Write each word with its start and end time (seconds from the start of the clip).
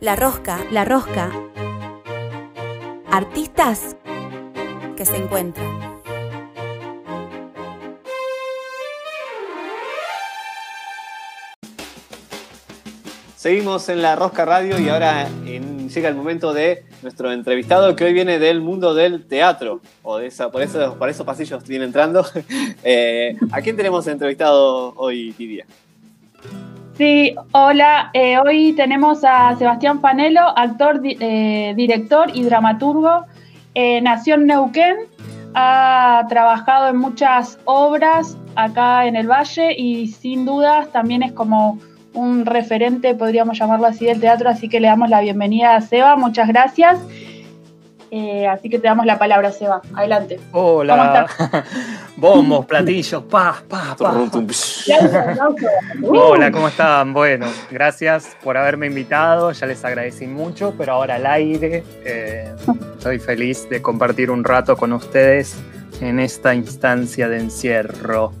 La 0.00 0.14
rosca, 0.14 0.64
La 0.70 0.84
Rosca, 0.84 1.32
artistas 3.10 3.96
que 4.96 5.04
se 5.04 5.16
encuentran. 5.16 5.66
Seguimos 13.34 13.88
en 13.88 14.02
la 14.02 14.14
Rosca 14.14 14.44
Radio 14.44 14.78
y 14.78 14.88
ahora 14.88 15.28
llega 15.88 16.08
el 16.08 16.14
momento 16.14 16.54
de 16.54 16.84
nuestro 17.02 17.32
entrevistado 17.32 17.96
que 17.96 18.04
hoy 18.04 18.12
viene 18.12 18.38
del 18.38 18.60
mundo 18.60 18.94
del 18.94 19.26
teatro. 19.26 19.80
O 20.04 20.18
de 20.18 20.28
esa, 20.28 20.52
por, 20.52 20.62
eso, 20.62 20.96
por 20.96 21.08
esos 21.08 21.26
pasillos 21.26 21.66
viene 21.66 21.86
entrando. 21.86 22.24
Eh, 22.84 23.36
¿A 23.50 23.60
quién 23.60 23.76
tenemos 23.76 24.06
entrevistado 24.06 24.94
hoy, 24.96 25.34
Lidia? 25.36 25.66
Sí, 26.98 27.36
hola. 27.52 28.10
eh, 28.12 28.38
hoy 28.38 28.72
tenemos 28.72 29.22
a 29.22 29.54
Sebastián 29.54 30.00
Panelo, 30.00 30.40
actor, 30.58 31.00
eh, 31.04 31.72
director 31.76 32.28
y 32.34 32.42
dramaturgo. 32.42 33.24
Eh, 33.76 34.00
nació 34.00 34.34
en 34.34 34.46
Neuquén, 34.46 34.96
ha 35.54 36.26
trabajado 36.28 36.88
en 36.88 36.96
muchas 36.96 37.60
obras 37.66 38.36
acá 38.56 39.06
en 39.06 39.14
el 39.14 39.28
Valle 39.28 39.78
y 39.78 40.08
sin 40.08 40.44
dudas 40.44 40.90
también 40.90 41.22
es 41.22 41.30
como 41.30 41.78
un 42.14 42.44
referente, 42.44 43.14
podríamos 43.14 43.56
llamarlo 43.56 43.86
así, 43.86 44.06
del 44.06 44.20
teatro. 44.20 44.50
Así 44.50 44.68
que 44.68 44.80
le 44.80 44.88
damos 44.88 45.08
la 45.08 45.20
bienvenida 45.20 45.76
a 45.76 45.80
Seba. 45.80 46.16
Muchas 46.16 46.48
gracias. 46.48 46.98
Eh, 48.10 48.46
así 48.46 48.70
que 48.70 48.78
te 48.78 48.88
damos 48.88 49.04
la 49.06 49.18
palabra, 49.18 49.52
Seba. 49.52 49.82
Adelante. 49.94 50.40
Hola. 50.52 51.26
Bombos, 52.16 52.66
platillos, 52.66 53.22
pa, 53.24 53.62
pa, 53.68 53.94
pa. 53.96 54.12
Hola, 56.02 56.50
¿cómo 56.50 56.68
están? 56.68 57.12
Bueno, 57.12 57.46
gracias 57.70 58.36
por 58.42 58.56
haberme 58.56 58.86
invitado, 58.86 59.52
ya 59.52 59.66
les 59.66 59.84
agradecí 59.84 60.26
mucho, 60.26 60.74
pero 60.76 60.94
ahora 60.94 61.16
al 61.16 61.26
aire 61.26 61.84
eh, 62.04 62.52
estoy 62.96 63.18
feliz 63.18 63.68
de 63.68 63.80
compartir 63.82 64.30
un 64.30 64.42
rato 64.42 64.76
con 64.76 64.92
ustedes 64.92 65.56
en 66.00 66.18
esta 66.18 66.54
instancia 66.54 67.28
de 67.28 67.38
encierro. 67.38 68.32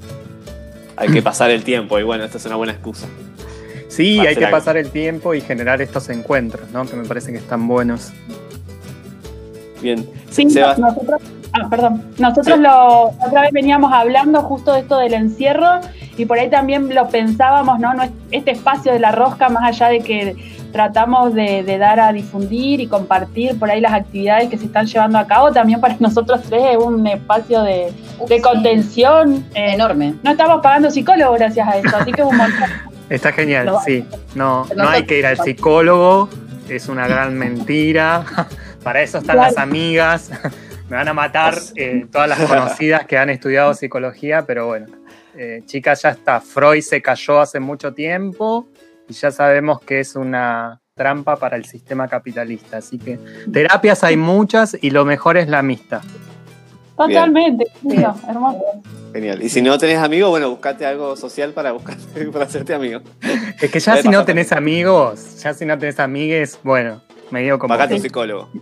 Hay 0.96 1.10
que 1.10 1.22
pasar 1.22 1.50
el 1.50 1.62
tiempo 1.62 1.98
y 1.98 2.02
bueno, 2.02 2.24
esta 2.24 2.38
es 2.38 2.46
una 2.46 2.56
buena 2.56 2.72
excusa. 2.72 3.06
Sí, 3.88 4.18
hay 4.20 4.34
que 4.34 4.44
algo. 4.44 4.56
pasar 4.56 4.76
el 4.76 4.90
tiempo 4.90 5.34
y 5.34 5.40
generar 5.40 5.80
estos 5.80 6.08
encuentros, 6.08 6.70
¿no? 6.72 6.84
Que 6.86 6.96
me 6.96 7.04
parece 7.04 7.32
que 7.32 7.38
están 7.38 7.68
buenos. 7.68 8.12
Bien. 9.82 10.06
Sí, 10.30 10.44
Sebas- 10.46 10.78
nosotros, 10.78 11.20
ah, 11.52 11.68
perdón. 11.70 12.02
Nosotros 12.18 12.56
Sí. 12.56 12.62
lo, 12.62 13.04
otra 13.26 13.42
vez 13.42 13.50
veníamos 13.52 13.92
hablando 13.92 14.42
justo 14.42 14.72
de 14.72 14.80
esto 14.80 14.98
del 14.98 15.14
encierro 15.14 15.80
y 16.16 16.24
por 16.26 16.38
ahí 16.38 16.50
también 16.50 16.92
lo 16.94 17.08
pensábamos, 17.08 17.78
¿no? 17.78 17.94
No 17.94 18.02
es- 18.02 18.10
Este 18.30 18.50
espacio 18.50 18.92
de 18.92 18.98
la 18.98 19.12
rosca, 19.12 19.48
más 19.48 19.64
allá 19.64 19.88
de 19.88 20.00
que 20.00 20.36
tratamos 20.72 21.32
de, 21.32 21.62
de 21.62 21.78
dar 21.78 21.98
a 21.98 22.12
difundir 22.12 22.80
y 22.80 22.86
compartir 22.88 23.58
por 23.58 23.70
ahí 23.70 23.80
las 23.80 23.94
actividades 23.94 24.50
que 24.50 24.58
se 24.58 24.66
están 24.66 24.84
llevando 24.86 25.16
a 25.18 25.26
cabo, 25.26 25.50
también 25.50 25.80
para 25.80 25.96
nosotros 26.00 26.42
tres 26.48 26.62
es 26.72 26.76
un 26.76 27.06
espacio 27.06 27.62
de, 27.62 27.90
de 28.28 28.40
contención. 28.42 29.44
eh, 29.54 29.72
enorme. 29.74 30.14
no 30.22 30.30
estamos 30.32 30.60
pagando 30.62 30.90
psicólogos 30.90 31.38
gracias 31.38 31.66
a 31.66 31.78
esto, 31.78 31.96
así 31.96 32.12
que 32.12 32.22
un 32.22 32.36
montón. 32.36 32.68
Está 33.08 33.32
genial, 33.32 33.64
Lo- 33.66 33.80
sí. 33.80 34.04
No, 34.34 34.66
no 34.76 34.88
hay 34.90 35.04
que 35.04 35.18
ir 35.20 35.24
al 35.26 35.38
psicólogo, 35.38 36.28
es 36.68 36.88
una 36.90 37.06
gran 37.08 37.38
mentira. 37.38 38.24
Para 38.88 39.02
eso 39.02 39.18
están 39.18 39.36
Claro. 39.36 39.50
las 39.50 39.58
amigas. 39.58 40.30
Me 40.88 40.96
van 40.96 41.08
a 41.08 41.12
matar 41.12 41.58
eh, 41.76 42.06
todas 42.10 42.26
las 42.26 42.38
conocidas 42.38 43.04
que 43.04 43.18
han 43.18 43.28
estudiado 43.28 43.74
psicología, 43.74 44.46
pero 44.46 44.66
bueno, 44.66 44.86
eh, 45.36 45.60
chicas, 45.66 46.00
ya 46.00 46.08
está. 46.08 46.40
Freud 46.40 46.80
se 46.80 47.02
cayó 47.02 47.38
hace 47.38 47.60
mucho 47.60 47.92
tiempo 47.92 48.66
y 49.06 49.12
ya 49.12 49.30
sabemos 49.30 49.82
que 49.82 50.00
es 50.00 50.16
una 50.16 50.80
trampa 50.94 51.36
para 51.36 51.58
el 51.58 51.66
sistema 51.66 52.08
capitalista. 52.08 52.78
Así 52.78 52.98
que 52.98 53.18
terapias 53.52 54.02
hay 54.04 54.16
muchas 54.16 54.74
y 54.80 54.88
lo 54.88 55.04
mejor 55.04 55.36
es 55.36 55.48
la 55.48 55.58
amistad. 55.58 56.00
Totalmente, 56.96 57.66
lindo, 57.82 58.16
hermoso. 58.26 58.64
Genial. 59.12 59.42
Y 59.42 59.50
si 59.50 59.60
no 59.60 59.76
tenés 59.76 59.98
amigos, 59.98 60.30
bueno, 60.30 60.48
buscate 60.48 60.86
algo 60.86 61.14
social 61.14 61.52
para, 61.52 61.72
buscar, 61.72 61.98
para 62.32 62.46
hacerte 62.46 62.72
amigo. 62.72 63.02
Es 63.60 63.70
que 63.70 63.80
ya 63.80 64.00
si 64.00 64.08
no 64.08 64.24
tenés 64.24 64.50
amigos, 64.50 65.42
ya 65.42 65.52
si 65.52 65.66
no 65.66 65.76
tenés 65.76 66.00
amigues, 66.00 66.58
bueno, 66.64 67.02
medio 67.30 67.58
como... 67.58 67.74
Pagate 67.74 67.94
un 67.94 68.00
psicólogo. 68.02 68.48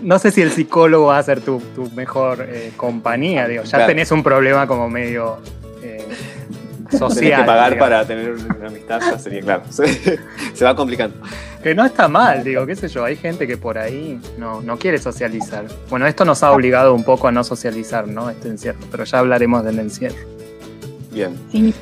No 0.00 0.20
sé 0.20 0.30
si 0.30 0.42
el 0.42 0.52
psicólogo 0.52 1.06
va 1.06 1.18
a 1.18 1.22
ser 1.24 1.40
tu, 1.40 1.58
tu 1.74 1.90
mejor 1.90 2.46
eh, 2.48 2.70
compañía, 2.76 3.48
digo. 3.48 3.64
Ya 3.64 3.70
Claro. 3.78 3.86
tenés 3.86 4.12
un 4.12 4.22
problema 4.22 4.64
como 4.68 4.88
medio 4.88 5.38
eh, 5.82 6.06
social. 6.92 7.10
Tenés 7.18 7.38
que 7.40 7.44
pagar 7.44 7.72
digamos. 7.72 7.78
para 7.78 8.06
tener 8.06 8.30
una 8.30 8.68
amistad, 8.68 9.00
ya 9.00 9.18
sería 9.18 9.40
claro. 9.40 9.62
Se, 9.70 10.20
se 10.54 10.64
va 10.64 10.76
complicando. 10.76 11.16
Que 11.64 11.74
no 11.74 11.84
está 11.84 12.06
mal, 12.06 12.44
digo, 12.44 12.64
qué 12.64 12.76
sé 12.76 12.86
yo. 12.86 13.04
Hay 13.04 13.16
gente 13.16 13.48
que 13.48 13.56
por 13.56 13.76
ahí 13.76 14.20
no, 14.38 14.60
no 14.60 14.78
quiere 14.78 14.98
socializar. 14.98 15.64
Bueno, 15.90 16.06
esto 16.06 16.24
nos 16.24 16.44
ha 16.44 16.52
obligado 16.52 16.94
un 16.94 17.02
poco 17.02 17.26
a 17.26 17.32
no 17.32 17.42
socializar, 17.42 18.06
¿no? 18.06 18.30
Este 18.30 18.46
encierro, 18.48 18.78
pero 18.92 19.02
ya 19.02 19.18
hablaremos 19.18 19.64
del 19.64 19.80
encierro. 19.80 20.14
Bien. 21.10 21.36
Sí. 21.50 21.74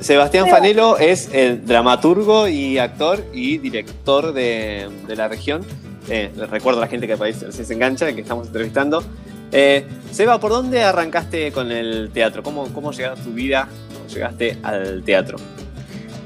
Sebastián 0.00 0.48
Fanelo 0.48 0.98
es 0.98 1.32
el 1.32 1.64
dramaturgo 1.66 2.48
y 2.48 2.78
actor 2.78 3.24
y 3.32 3.58
director 3.58 4.32
de, 4.32 4.88
de 5.06 5.16
la 5.16 5.28
región. 5.28 5.62
Eh, 6.08 6.30
les 6.36 6.50
recuerdo 6.50 6.80
a 6.80 6.82
la 6.82 6.88
gente 6.88 7.06
que 7.06 7.16
ahí 7.22 7.32
se 7.32 7.52
se 7.52 7.74
engancha, 7.74 8.12
que 8.12 8.20
estamos 8.20 8.46
entrevistando. 8.46 9.02
Eh, 9.52 9.86
Seba, 10.10 10.38
¿por 10.40 10.50
dónde 10.50 10.82
arrancaste 10.82 11.52
con 11.52 11.70
el 11.70 12.10
teatro? 12.12 12.42
¿Cómo, 12.42 12.66
cómo 12.72 12.92
llegaste 12.92 13.20
a 13.20 13.24
tu 13.24 13.32
vida? 13.32 13.68
¿Cómo 13.94 14.08
llegaste 14.08 14.58
al 14.62 15.02
teatro? 15.02 15.38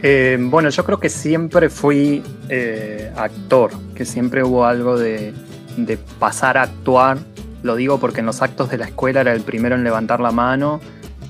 Eh, 0.03 0.37
bueno, 0.41 0.69
yo 0.71 0.85
creo 0.85 0.99
que 0.99 1.09
siempre 1.09 1.71
fui 1.71 2.23
eh, 2.49 3.13
actor, 3.17 3.71
que 3.95 4.05
siempre 4.05 4.43
hubo 4.43 4.65
algo 4.65 4.99
de, 4.99 5.33
de 5.77 5.97
pasar 6.19 6.59
a 6.59 6.63
actuar. 6.63 7.19
Lo 7.63 7.77
digo 7.77 8.01
porque 8.01 8.21
en 8.21 8.27
los 8.27 8.43
actos 8.43 8.71
de 8.71 8.79
la 8.79 8.87
escuela 8.87 9.21
era 9.21 9.33
el 9.33 9.43
primero 9.43 9.77
en 9.77 9.85
levantar 9.85 10.19
la 10.19 10.33
mano. 10.33 10.81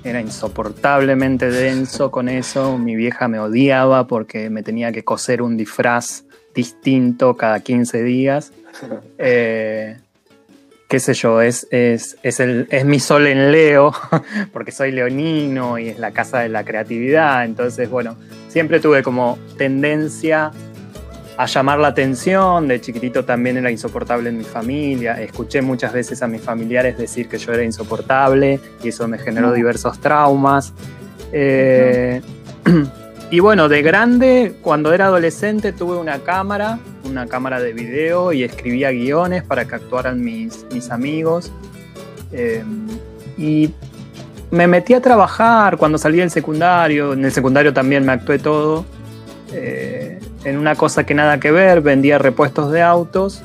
Era 0.04 0.20
insoportablemente 0.20 1.50
denso 1.50 2.10
con 2.10 2.28
eso. 2.28 2.78
Mi 2.78 2.96
vieja 2.96 3.28
me 3.28 3.38
odiaba 3.38 4.06
porque 4.06 4.50
me 4.50 4.62
tenía 4.62 4.92
que 4.92 5.04
coser 5.04 5.42
un 5.42 5.56
disfraz 5.56 6.24
distinto 6.54 7.36
cada 7.36 7.60
15 7.60 8.02
días. 8.02 8.52
Eh, 9.18 9.98
qué 10.88 10.98
sé 11.00 11.14
yo, 11.14 11.40
es, 11.40 11.66
es, 11.70 12.18
es, 12.22 12.40
el, 12.40 12.66
es 12.70 12.84
mi 12.84 13.00
sol 13.00 13.26
en 13.26 13.52
Leo, 13.52 13.94
porque 14.52 14.72
soy 14.72 14.92
leonino 14.92 15.78
y 15.78 15.88
es 15.88 15.98
la 15.98 16.10
casa 16.10 16.40
de 16.40 16.50
la 16.50 16.64
creatividad. 16.64 17.44
Entonces, 17.44 17.88
bueno, 17.88 18.16
siempre 18.48 18.80
tuve 18.80 19.02
como 19.02 19.38
tendencia 19.56 20.50
a 21.36 21.46
llamar 21.46 21.78
la 21.78 21.88
atención. 21.88 22.68
De 22.68 22.80
chiquitito 22.80 23.24
también 23.24 23.56
era 23.56 23.70
insoportable 23.70 24.28
en 24.28 24.38
mi 24.38 24.44
familia. 24.44 25.20
Escuché 25.20 25.62
muchas 25.62 25.92
veces 25.92 26.22
a 26.22 26.26
mis 26.26 26.42
familiares 26.42 26.98
decir 26.98 27.28
que 27.28 27.38
yo 27.38 27.52
era 27.52 27.62
insoportable 27.62 28.60
y 28.82 28.88
eso 28.88 29.06
me 29.08 29.18
generó 29.18 29.52
diversos 29.52 30.00
traumas. 30.00 30.72
Eh, 31.32 32.20
y 33.30 33.40
bueno, 33.40 33.68
de 33.68 33.82
grande, 33.82 34.54
cuando 34.62 34.92
era 34.92 35.06
adolescente, 35.06 35.72
tuve 35.72 35.96
una 35.96 36.18
cámara, 36.20 36.78
una 37.04 37.26
cámara 37.26 37.60
de 37.60 37.72
video 37.72 38.32
y 38.32 38.42
escribía 38.42 38.90
guiones 38.90 39.42
para 39.42 39.64
que 39.66 39.74
actuaran 39.74 40.22
mis, 40.22 40.66
mis 40.72 40.90
amigos. 40.90 41.52
Eh, 42.32 42.64
y 43.38 43.72
me 44.50 44.66
metí 44.66 44.92
a 44.92 45.00
trabajar 45.00 45.78
cuando 45.78 45.96
salí 45.96 46.18
del 46.18 46.30
secundario. 46.30 47.14
En 47.14 47.24
el 47.24 47.32
secundario 47.32 47.72
también 47.72 48.04
me 48.04 48.12
actué 48.12 48.38
todo. 48.38 48.84
eh, 49.52 50.01
en 50.44 50.58
una 50.58 50.74
cosa 50.74 51.04
que 51.04 51.14
nada 51.14 51.40
que 51.40 51.50
ver, 51.50 51.80
vendía 51.80 52.18
repuestos 52.18 52.70
de 52.72 52.82
autos. 52.82 53.42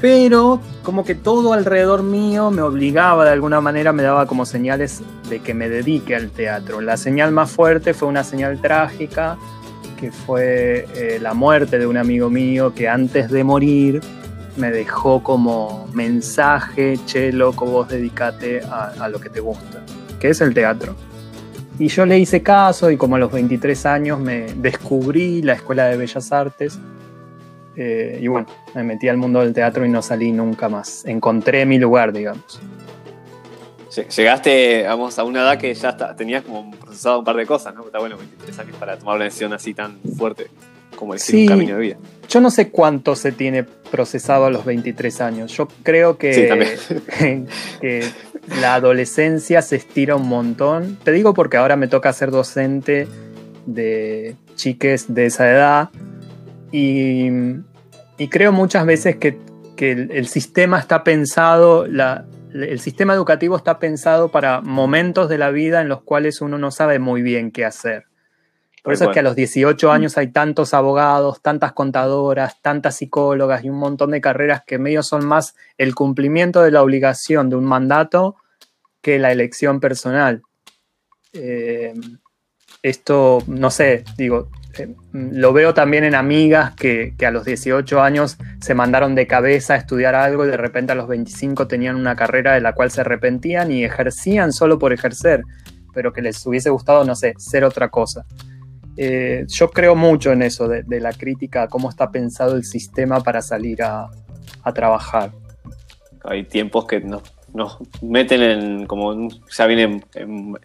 Pero 0.00 0.60
como 0.82 1.04
que 1.04 1.14
todo 1.14 1.52
alrededor 1.52 2.02
mío 2.02 2.50
me 2.50 2.62
obligaba 2.62 3.24
de 3.24 3.32
alguna 3.32 3.60
manera, 3.60 3.92
me 3.92 4.02
daba 4.02 4.26
como 4.26 4.46
señales 4.46 5.02
de 5.28 5.40
que 5.40 5.54
me 5.54 5.68
dedique 5.68 6.14
al 6.14 6.30
teatro. 6.30 6.80
La 6.80 6.96
señal 6.96 7.32
más 7.32 7.50
fuerte 7.50 7.94
fue 7.94 8.08
una 8.08 8.22
señal 8.22 8.60
trágica, 8.60 9.36
que 9.98 10.12
fue 10.12 10.86
eh, 10.94 11.18
la 11.20 11.34
muerte 11.34 11.78
de 11.78 11.86
un 11.86 11.96
amigo 11.96 12.30
mío 12.30 12.72
que 12.74 12.88
antes 12.88 13.30
de 13.30 13.42
morir 13.42 14.00
me 14.56 14.70
dejó 14.70 15.22
como 15.22 15.88
mensaje, 15.92 16.98
che, 17.06 17.32
loco, 17.32 17.66
vos 17.66 17.88
dedicate 17.88 18.62
a, 18.62 18.92
a 19.00 19.08
lo 19.08 19.18
que 19.18 19.28
te 19.28 19.40
gusta, 19.40 19.80
que 20.20 20.28
es 20.28 20.40
el 20.40 20.54
teatro. 20.54 20.94
Y 21.78 21.88
yo 21.88 22.06
le 22.06 22.18
hice 22.18 22.42
caso 22.42 22.90
y 22.90 22.96
como 22.96 23.16
a 23.16 23.18
los 23.18 23.32
23 23.32 23.86
años 23.86 24.20
me 24.20 24.46
descubrí 24.54 25.42
la 25.42 25.54
Escuela 25.54 25.86
de 25.86 25.96
Bellas 25.96 26.30
Artes. 26.32 26.78
eh, 27.76 28.20
y 28.22 28.28
bueno, 28.28 28.46
me 28.76 28.84
metí 28.84 29.08
al 29.08 29.16
mundo 29.16 29.40
del 29.40 29.52
teatro 29.52 29.84
y 29.84 29.88
no 29.88 30.00
salí 30.00 30.30
nunca 30.30 30.68
más. 30.68 31.04
Encontré 31.06 31.66
mi 31.66 31.76
lugar, 31.78 32.12
digamos. 32.12 32.60
Lle- 33.90 34.08
Llegaste 34.08 34.84
vamos, 34.86 35.18
a 35.18 35.24
una 35.24 35.40
edad 35.42 35.58
que 35.58 35.74
ya 35.74 35.88
está- 35.90 36.14
tenías 36.14 36.44
como 36.44 36.70
procesado 36.70 37.18
un 37.18 37.24
par 37.24 37.34
de 37.34 37.46
cosas, 37.46 37.74
¿no? 37.74 37.84
Está 37.86 37.98
bueno, 37.98 38.16
23 38.16 38.56
años 38.60 38.76
para 38.78 38.96
tomar 38.96 39.16
una 39.16 39.24
decisión 39.24 39.52
así 39.52 39.74
tan 39.74 39.98
fuerte 40.16 40.46
como 40.94 41.14
decir 41.14 41.34
Sí. 41.34 41.42
un 41.42 41.48
camino 41.48 41.74
de 41.74 41.80
vida. 41.80 41.96
Yo 42.28 42.40
no 42.40 42.50
sé 42.52 42.70
cuánto 42.70 43.16
se 43.16 43.32
tiene 43.32 43.64
procesado 43.64 44.44
a 44.46 44.50
los 44.50 44.64
23 44.64 45.20
años. 45.20 45.50
Yo 45.56 45.66
creo 45.82 46.16
que, 46.16 46.32
Sí, 46.32 47.44
que 47.80 48.04
la 48.60 48.74
adolescencia 48.74 49.62
se 49.62 49.76
estira 49.76 50.16
un 50.16 50.28
montón. 50.28 50.96
Te 51.02 51.12
digo 51.12 51.34
porque 51.34 51.56
ahora 51.56 51.76
me 51.76 51.88
toca 51.88 52.12
ser 52.12 52.30
docente 52.30 53.08
de 53.66 54.36
chiques 54.56 55.12
de 55.12 55.26
esa 55.26 55.50
edad 55.50 55.90
Y, 56.70 57.30
creo 58.30 58.52
muchas 58.52 58.86
veces 58.86 59.16
que, 59.16 59.38
el, 59.78 60.28
sistema 60.28 60.78
está 60.78 61.04
pensado, 61.04 61.84
el 61.84 62.80
sistema 62.80 63.14
educativo 63.14 63.56
está 63.56 63.78
pensado 63.78 64.30
para 64.30 64.60
momentos 64.60 65.28
de 65.28 65.38
la 65.38 65.50
vida 65.50 65.80
en 65.80 65.88
los 65.88 66.02
cuales 66.02 66.40
uno 66.40 66.58
no 66.58 66.70
sabe 66.70 66.98
muy 66.98 67.22
bien 67.22 67.50
qué 67.50 67.64
hacer. 67.64 68.04
Por 68.84 68.92
eso 68.92 69.04
es 69.04 69.10
que 69.14 69.20
a 69.20 69.22
los 69.22 69.34
18 69.34 69.90
años 69.90 70.18
hay 70.18 70.30
tantos 70.30 70.74
abogados, 70.74 71.40
tantas 71.40 71.72
contadoras, 71.72 72.60
tantas 72.60 72.96
psicólogas 72.96 73.64
y 73.64 73.70
un 73.70 73.78
montón 73.78 74.10
de 74.10 74.20
carreras 74.20 74.62
que 74.66 74.78
medio 74.78 75.02
son 75.02 75.24
más 75.24 75.54
el 75.78 75.94
cumplimiento 75.94 76.62
de 76.62 76.70
la 76.70 76.82
obligación 76.82 77.48
de 77.48 77.56
un 77.56 77.64
mandato 77.64 78.36
que 79.00 79.18
la 79.18 79.32
elección 79.32 79.80
personal. 79.80 80.42
Eh, 81.32 81.94
esto, 82.82 83.42
no 83.46 83.70
sé, 83.70 84.04
digo, 84.18 84.50
eh, 84.78 84.94
lo 85.12 85.54
veo 85.54 85.72
también 85.72 86.04
en 86.04 86.14
amigas 86.14 86.74
que, 86.74 87.14
a 87.26 87.30
los 87.30 87.46
18 87.46 88.02
años 88.02 88.36
se 88.60 88.74
mandaron 88.74 89.14
de 89.14 89.26
cabeza 89.26 89.72
a 89.72 89.76
estudiar 89.78 90.14
algo 90.14 90.44
y 90.44 90.48
de 90.48 90.58
repente 90.58 90.92
a 90.92 90.94
los 90.94 91.08
25 91.08 91.68
tenían 91.68 91.96
una 91.96 92.16
carrera 92.16 92.52
de 92.52 92.60
la 92.60 92.74
cual 92.74 92.90
se 92.90 93.00
arrepentían 93.00 93.70
y 93.70 93.82
ejercían 93.82 94.52
solo 94.52 94.78
por 94.78 94.92
ejercer, 94.92 95.42
pero 95.94 96.12
que 96.12 96.20
les 96.20 96.44
hubiese 96.44 96.68
gustado, 96.68 97.02
no 97.06 97.14
sé, 97.14 97.32
ser 97.38 97.64
otra 97.64 97.88
cosa. 97.88 98.26
Eh, 98.96 99.44
yo 99.48 99.70
creo 99.70 99.94
mucho 99.94 100.32
en 100.32 100.42
eso, 100.42 100.68
de, 100.68 101.00
la 101.00 101.12
crítica, 101.12 101.68
cómo 101.68 101.90
está 101.90 102.10
pensado 102.10 102.56
el 102.56 102.64
sistema 102.64 103.20
para 103.20 103.42
salir 103.42 103.82
a, 103.82 104.10
trabajar. 104.74 105.30
Hay 106.24 106.44
tiempos 106.44 106.86
que 106.86 107.00
nos, 107.00 107.22
meten 108.02 108.42
en, 108.42 108.86
como 108.86 109.28
ya 109.50 109.66
viene 109.66 110.02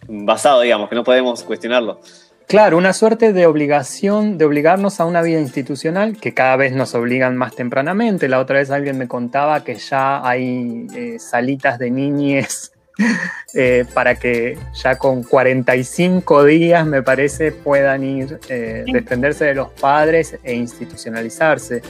basado, 0.08 0.62
digamos, 0.62 0.88
que 0.88 0.94
no 0.94 1.04
podemos 1.04 1.42
cuestionarlo. 1.42 2.00
Claro, 2.46 2.78
una 2.78 2.92
suerte 2.92 3.32
de 3.32 3.46
obligación, 3.46 4.36
de 4.36 4.44
obligarnos 4.44 4.98
a 4.98 5.04
una 5.04 5.22
vida 5.22 5.38
institucional 5.38 6.16
que 6.16 6.34
cada 6.34 6.56
vez 6.56 6.72
nos 6.72 6.96
obligan 6.96 7.36
más 7.36 7.54
tempranamente. 7.54 8.28
La 8.28 8.40
otra 8.40 8.58
vez 8.58 8.72
alguien 8.72 8.98
me 8.98 9.06
contaba 9.06 9.62
que 9.62 9.76
ya 9.76 10.26
hay 10.26 10.88
eh, 10.96 11.18
salitas 11.20 11.78
de 11.78 11.92
niñes 11.92 12.72
Eh, 13.52 13.84
para 13.94 14.14
que 14.14 14.56
ya 14.74 14.96
con 14.96 15.24
45 15.24 16.44
días, 16.44 16.86
me 16.86 17.02
parece, 17.02 17.50
puedan 17.50 18.04
ir, 18.04 18.38
eh, 18.48 18.84
desprenderse 18.92 19.44
de 19.44 19.54
los 19.54 19.70
padres 19.70 20.38
e 20.44 20.54
institucionalizarse. 20.54 21.82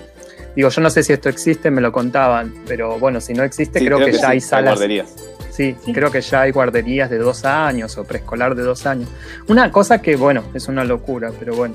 Digo, 0.57 0.71
yo 0.71 0.81
no 0.81 0.89
sé 0.89 1.03
si 1.03 1.13
esto 1.13 1.29
existe, 1.29 1.71
me 1.71 1.83
lo 1.83 1.93
contaban, 1.93 2.55
pero 2.67 2.99
bueno, 2.99 3.21
si 3.21 3.35
no 3.35 3.45
existe, 3.45 3.79
creo, 3.85 3.99
que, 3.99 4.13
ya 4.13 4.31
hay 4.31 4.41
salas. 4.41 4.75
guarderías. 4.75 5.15
Sí, 5.51 5.77
creo 5.93 6.11
que 6.11 6.23
ya 6.23 6.43
hay 6.43 6.53
guarderías 6.53 7.11
de 7.11 7.19
dos 7.19 7.45
años 7.45 7.99
o 7.99 8.05
preescolar 8.05 8.55
de 8.55 8.63
dos 8.63 8.87
años. 8.87 9.09
Una 9.49 9.71
cosa 9.71 10.01
que, 10.01 10.17
bueno, 10.17 10.45
es 10.55 10.67
una 10.69 10.85
locura, 10.85 11.31
pero 11.39 11.55
bueno, 11.55 11.75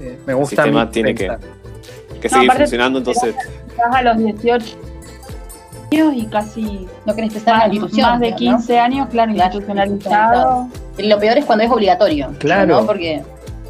eh, 0.00 0.18
me 0.26 0.34
gusta. 0.34 0.62
El 0.62 0.68
sistema 0.70 0.90
tiene 0.90 1.14
que, 1.14 1.30
que 2.20 2.28
seguir 2.28 2.50
funcionando, 2.50 2.98
entonces. 2.98 3.34
a 3.92 4.02
los 4.02 4.18
18 4.18 4.91
y 5.92 6.26
casi 6.26 6.86
no 7.04 7.14
querés 7.14 7.34
estar 7.36 7.54
en 7.54 7.60
la 7.60 7.66
institución. 7.66 8.10
Más 8.10 8.20
de 8.20 8.34
15 8.34 8.78
años, 8.78 9.08
claro, 9.10 9.32
institucionalizado. 9.32 10.68
Lo 10.98 11.18
peor 11.18 11.38
es 11.38 11.44
cuando 11.44 11.64
es 11.64 11.70
obligatorio. 11.70 12.30
Claro. 12.38 12.80
¿no? 12.80 12.86
Porque 12.86 13.22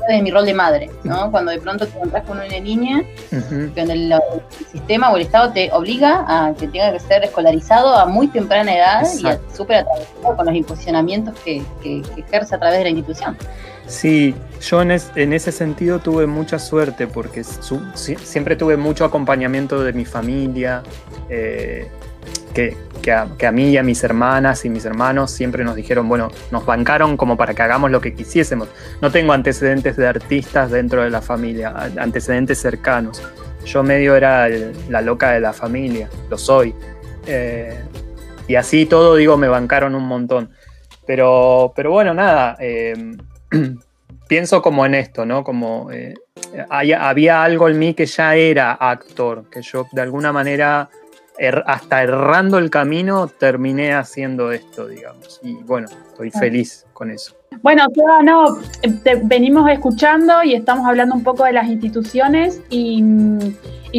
es 0.09 0.23
mi 0.23 0.31
rol 0.31 0.45
de 0.45 0.55
madre, 0.55 0.91
¿no? 1.05 1.31
Cuando 1.31 1.51
de 1.53 1.61
pronto 1.61 1.87
te 1.87 1.97
encontrás 1.97 2.25
con 2.25 2.39
una 2.39 2.49
niña, 2.49 3.03
donde 3.31 3.93
el, 3.93 4.15
sistema 4.71 5.13
o 5.13 5.17
el 5.17 5.23
Estado 5.23 5.53
te 5.53 5.71
obliga 5.73 6.25
a 6.27 6.55
que 6.55 6.67
tenga 6.69 6.93
que 6.93 7.01
ser 7.01 7.25
escolarizado 7.25 7.97
a 7.97 8.07
muy 8.07 8.29
temprana 8.29 8.75
edad 8.75 9.03
y 9.03 9.55
súper 9.55 9.79
atravesado 9.79 10.37
con 10.37 10.47
los 10.47 10.55
imposicionamientos 10.55 11.35
que, 11.45 11.63
ejerce 12.17 12.55
a 12.55 12.59
través 12.59 12.79
de 12.79 12.85
la 12.85 12.91
institución. 12.91 13.37
Sí, 13.87 14.35
yo 14.61 14.81
en, 14.81 14.91
ese 14.91 15.53
sentido 15.53 15.99
tuve 15.99 16.27
mucha 16.27 16.59
suerte 16.59 17.07
porque 17.07 17.45
siempre 17.45 18.57
tuve 18.57 18.77
mucho 18.77 19.05
acompañamiento 19.05 19.83
de 19.83 19.93
mi 19.93 20.05
familia. 20.05 20.83
Eh, 21.29 21.91
que, 22.53 22.77
a, 23.13 23.53
mí 23.53 23.71
y 23.71 23.77
a 23.77 23.83
mis 23.83 24.05
hermanas 24.05 24.65
y 24.65 24.69
mis 24.69 24.85
hermanos 24.85 25.31
siempre 25.31 25.65
nos 25.65 25.75
dijeron, 25.75 26.09
bueno, 26.09 26.31
nos 26.51 26.65
bancaron 26.65 27.17
como 27.17 27.37
para 27.37 27.55
que 27.55 27.63
hagamos 27.63 27.91
lo 27.91 28.01
que 28.01 28.15
quisiésemos. 28.15 28.69
No 29.01 29.11
tengo 29.11 29.33
antecedentes 29.33 29.97
de 29.97 30.07
artistas 30.07 30.71
dentro 30.71 31.03
de 31.03 31.11
la 31.11 31.21
familia, 31.21 31.75
antecedentes 31.99 32.61
cercanos. 32.61 33.23
Yo 33.65 33.83
medio 33.83 34.17
era 34.17 34.49
la 34.89 35.01
loca 35.01 35.33
de 35.33 35.41
la 35.41 35.53
familia, 35.53 36.09
lo 36.31 36.39
soy. 36.39 36.75
Eh, 37.27 37.79
y 38.49 38.55
así 38.57 38.87
todo, 38.87 39.17
digo, 39.17 39.37
me 39.37 39.49
bancaron 39.49 39.95
un 39.95 40.07
montón. 40.07 40.51
Pero, 41.07 41.73
pero 41.75 41.91
bueno, 41.91 42.15
nada, 42.15 42.57
eh, 42.61 42.95
pienso 44.29 44.63
como 44.63 44.87
en 44.87 44.95
esto, 44.95 45.27
¿no? 45.27 45.45
Como 45.45 45.91
eh, 45.91 46.15
había 46.69 47.43
algo 47.43 47.69
en 47.69 47.79
mí 47.79 47.95
que 47.95 48.07
ya 48.07 48.35
era 48.35 48.73
actor, 48.73 49.49
que 49.51 49.63
yo 49.63 49.87
de 49.93 50.03
alguna 50.03 50.33
manera 50.33 50.89
Er, 51.39 51.65
hasta 51.67 52.03
errando 52.03 52.59
el 52.59 52.69
camino 52.69 53.27
terminé 53.27 53.95
haciendo 53.95 54.53
esto, 54.53 54.87
digamos. 54.87 55.41
Y 55.43 55.55
bueno, 55.55 55.89
estoy 56.11 56.31
feliz 56.31 56.87
con 56.93 57.11
eso. 57.11 57.35
Bueno, 57.61 57.87
no, 58.25 58.59
venimos 59.25 59.71
escuchando 59.71 60.43
y 60.43 60.55
estamos 60.55 60.87
hablando 60.87 61.15
un 61.15 61.23
poco 61.23 61.45
de 61.45 61.53
las 61.53 61.69
instituciones 61.69 62.61
y, 62.71 63.03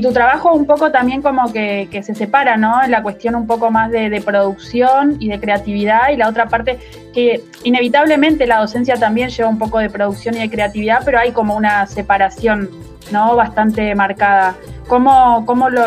tu 0.01 0.11
trabajo 0.11 0.51
un 0.53 0.65
poco 0.65 0.91
también 0.91 1.21
como 1.21 1.53
que, 1.53 1.87
se 2.03 2.15
separa, 2.15 2.57
¿no? 2.57 2.81
La 2.87 3.03
cuestión 3.03 3.35
un 3.35 3.47
poco 3.47 3.71
más 3.71 3.91
de, 3.91 4.21
producción 4.25 5.17
y 5.19 5.29
de 5.29 5.39
creatividad 5.39 6.09
y 6.11 6.17
la 6.17 6.27
otra 6.27 6.47
parte 6.47 6.79
que 7.13 7.41
inevitablemente 7.63 8.47
la 8.47 8.59
docencia 8.59 8.95
también 8.95 9.29
lleva 9.29 9.49
un 9.49 9.59
poco 9.59 9.79
de 9.79 9.89
producción 9.89 10.35
y 10.35 10.39
de 10.39 10.49
creatividad, 10.49 11.03
pero 11.05 11.19
hay 11.19 11.31
como 11.31 11.55
una 11.55 11.85
separación, 11.85 12.69
¿no? 13.11 13.35
Bastante 13.35 13.93
marcada. 13.95 14.55
¿Cómo, 14.87 15.45
cómo, 15.45 15.69
lo, 15.69 15.83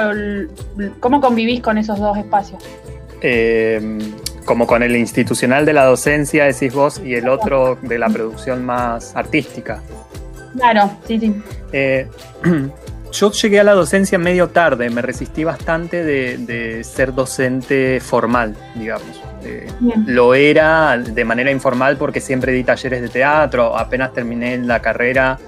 cómo 1.00 1.20
convivís 1.20 1.60
con 1.60 1.78
esos 1.78 1.98
dos 1.98 2.16
espacios? 2.16 2.62
Eh, 3.20 3.98
como 4.44 4.66
con 4.66 4.82
el 4.82 4.96
institucional 4.96 5.66
de 5.66 5.72
la 5.72 5.84
docencia, 5.84 6.44
decís 6.44 6.72
vos, 6.72 7.00
y 7.04 7.14
el 7.14 7.28
otro 7.28 7.76
de 7.82 7.98
la 7.98 8.08
producción 8.08 8.64
más 8.64 9.14
artística. 9.14 9.82
Claro, 10.56 10.90
sí, 11.06 11.18
sí. 11.18 11.42
Eh, 11.72 12.08
yo 13.12 13.32
llegué 13.32 13.60
a 13.60 13.64
la 13.64 13.72
docencia 13.72 14.18
medio 14.18 14.48
tarde, 14.48 14.88
me 14.88 15.02
resistí 15.02 15.44
bastante 15.44 16.04
de, 16.04 16.84
ser 16.84 17.12
docente 17.14 18.00
formal, 18.00 18.56
digamos. 18.74 19.20
Eh, 19.42 19.68
lo 20.06 20.34
era 20.34 20.98
de 20.98 21.24
manera 21.24 21.50
informal 21.50 21.96
porque 21.96 22.20
siempre 22.20 22.52
di 22.52 22.64
talleres 22.64 23.02
de 23.02 23.08
teatro, 23.08 23.76
apenas 23.76 24.12
terminé 24.12 24.58
la 24.58 24.80
carrera, 24.80 25.38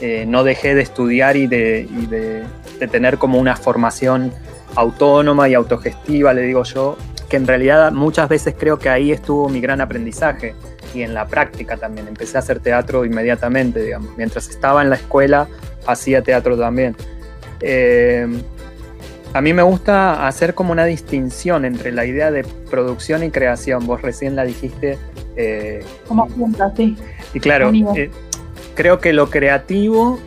eh, 0.00 0.24
no 0.26 0.44
dejé 0.44 0.74
de 0.74 0.82
estudiar 0.82 1.36
y, 1.36 1.46
de, 1.46 1.88
y 1.90 2.06
de, 2.06 2.44
de 2.78 2.88
tener 2.88 3.18
como 3.18 3.38
una 3.38 3.56
formación 3.56 4.32
autónoma 4.76 5.48
y 5.48 5.54
autogestiva, 5.54 6.32
le 6.32 6.42
digo 6.42 6.62
yo, 6.62 6.96
que 7.28 7.36
en 7.36 7.46
realidad 7.46 7.92
muchas 7.92 8.28
veces 8.28 8.54
creo 8.58 8.78
que 8.78 8.88
ahí 8.88 9.12
estuvo 9.12 9.48
mi 9.48 9.60
gran 9.60 9.80
aprendizaje 9.80 10.54
y 10.94 11.02
en 11.02 11.14
la 11.14 11.26
práctica 11.26 11.76
también. 11.76 12.08
Empecé 12.08 12.36
a 12.36 12.40
hacer 12.40 12.60
teatro 12.60 13.04
inmediatamente, 13.04 13.82
digamos. 13.82 14.16
Mientras 14.16 14.48
estaba 14.48 14.82
en 14.82 14.90
la 14.90 14.96
escuela, 14.96 15.48
hacía 15.86 16.22
teatro 16.22 16.56
también. 16.56 16.96
Eh, 17.60 18.26
a 19.32 19.40
mí 19.40 19.52
me 19.52 19.62
gusta 19.62 20.26
hacer 20.26 20.54
como 20.54 20.72
una 20.72 20.84
distinción 20.84 21.64
entre 21.64 21.92
la 21.92 22.06
idea 22.06 22.30
de 22.30 22.44
producción 22.70 23.22
y 23.24 23.30
creación. 23.30 23.86
Vos 23.86 24.02
recién 24.02 24.36
la 24.36 24.44
dijiste. 24.44 24.98
Eh, 25.36 25.84
como 26.06 26.28
juntas, 26.28 26.72
sí. 26.76 26.96
Y 27.34 27.40
claro, 27.40 27.70
eh, 27.94 28.10
creo 28.74 28.98
que 28.98 29.12
lo 29.12 29.30
creativo 29.30 30.18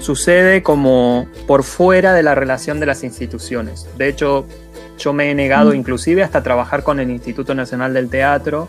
sucede 0.00 0.62
como 0.62 1.26
por 1.46 1.62
fuera 1.62 2.14
de 2.14 2.22
la 2.22 2.34
relación 2.34 2.80
de 2.80 2.86
las 2.86 3.04
instituciones. 3.04 3.86
De 3.98 4.08
hecho, 4.08 4.46
yo 4.98 5.12
me 5.12 5.30
he 5.30 5.34
negado 5.34 5.72
mm. 5.72 5.76
inclusive 5.76 6.22
hasta 6.22 6.42
trabajar 6.42 6.82
con 6.82 7.00
el 7.00 7.10
Instituto 7.10 7.54
Nacional 7.54 7.94
del 7.94 8.08
Teatro 8.08 8.68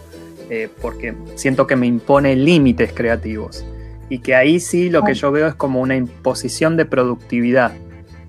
eh, 0.50 0.70
porque 0.82 1.14
siento 1.36 1.68
que 1.68 1.76
me 1.76 1.86
impone 1.86 2.36
límites 2.36 2.92
creativos 2.92 3.64
y 4.10 4.20
que 4.20 4.34
ahí 4.34 4.60
sí 4.60 4.90
lo 4.90 5.04
que 5.04 5.14
yo 5.14 5.32
veo 5.32 5.48
es 5.48 5.54
como 5.54 5.80
una 5.80 5.96
imposición 5.96 6.76
de 6.76 6.86
productividad. 6.86 7.74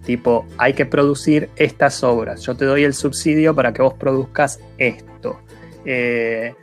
Tipo, 0.04 0.46
hay 0.58 0.72
que 0.72 0.86
producir 0.86 1.50
estas 1.56 2.02
obras. 2.02 2.42
Yo 2.42 2.56
te 2.56 2.64
doy 2.64 2.84
el 2.84 2.94
subsidio 2.94 3.54
para 3.54 3.72
que 3.72 3.82
vos 3.82 3.94
produzcas 3.94 4.60
esto. 4.78 5.40
Eh, 5.84 6.54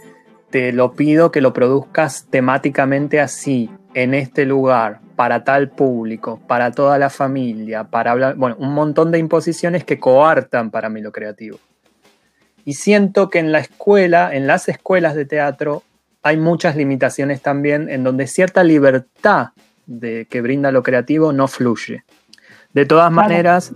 te 0.50 0.72
lo 0.72 0.94
pido 0.94 1.32
que 1.32 1.42
lo 1.42 1.54
produzcas 1.54 2.28
temáticamente 2.30 3.20
así, 3.20 3.70
en 3.94 4.14
este 4.14 4.46
lugar, 4.46 5.00
para 5.16 5.44
tal 5.44 5.70
público, 5.70 6.40
para 6.48 6.72
toda 6.72 7.00
la 7.00 7.10
familia, 7.10 7.86
para 7.86 8.12
hablar, 8.12 8.36
bueno, 8.36 8.56
un 8.60 8.74
montón 8.74 9.12
de 9.12 9.18
imposiciones 9.18 9.84
que 9.84 10.00
coartan 10.00 10.70
para 10.70 10.88
mí 10.90 11.02
lo 11.02 11.12
creativo. 11.12 11.58
Y 12.64 12.74
siento 12.74 13.30
que 13.30 13.40
en 13.40 13.52
la 13.52 13.60
escuela, 13.60 14.36
en 14.36 14.46
las 14.46 14.70
escuelas 14.70 15.16
de 15.16 15.26
teatro, 15.26 15.84
hay 16.22 16.38
muchas 16.38 16.76
limitaciones 16.76 17.42
también 17.42 17.90
en 17.90 18.04
donde 18.04 18.28
cierta 18.28 18.64
libertad 18.64 19.50
de, 19.86 20.28
que 20.30 20.42
brinda 20.42 20.72
lo 20.72 20.84
creativo 20.84 21.34
no 21.34 21.48
fluye. 21.48 22.04
De 22.74 22.86
todas 22.86 23.12
maneras, 23.12 23.74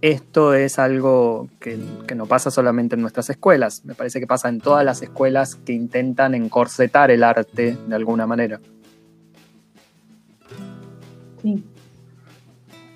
esto 0.00 0.54
es 0.54 0.78
algo 0.78 1.48
que, 1.60 1.78
que, 2.06 2.14
no 2.14 2.26
pasa 2.26 2.50
solamente 2.50 2.94
en 2.96 3.02
nuestras 3.02 3.30
escuelas, 3.30 3.84
me 3.84 3.94
parece 3.94 4.20
que 4.20 4.26
pasa 4.26 4.48
en 4.48 4.60
todas 4.60 4.84
las 4.84 5.02
escuelas 5.02 5.56
que 5.56 5.72
intentan 5.72 6.34
encorsetar 6.34 7.10
el 7.10 7.22
arte 7.22 7.76
de 7.86 7.94
alguna 7.94 8.26
manera. 8.26 8.60
Sí. 11.42 11.64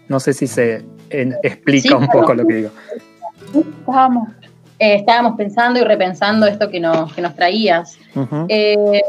No 0.08 0.20
sé 0.20 0.32
si 0.32 0.46
se 0.46 0.84
explica 1.10 1.96
un 1.96 2.08
poco 2.08 2.34
lo 2.34 2.46
que 2.46 2.54
digo. 2.54 2.70
Estábamos, 3.54 4.28
eh, 4.78 4.96
estábamos 4.96 5.36
pensando 5.36 5.80
y 5.80 5.84
repensando 5.84 6.46
esto 6.46 6.70
que 6.70 6.80
nos, 6.80 7.12
que 7.14 7.22
nos 7.22 7.34
traías. 7.34 7.98
Eh, 8.48 9.02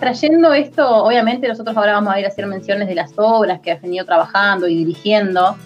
trayendo 0.00 0.52
esto, 0.52 1.04
obviamente 1.04 1.46
nosotros 1.46 1.76
ahora 1.76 1.92
vamos 1.92 2.12
a 2.12 2.18
ir 2.18 2.24
a 2.24 2.28
hacer 2.28 2.46
menciones 2.46 2.88
de 2.88 2.94
las 2.94 3.12
obras 3.16 3.60
que 3.60 3.70
has 3.70 3.80
venido 3.80 4.04
trabajando 4.04 4.66
y 4.66 4.76
dirigiendo. 4.76 5.56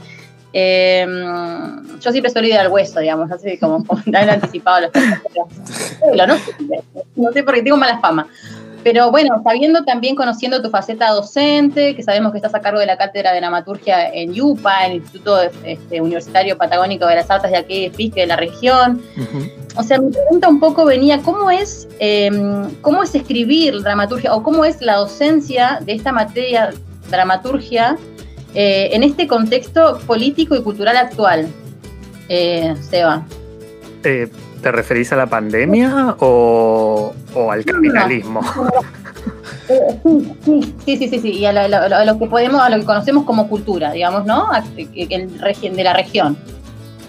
Eh, 0.52 1.06
yo 1.98 2.12
siempre 2.12 2.30
suelo 2.30 2.46
ir 2.46 2.58
al 2.58 2.68
hueso, 2.68 3.00
digamos, 3.00 3.30
así 3.30 3.56
como, 3.56 3.84
como 3.86 4.02
han 4.06 4.28
anticipado 4.28 4.82
los 4.82 4.90
¿no? 6.28 6.34
no 7.16 7.32
sé 7.32 7.42
por 7.42 7.54
qué 7.54 7.62
tengo 7.62 7.78
mala 7.78 8.00
fama. 8.00 8.26
Pero 8.82 9.10
bueno, 9.10 9.40
sabiendo 9.44 9.84
también, 9.84 10.16
conociendo 10.16 10.60
tu 10.60 10.68
faceta 10.70 11.10
docente, 11.10 11.94
que 11.94 12.02
sabemos 12.02 12.32
que 12.32 12.38
estás 12.38 12.54
a 12.54 12.60
cargo 12.60 12.80
de 12.80 12.86
la 12.86 12.96
cátedra 12.96 13.32
de 13.32 13.38
dramaturgia 13.38 14.08
en 14.12 14.38
UPA, 14.40 14.86
en 14.86 14.92
el 14.92 14.96
Instituto 14.98 15.40
este, 15.64 16.00
Universitario 16.00 16.58
Patagónico 16.58 17.06
de 17.06 17.14
las 17.14 17.30
Artes 17.30 17.50
de 17.52 17.56
aquí 17.58 18.10
de 18.10 18.26
la 18.26 18.36
región. 18.36 19.00
O 19.76 19.82
sea, 19.82 20.00
mi 20.00 20.10
pregunta 20.10 20.48
un 20.48 20.58
poco 20.58 20.84
venía, 20.84 21.22
¿cómo 21.22 21.50
es, 21.50 21.86
em, 22.00 22.74
¿cómo 22.80 23.04
es 23.04 23.14
escribir 23.14 23.82
dramaturgia 23.82 24.34
o 24.34 24.42
cómo 24.42 24.64
es 24.64 24.82
la 24.82 24.96
docencia 24.96 25.78
de 25.82 25.92
esta 25.92 26.12
materia 26.12 26.70
dramaturgia 27.08 27.96
eh, 28.54 28.90
en 28.92 29.02
este 29.02 29.28
contexto 29.28 29.98
político 30.06 30.56
y 30.56 30.62
cultural 30.62 30.96
actual? 30.96 31.48
Eh, 32.28 32.74
Seba. 32.80 33.24
Eh, 34.62 34.64
¿Te 34.64 34.72
referís 34.72 35.12
a 35.12 35.16
la 35.16 35.26
pandemia 35.26 36.16
o, 36.20 37.12
al 37.50 37.64
capitalismo? 37.64 38.40
Sí, 40.44 40.74
sí, 40.84 41.08
sí, 41.08 41.18
sí, 41.20 41.30
y 41.30 41.46
a 41.46 41.52
lo, 42.04 42.18
que 42.18 42.26
podemos, 42.26 42.60
a 42.60 42.68
lo 42.70 42.78
que 42.78 42.84
conocemos 42.84 43.24
como 43.24 43.48
cultura, 43.48 43.92
digamos, 43.92 44.24
¿no? 44.24 44.48
de 44.74 45.84
la 45.84 45.92
región. 45.92 46.36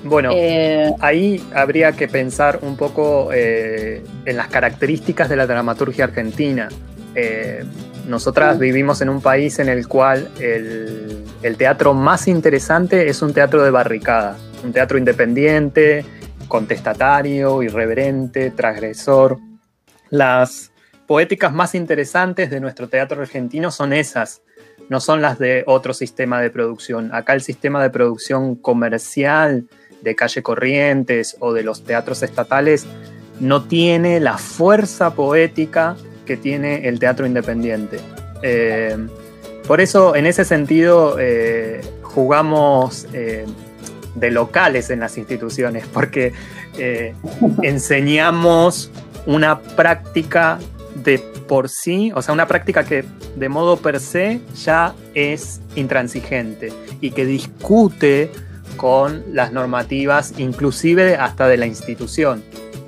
Bueno, 0.04 0.32
eh, 0.34 0.94
ahí 1.00 1.42
habría 1.54 1.94
que 1.94 2.08
pensar 2.08 2.60
un 2.62 2.76
poco 2.76 3.30
eh, 3.34 4.04
en 4.26 4.38
las 4.38 4.48
características 4.48 5.30
de 5.30 5.36
la 5.36 5.48
dramaturgia 5.48 6.06
argentina. 6.06 6.70
Eh, 7.16 7.64
nosotras 8.08 8.60
vivimos 8.60 9.02
en 9.02 9.10
un 9.10 9.22
país 9.22 9.60
en 9.60 9.70
el 9.70 9.88
cual 9.88 10.30
el, 10.40 11.24
el, 11.42 11.58
teatro 11.58 11.94
más 11.94 12.28
interesante 12.28 13.08
es 13.08 13.22
un 13.22 13.34
teatro 13.34 13.64
de 13.64 13.72
barricada, 13.72 14.36
un 14.64 14.74
teatro 14.74 14.98
independiente, 14.98 16.06
contestatario, 16.48 17.64
irreverente, 17.64 18.52
transgresor. 18.52 19.40
Las 20.10 20.72
poéticas 21.08 21.54
más 21.54 21.76
interesantes 21.76 22.50
de 22.50 22.60
nuestro 22.60 22.88
teatro 22.88 23.22
argentino 23.22 23.72
son 23.72 23.94
esas, 23.94 24.42
no 24.90 25.00
son 25.00 25.22
las 25.22 25.40
de 25.40 25.64
otro 25.68 25.94
sistema 25.94 26.42
de 26.42 26.50
producción. 26.50 27.14
Acá 27.14 27.34
el 27.34 27.42
sistema 27.42 27.82
de 27.82 27.90
producción 27.90 28.56
comercial 28.56 29.68
de 30.02 30.16
Calle 30.16 30.44
Corrientes 30.44 31.38
o 31.40 31.54
de 31.54 31.64
los 31.64 31.84
teatros 31.84 32.24
estatales 32.24 32.86
no 33.40 33.64
tiene 33.64 34.20
la 34.20 34.38
fuerza 34.38 35.16
poética 35.16 35.96
que 36.26 36.38
tiene 36.38 36.88
el 36.88 37.00
teatro 37.00 37.26
independiente. 37.26 38.00
Eh, 38.42 38.98
por 39.68 39.80
eso, 39.80 40.16
en 40.16 40.26
ese 40.26 40.44
sentido, 40.46 41.18
eh, 41.20 41.82
jugamos 42.02 43.08
eh, 43.14 43.46
de 44.16 44.32
locales 44.32 44.90
en 44.90 45.00
las 45.00 45.18
instituciones, 45.18 45.86
porque 45.88 46.34
eh, 46.78 47.16
enseñamos 47.62 48.92
una 49.26 49.60
práctica 49.60 50.60
de 50.96 51.20
por 51.48 51.70
sí, 51.70 52.12
o 52.16 52.22
sea, 52.22 52.34
una 52.34 52.48
práctica 52.48 52.84
que 52.84 53.04
de 53.36 53.50
modo 53.50 53.78
per 53.78 54.00
se 54.00 54.42
ya 54.64 54.94
es 55.14 55.62
intransigente 55.76 56.72
y 57.02 57.12
que 57.12 57.26
discute 57.26 58.32
con 58.78 59.24
las 59.32 59.52
normativas, 59.52 60.34
inclusive 60.38 61.16
hasta 61.16 61.48
de 61.48 61.58
la 61.58 61.66
institución. 61.66 62.44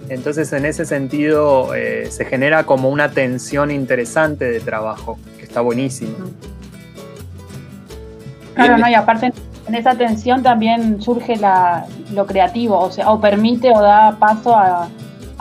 Entonces, 0.09 0.53
en 0.53 0.65
ese 0.65 0.85
sentido, 0.85 1.73
eh, 1.73 2.07
se 2.11 2.25
genera 2.25 2.65
como 2.65 2.89
una 2.89 3.11
tensión 3.11 3.71
interesante 3.71 4.45
de 4.45 4.59
trabajo, 4.59 5.17
que 5.37 5.45
está 5.45 5.61
buenísimo. 5.61 6.15
Claro, 8.53 8.77
no, 8.77 8.87
y 8.87 8.93
aparte 8.93 9.33
en 9.67 9.75
esa 9.75 9.95
tensión 9.95 10.43
también 10.43 11.01
surge 11.01 11.37
la, 11.37 11.85
lo 12.13 12.25
creativo, 12.25 12.79
o 12.79 12.91
sea, 12.91 13.11
o 13.11 13.19
permite 13.19 13.71
o 13.71 13.81
da 13.81 14.15
paso 14.19 14.55
a, 14.55 14.87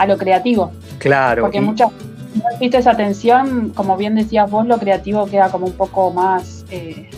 lo 0.06 0.18
creativo. 0.18 0.72
Claro. 0.98 1.42
Porque 1.42 1.60
muchas 1.60 1.90
no 2.34 2.42
existe 2.52 2.78
esa 2.78 2.96
tensión, 2.96 3.70
como 3.70 3.96
bien 3.96 4.14
decías 4.14 4.50
vos, 4.50 4.66
lo 4.66 4.78
creativo 4.78 5.26
queda 5.26 5.50
como 5.50 5.66
un 5.66 5.74
poco 5.74 6.10
más 6.12 6.64
eh, 6.70 7.08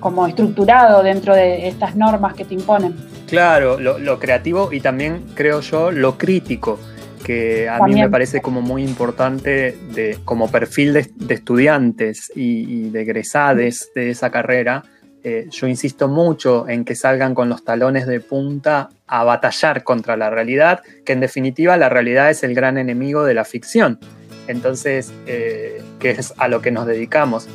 como 0.00 0.26
estructurado 0.26 1.02
dentro 1.02 1.34
de 1.34 1.68
estas 1.68 1.96
normas 1.96 2.34
que 2.34 2.44
te 2.44 2.54
imponen. 2.54 2.94
Claro, 3.26 3.78
lo, 3.80 4.18
creativo 4.18 4.72
y 4.72 4.80
también 4.80 5.24
creo 5.34 5.60
yo 5.60 5.90
lo 5.90 6.16
crítico, 6.18 6.78
que 7.24 7.68
a 7.68 7.84
mí 7.84 7.94
me 7.94 8.08
parece 8.08 8.40
como 8.40 8.60
muy 8.60 8.84
importante 8.84 9.76
de, 9.94 10.18
como 10.24 10.48
perfil 10.48 10.92
de, 10.92 11.34
estudiantes 11.34 12.30
y, 12.36 12.86
y 12.86 12.90
de 12.90 13.02
egresades 13.02 13.90
de 13.96 14.10
esa 14.10 14.30
carrera 14.30 14.84
eh, 15.28 15.48
yo 15.50 15.66
insisto 15.66 16.06
mucho 16.06 16.68
en 16.68 16.84
que 16.84 16.94
salgan 16.94 17.34
con 17.34 17.48
los 17.48 17.64
talones 17.64 18.06
de 18.06 18.20
punta 18.20 18.90
a 19.08 19.24
batallar 19.24 19.82
contra 19.82 20.16
la 20.16 20.30
realidad, 20.30 20.82
que 21.04 21.14
en 21.14 21.18
definitiva 21.18 21.76
la 21.76 21.88
realidad 21.88 22.30
es 22.30 22.44
el 22.44 22.54
gran 22.54 22.78
enemigo 22.78 23.24
de 23.24 23.34
la 23.34 23.44
ficción. 23.44 23.98
Entonces, 24.46 25.12
eh, 25.26 25.82
que 25.98 26.10
es 26.10 26.32
a 26.36 26.46
lo 26.46 26.60
que 26.62 26.70
nos 26.70 26.86
dedicamos. 26.86 27.48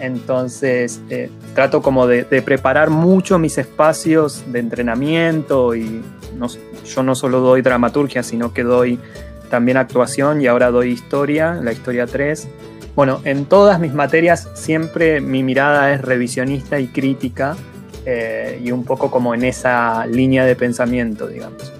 Entonces, 0.00 1.00
eh, 1.10 1.30
trato 1.54 1.80
como 1.80 2.08
de, 2.08 2.24
preparar 2.24 2.90
mucho 2.90 3.38
mis 3.38 3.56
espacios 3.56 4.42
de 4.50 4.58
entrenamiento 4.58 5.76
y 5.76 6.02
yo 6.84 7.02
no 7.04 7.14
solo 7.14 7.38
doy 7.38 7.62
dramaturgia, 7.62 8.24
sino 8.24 8.52
que 8.52 8.64
doy 8.64 8.98
también 9.48 9.76
actuación 9.76 10.40
y 10.40 10.48
ahora 10.48 10.72
doy 10.72 10.90
historia, 10.90 11.54
la 11.54 11.70
historia 11.70 12.08
3 12.08 12.48
bueno, 12.94 13.20
en 13.24 13.46
todas 13.46 13.80
mis 13.80 13.94
materias 13.94 14.48
siempre 14.54 15.20
mi 15.20 15.42
mirada 15.42 15.92
es 15.92 16.02
revisionista 16.02 16.78
y 16.78 16.88
crítica 16.88 17.56
eh, 18.04 18.60
y 18.62 18.70
un 18.70 18.84
poco 18.84 19.10
como 19.10 19.34
en 19.34 19.44
esa 19.44 20.06
línea 20.06 20.44
de 20.44 20.56
pensamiento, 20.56 21.26
digamos. 21.26 21.72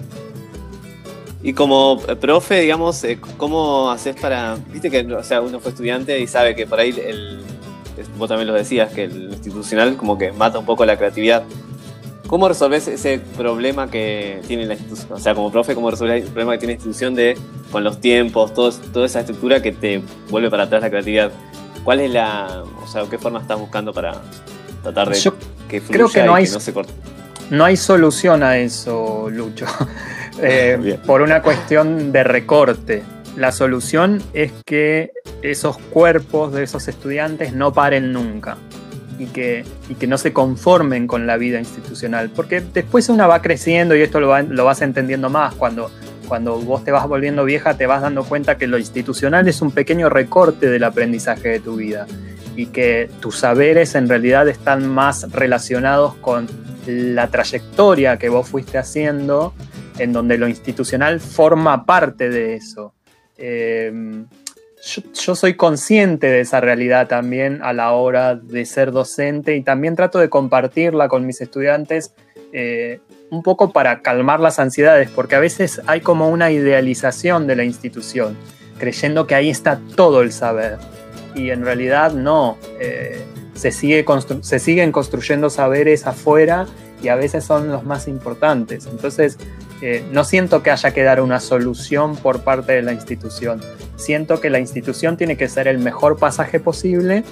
Y 1.43 1.53
como 1.53 1.99
profe, 1.99 2.61
digamos, 2.61 3.03
eh, 3.03 3.19
¿cómo 3.37 3.91
haces 3.91 4.15
para...? 4.15 4.55
Viste 4.71 4.89
que 4.89 5.01
o 5.13 5.23
sea, 5.23 5.41
uno 5.41 5.59
fue 5.59 5.71
estudiante 5.71 6.17
y 6.19 6.25
sabe 6.25 6.55
que 6.55 6.65
por 6.65 6.79
ahí, 6.79 6.95
el, 7.05 7.41
vos 8.17 8.29
también 8.29 8.47
lo 8.47 8.53
decías, 8.53 8.93
que 8.93 9.03
el 9.03 9.33
institucional 9.33 9.97
como 9.97 10.17
que 10.17 10.31
mata 10.31 10.57
un 10.57 10.65
poco 10.65 10.85
la 10.85 10.97
creatividad. 10.97 11.43
¿Cómo 12.33 12.47
resolves 12.47 12.87
ese 12.87 13.19
problema 13.37 13.91
que 13.91 14.41
tiene 14.47 14.65
la 14.65 14.73
institución? 14.73 15.13
O 15.13 15.19
sea, 15.19 15.35
como 15.35 15.51
profe, 15.51 15.75
¿cómo 15.75 15.91
resolves 15.91 16.23
el 16.23 16.29
problema 16.31 16.53
que 16.53 16.57
tiene 16.57 16.73
la 16.73 16.77
institución 16.77 17.13
de 17.13 17.37
con 17.71 17.83
los 17.83 18.01
tiempos, 18.01 18.55
toda 18.55 19.05
esa 19.05 19.19
estructura 19.19 19.61
que 19.61 19.71
te 19.71 20.01
vuelve 20.31 20.49
para 20.49 20.63
atrás 20.63 20.81
la 20.81 20.89
creatividad? 20.89 21.31
¿Cuál 21.83 21.99
es 21.99 22.09
la, 22.09 22.63
o 22.83 22.87
sea, 22.87 23.03
qué 23.07 23.19
forma 23.19 23.39
estás 23.39 23.59
buscando 23.59 23.93
para 23.93 24.19
tratar 24.81 25.09
de 25.09 25.31
que 25.69 25.79
fluya 25.79 25.93
creo 25.93 26.09
que 26.09 26.23
no 26.23 26.33
hay, 26.33 26.45
no 26.45 26.59
se 26.59 26.73
corte? 26.73 26.91
No 27.51 27.65
hay 27.65 27.77
solución 27.77 28.41
a 28.41 28.57
eso, 28.57 29.29
Lucho. 29.29 29.67
Eh, 30.41 30.97
por 31.05 31.21
una 31.21 31.43
cuestión 31.43 32.11
de 32.11 32.23
recorte. 32.23 33.03
La 33.37 33.51
solución 33.51 34.19
es 34.33 34.51
que 34.65 35.11
esos 35.43 35.77
cuerpos 35.77 36.51
de 36.53 36.63
esos 36.63 36.87
estudiantes 36.87 37.53
no 37.53 37.71
paren 37.71 38.11
nunca 38.11 38.57
y 39.19 39.25
que, 39.27 39.63
y 39.89 39.95
que 39.95 40.07
no 40.07 40.17
se 40.17 40.33
conformen 40.33 41.07
con 41.07 41.27
la 41.27 41.37
vida 41.37 41.59
institucional. 41.59 42.29
Porque 42.29 42.61
después 42.61 43.09
uno 43.09 43.27
va 43.27 43.41
creciendo 43.41 43.95
y 43.95 44.01
esto 44.01 44.19
lo, 44.19 44.39
lo 44.41 44.65
vas 44.65 44.81
entendiendo 44.81 45.29
más. 45.29 45.55
Cuando, 45.55 45.91
cuando 46.27 46.59
vos 46.59 46.83
te 46.83 46.91
vas 46.91 47.07
volviendo 47.07 47.45
vieja, 47.45 47.75
te 47.75 47.85
vas 47.85 48.01
dando 48.01 48.23
cuenta 48.23 48.57
que 48.57 48.67
lo 48.67 48.77
institucional 48.77 49.47
es 49.47 49.61
un 49.61 49.71
pequeño 49.71 50.09
recorte 50.09 50.69
del 50.69 50.83
aprendizaje 50.83 51.49
de 51.49 51.59
tu 51.59 51.75
vida 51.75 52.07
y 52.55 52.67
que 52.67 53.09
tus 53.19 53.37
saberes 53.37 53.95
en 53.95 54.07
realidad 54.07 54.47
están 54.47 54.87
más 54.87 55.31
relacionados 55.31 56.15
con 56.15 56.47
la 56.85 57.27
trayectoria 57.29 58.17
que 58.17 58.29
vos 58.29 58.47
fuiste 58.47 58.77
haciendo, 58.77 59.53
en 59.97 60.13
donde 60.13 60.37
lo 60.37 60.47
institucional 60.47 61.19
forma 61.19 61.85
parte 61.85 62.29
de 62.29 62.55
eso. 62.55 62.93
Eh, 63.37 64.25
yo, 64.83 65.35
soy 65.35 65.55
consciente 65.55 66.27
de 66.27 66.41
esa 66.41 66.59
realidad 66.59 67.07
también 67.07 67.61
a 67.63 67.73
la 67.73 67.93
hora 67.93 68.35
de 68.35 68.65
ser 68.65 68.91
docente 68.91 69.55
y 69.55 69.61
también 69.61 69.95
trato 69.95 70.19
de 70.19 70.29
compartirla 70.29 71.07
con 71.07 71.25
mis 71.25 71.39
estudiantes 71.41 72.13
eh, 72.51 72.99
un 73.29 73.43
poco 73.43 73.71
para 73.71 74.01
calmar 74.01 74.39
las 74.39 74.59
ansiedades, 74.59 75.09
porque 75.09 75.35
a 75.35 75.39
veces 75.39 75.81
hay 75.87 76.01
como 76.01 76.29
una 76.29 76.51
idealización 76.51 77.47
de 77.47 77.55
la 77.55 77.63
institución, 77.63 78.37
creyendo 78.77 79.25
que 79.25 79.35
ahí 79.35 79.49
está 79.49 79.79
todo 79.95 80.21
el 80.21 80.31
saber. 80.31 80.77
Y 81.33 81.49
en 81.49 81.63
realidad 81.63 82.11
no, 82.11 82.57
eh, 82.79 83.23
se, 83.55 83.71
sigue 83.71 84.05
se 84.41 84.59
siguen 84.59 84.91
construyendo 84.91 85.49
saberes 85.49 86.05
afuera 86.05 86.67
y 87.01 87.07
a 87.07 87.15
veces 87.15 87.43
son 87.43 87.69
los 87.69 87.83
más 87.85 88.07
importantes. 88.07 88.85
Entonces, 88.85 89.39
eh, 89.85 90.01
no 90.11 90.23
siento 90.23 90.63
que 90.63 90.71
haya 90.71 90.93
que 90.93 91.03
dar 91.03 91.19
una 91.19 91.41
solución 91.41 92.15
por 92.15 92.41
parte 92.41 92.71
de 92.71 92.81
la 92.81 92.93
institución. 92.93 93.61
Siento 93.97 94.39
que 94.39 94.49
la 94.49 94.59
institución 94.59 95.17
tiene 95.17 95.35
que 95.35 95.49
ser 95.49 95.67
el 95.67 95.77
mejor 95.77 96.17
pasaje 96.17 96.61
posible 96.61 97.25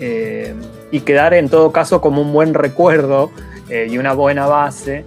eh, 0.00 0.54
y 0.90 1.00
quedar 1.00 1.34
en 1.34 1.50
todo 1.50 1.70
caso 1.70 2.00
como 2.00 2.22
un 2.22 2.32
buen 2.32 2.54
recuerdo 2.54 3.30
y 3.70 3.98
una 3.98 4.14
buena 4.14 4.46
base 4.46 5.04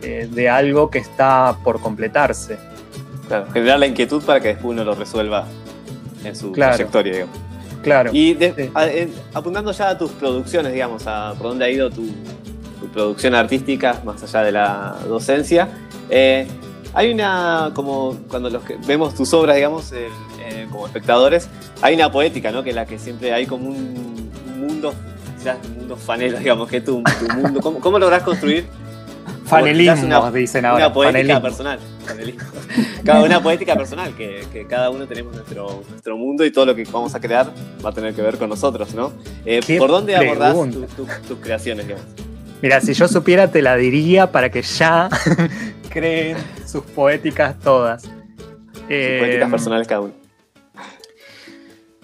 de 0.00 0.48
algo 0.48 0.88
que 0.88 1.00
está 1.00 1.56
por 1.64 1.80
completarse. 1.80 2.58
Claro, 3.26 3.50
generar 3.52 3.80
la 3.80 3.88
inquietud 3.88 4.22
para 4.22 4.38
que 4.38 4.48
después 4.48 4.66
uno 4.66 4.84
lo 4.84 4.94
resuelva 4.94 5.48
en 6.22 6.36
su 6.36 6.52
trayectoria, 6.52 7.12
digamos. 7.12 7.36
Claro. 7.84 8.10
Y 8.14 8.38
apuntando 9.34 9.72
ya 9.72 9.90
a 9.90 9.98
tus 9.98 10.10
producciones, 10.12 10.72
digamos, 10.72 11.06
a 11.06 11.34
por 11.36 11.48
dónde 11.48 11.66
ha 11.66 11.70
ido 11.70 11.90
tu, 11.90 12.06
producción 12.92 13.34
artística, 13.34 14.00
más 14.04 14.22
allá 14.22 14.42
de 14.42 14.52
la 14.52 14.96
docencia, 15.08 15.68
eh, 16.14 16.46
hay 16.94 17.12
una, 17.12 17.72
como 17.74 18.16
cuando 18.28 18.48
los 18.48 18.62
que 18.62 18.76
vemos 18.86 19.14
tus 19.14 19.32
obras, 19.34 19.56
digamos, 19.56 19.92
como 20.70 20.86
espectadores, 20.86 21.48
hay 21.82 21.94
una 21.94 22.10
poética, 22.10 22.52
¿no? 22.52 22.62
Que 22.62 22.70
es 22.70 22.76
la 22.76 22.86
que 22.86 22.98
siempre 22.98 23.32
hay 23.32 23.46
como 23.46 23.68
un 23.68 24.30
mundo, 24.56 24.94
quizás 25.38 25.58
un 25.66 25.78
mundo 25.78 25.96
fanelo, 25.96 26.38
digamos, 26.40 26.68
que 26.68 26.78
es 26.78 26.84
tu, 26.84 27.02
mundo. 27.34 27.60
¿Cómo, 27.60 27.80
¿Cómo 27.80 27.98
lográs 27.98 28.22
construir 28.22 28.66
Fanelismo, 29.44 30.30
dicen 30.32 30.64
ahora. 30.64 30.86
Una 30.86 30.94
poética 30.94 31.42
personal. 31.42 31.78
Cada 33.04 33.22
una 33.22 33.42
poética 33.42 33.76
personal, 33.76 34.14
que, 34.16 34.66
cada 34.68 34.90
uno 34.90 35.06
tenemos 35.06 35.34
nuestro, 35.34 35.82
nuestro 35.90 36.16
mundo 36.16 36.44
y 36.44 36.50
todo 36.50 36.66
lo 36.66 36.74
que 36.74 36.84
vamos 36.84 37.14
a 37.14 37.20
crear 37.20 37.52
va 37.84 37.90
a 37.90 37.92
tener 37.92 38.14
que 38.14 38.22
ver 38.22 38.38
con 38.38 38.48
nosotros, 38.48 38.94
¿no? 38.94 39.12
Eh, 39.44 39.60
¿Por 39.78 39.90
dónde 39.90 40.16
abordás 40.16 40.56
tus 41.28 41.38
creaciones, 41.40 41.86
Mira, 42.62 42.80
si 42.80 42.94
yo 42.94 43.06
supiera 43.08 43.50
te 43.50 43.60
la 43.60 43.76
diría 43.76 44.32
para 44.32 44.50
que 44.50 44.62
ya 44.62 45.10
creen 45.94 46.36
sus 46.66 46.82
poéticas 46.82 47.58
todas. 47.60 48.02
Sus 48.02 48.12
poéticas 48.82 48.90
eh, 48.90 49.48
personales 49.50 49.88
cada 49.88 50.02
uno. 50.02 50.12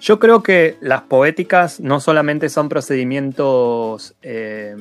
Yo 0.01 0.19
creo 0.19 0.43
que 0.43 0.79
las 0.81 1.03
poéticas 1.03 1.79
no 1.79 2.01
solamente 2.01 2.49
son 2.49 2.71
procedimientos 2.71 4.15
eh, 4.23 4.75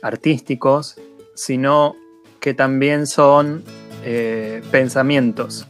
artísticos, 0.00 0.96
sino 1.34 1.96
que 2.38 2.54
también 2.54 3.08
son 3.08 3.64
eh, 4.04 4.62
pensamientos. 4.70 5.66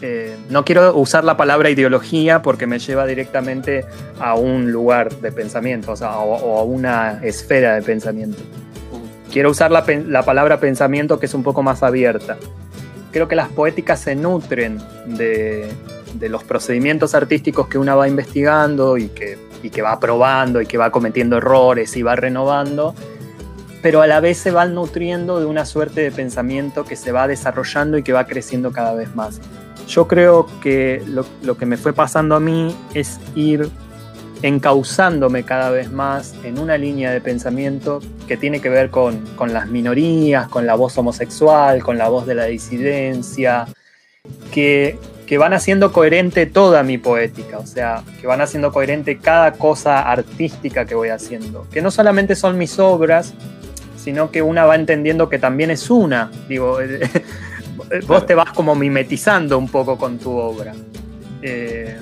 Eh, 0.00 0.36
no 0.48 0.64
quiero 0.64 0.96
usar 0.96 1.24
la 1.24 1.36
palabra 1.36 1.70
ideología 1.70 2.40
porque 2.40 2.66
me 2.66 2.78
lleva 2.78 3.04
directamente 3.06 3.84
a 4.20 4.34
un 4.34 4.70
lugar 4.70 5.12
de 5.16 5.32
pensamiento 5.32 5.92
o, 5.92 6.58
a 6.58 6.62
una 6.62 7.20
esfera 7.24 7.74
de 7.74 7.82
pensamiento. 7.82 8.38
Quiero 9.32 9.50
usar 9.50 9.70
la, 9.70 9.84
palabra 10.24 10.58
pensamiento 10.60 11.18
que 11.18 11.26
es 11.26 11.34
un 11.34 11.42
poco 11.42 11.62
más 11.62 11.82
abierta. 11.82 12.36
Creo 13.12 13.28
que 13.28 13.36
las 13.36 13.48
poéticas 13.48 14.00
se 14.00 14.14
nutren 14.14 14.78
de, 15.06 15.72
los 16.20 16.44
procedimientos 16.44 17.14
artísticos 17.14 17.68
que 17.68 17.78
una 17.78 17.94
va 17.94 18.08
investigando 18.08 18.96
y 18.96 19.08
que, 19.08 19.38
y 19.62 19.70
que 19.70 19.82
va 19.82 19.98
probando 20.00 20.60
y 20.60 20.66
que 20.66 20.78
va 20.78 20.90
cometiendo 20.90 21.36
errores 21.36 21.96
y 21.96 22.02
va 22.02 22.16
renovando 22.16 22.94
pero 23.82 24.02
a 24.02 24.06
la 24.06 24.20
vez 24.20 24.38
se 24.38 24.50
van 24.50 24.74
nutriendo 24.74 25.40
de 25.40 25.46
una 25.46 25.64
suerte 25.64 26.00
de 26.00 26.10
pensamiento 26.10 26.84
que 26.84 26.96
se 26.96 27.12
va 27.12 27.28
desarrollando 27.28 27.98
y 27.98 28.02
que 28.02 28.12
va 28.12 28.26
creciendo 28.26 28.72
cada 28.72 28.94
vez 28.94 29.14
más. 29.14 29.40
Yo 29.86 30.08
creo 30.08 30.46
que 30.60 31.02
lo, 31.06 31.56
que 31.56 31.66
me 31.66 31.76
fue 31.76 31.92
pasando 31.92 32.34
a 32.34 32.40
mí 32.40 32.74
es 32.94 33.18
ir 33.34 33.70
encauzándome 34.42 35.44
cada 35.44 35.70
vez 35.70 35.90
más 35.90 36.34
en 36.44 36.58
una 36.58 36.78
línea 36.78 37.10
de 37.10 37.20
pensamiento 37.20 38.00
que 38.26 38.36
tiene 38.36 38.60
que 38.60 38.68
ver 38.68 38.90
con, 38.90 39.24
las 39.52 39.68
minorías, 39.68 40.48
con 40.48 40.66
la 40.66 40.74
voz 40.74 40.96
homosexual, 40.98 41.82
con 41.82 41.98
la 41.98 42.08
voz 42.08 42.26
de 42.26 42.34
la 42.34 42.44
disidencia, 42.44 43.66
que, 44.52 44.98
que 45.26 45.38
van 45.38 45.54
haciendo 45.54 45.92
coherente 45.92 46.46
toda 46.46 46.82
mi 46.82 46.98
poética, 46.98 47.58
o 47.58 47.66
sea, 47.66 48.02
que 48.20 48.26
van 48.26 48.40
haciendo 48.40 48.72
coherente 48.72 49.18
cada 49.18 49.52
cosa 49.52 50.00
artística 50.02 50.84
que 50.84 50.94
voy 50.94 51.08
haciendo, 51.08 51.66
que 51.72 51.82
no 51.82 51.90
solamente 51.90 52.36
son 52.36 52.58
mis 52.58 52.78
obras, 52.78 53.34
sino 53.96 54.30
que 54.30 54.42
una 54.42 54.64
va 54.64 54.76
entendiendo 54.76 55.28
que 55.28 55.38
también 55.38 55.70
es 55.70 55.90
una. 55.90 56.30
Digo, 56.48 56.78
vos 58.06 58.26
te 58.26 58.34
vas 58.34 58.52
como 58.52 58.74
mimetizando 58.74 59.58
un 59.58 59.68
poco 59.68 59.98
con 59.98 60.18
tu 60.18 60.30
obra. 60.30 60.74
Eh, 61.42 61.98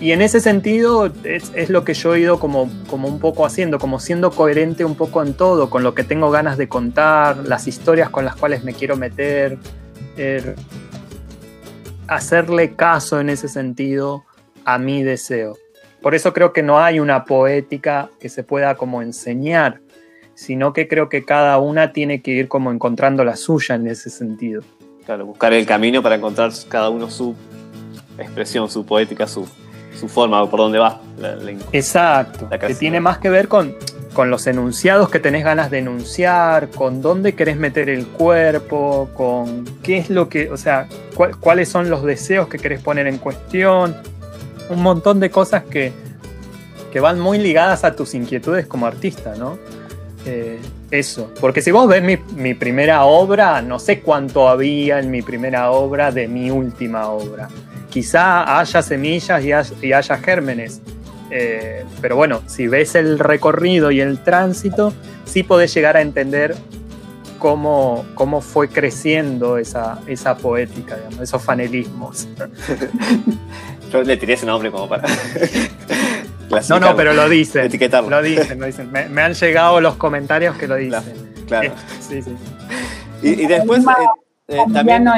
y 0.00 0.12
en 0.12 0.22
ese 0.22 0.40
sentido 0.40 1.10
es, 1.24 1.70
lo 1.70 1.84
que 1.84 1.94
yo 1.94 2.14
he 2.14 2.20
ido 2.20 2.38
como, 2.38 2.70
como 2.88 3.08
un 3.08 3.18
poco 3.18 3.44
haciendo, 3.44 3.80
como 3.80 3.98
siendo 3.98 4.30
coherente 4.30 4.84
un 4.84 4.94
poco 4.94 5.22
en 5.22 5.34
todo, 5.34 5.70
con 5.70 5.82
lo 5.82 5.94
que 5.94 6.04
tengo 6.04 6.30
ganas 6.30 6.56
de 6.56 6.68
contar, 6.68 7.38
las 7.38 7.66
historias 7.66 8.08
con 8.08 8.24
las 8.24 8.36
cuales 8.36 8.62
me 8.62 8.74
quiero 8.74 8.96
meter, 8.96 9.58
er, 10.16 10.54
hacerle 12.06 12.74
caso 12.76 13.18
en 13.18 13.28
ese 13.28 13.48
sentido 13.48 14.24
a 14.64 14.78
mi 14.78 15.02
deseo. 15.02 15.56
Por 16.00 16.14
eso 16.14 16.32
creo 16.32 16.52
que 16.52 16.62
no 16.62 16.78
hay 16.78 17.00
una 17.00 17.24
poética 17.24 18.10
que 18.20 18.28
se 18.28 18.44
pueda 18.44 18.76
como 18.76 19.02
enseñar, 19.02 19.80
sino 20.34 20.72
que 20.72 20.86
creo 20.86 21.08
que 21.08 21.24
cada 21.24 21.58
una 21.58 21.92
tiene 21.92 22.22
que 22.22 22.30
ir 22.30 22.46
como 22.46 22.70
encontrando 22.70 23.24
la 23.24 23.34
suya 23.34 23.74
en 23.74 23.88
ese 23.88 24.10
sentido. 24.10 24.62
Claro, 25.04 25.26
buscar 25.26 25.52
el 25.52 25.66
camino 25.66 26.04
para 26.04 26.14
encontrar 26.14 26.52
cada 26.68 26.88
uno 26.88 27.10
su 27.10 27.34
expresión, 28.16 28.70
su 28.70 28.86
poética, 28.86 29.26
su, 29.26 29.48
forma, 30.08 30.48
por 30.48 30.60
dónde 30.60 30.78
va. 30.78 31.00
Exacto, 31.72 32.48
que 32.48 32.74
tiene 32.74 33.00
más 33.00 33.18
que 33.18 33.30
ver 33.30 33.48
con, 33.48 33.74
con 34.12 34.30
los 34.30 34.46
enunciados 34.46 35.08
que 35.08 35.18
tenés 35.18 35.44
ganas 35.44 35.70
de 35.70 35.78
enunciar, 35.78 36.70
con 36.70 37.02
dónde 37.02 37.34
querés 37.34 37.56
meter 37.56 37.88
el 37.88 38.06
cuerpo, 38.06 39.10
con 39.14 39.64
qué 39.82 39.98
es 39.98 40.10
lo 40.10 40.28
que, 40.28 40.50
o 40.50 40.56
sea, 40.56 40.86
cuáles 41.40 41.68
son 41.68 41.90
los 41.90 42.02
deseos 42.04 42.48
que 42.48 42.58
querés 42.58 42.80
poner 42.80 43.06
en 43.06 43.18
cuestión, 43.18 43.96
un 44.70 44.82
montón 44.82 45.20
de 45.20 45.30
cosas 45.30 45.64
que, 45.64 45.92
que 46.92 47.00
van 47.00 47.18
muy 47.18 47.38
ligadas 47.38 47.84
a 47.84 47.94
tus 47.94 48.14
inquietudes 48.14 48.66
como 48.66 48.86
artista, 48.86 49.34
¿no? 49.36 49.58
Eh, 50.26 50.58
eso, 50.90 51.30
porque 51.40 51.60
si 51.60 51.70
vos 51.70 51.86
ves 51.86 52.02
mi, 52.02 52.54
primera 52.54 53.04
obra, 53.04 53.60
no 53.60 53.78
sé 53.78 54.00
cuánto 54.00 54.48
había 54.48 54.98
en 54.98 55.10
mi 55.10 55.20
primera 55.20 55.70
obra 55.70 56.10
de 56.12 56.28
mi 56.28 56.50
última 56.50 57.08
obra. 57.08 57.48
Quizá 57.90 58.58
haya 58.58 58.82
semillas 58.82 59.42
y 59.82 59.92
haya, 59.92 60.16
gérmenes, 60.18 60.80
eh, 61.30 61.84
pero 62.00 62.16
bueno, 62.16 62.42
si 62.46 62.68
ves 62.68 62.94
el 62.94 63.18
recorrido 63.18 63.90
y 63.90 64.00
el 64.00 64.22
tránsito, 64.22 64.92
sí 65.24 65.42
podés 65.42 65.72
llegar 65.74 65.96
a 65.96 66.02
entender 66.02 66.54
cómo, 67.38 68.04
cómo 68.14 68.40
fue 68.40 68.68
creciendo 68.68 69.58
esa, 69.58 70.00
esa 70.06 70.36
poética, 70.36 70.98
esos 71.20 71.42
fanelismos. 71.42 72.28
Yo 73.92 74.02
le 74.02 74.16
tiré 74.16 74.34
ese 74.34 74.44
nombre 74.44 74.70
como 74.70 74.88
para 74.88 75.08
no, 76.68 76.80
no, 76.80 76.96
pero 76.96 77.14
lo 77.14 77.28
dicen. 77.28 77.64
Etiquetarlo. 77.66 78.10
Lo 78.10 78.22
dicen, 78.22 78.58
lo 78.58 78.66
dicen. 78.66 78.90
Me, 78.90 79.22
han 79.22 79.34
llegado 79.34 79.80
los 79.80 79.96
comentarios 79.96 80.56
que 80.56 80.66
lo 80.66 80.76
dicen. 80.76 81.32
Claro. 81.46 81.72
sí, 82.00 82.22
sí. 82.22 82.36
Y, 83.22 83.46
después 83.46 83.84
eh, 83.84 84.56
eh, 84.56 84.58
también. 84.72 85.08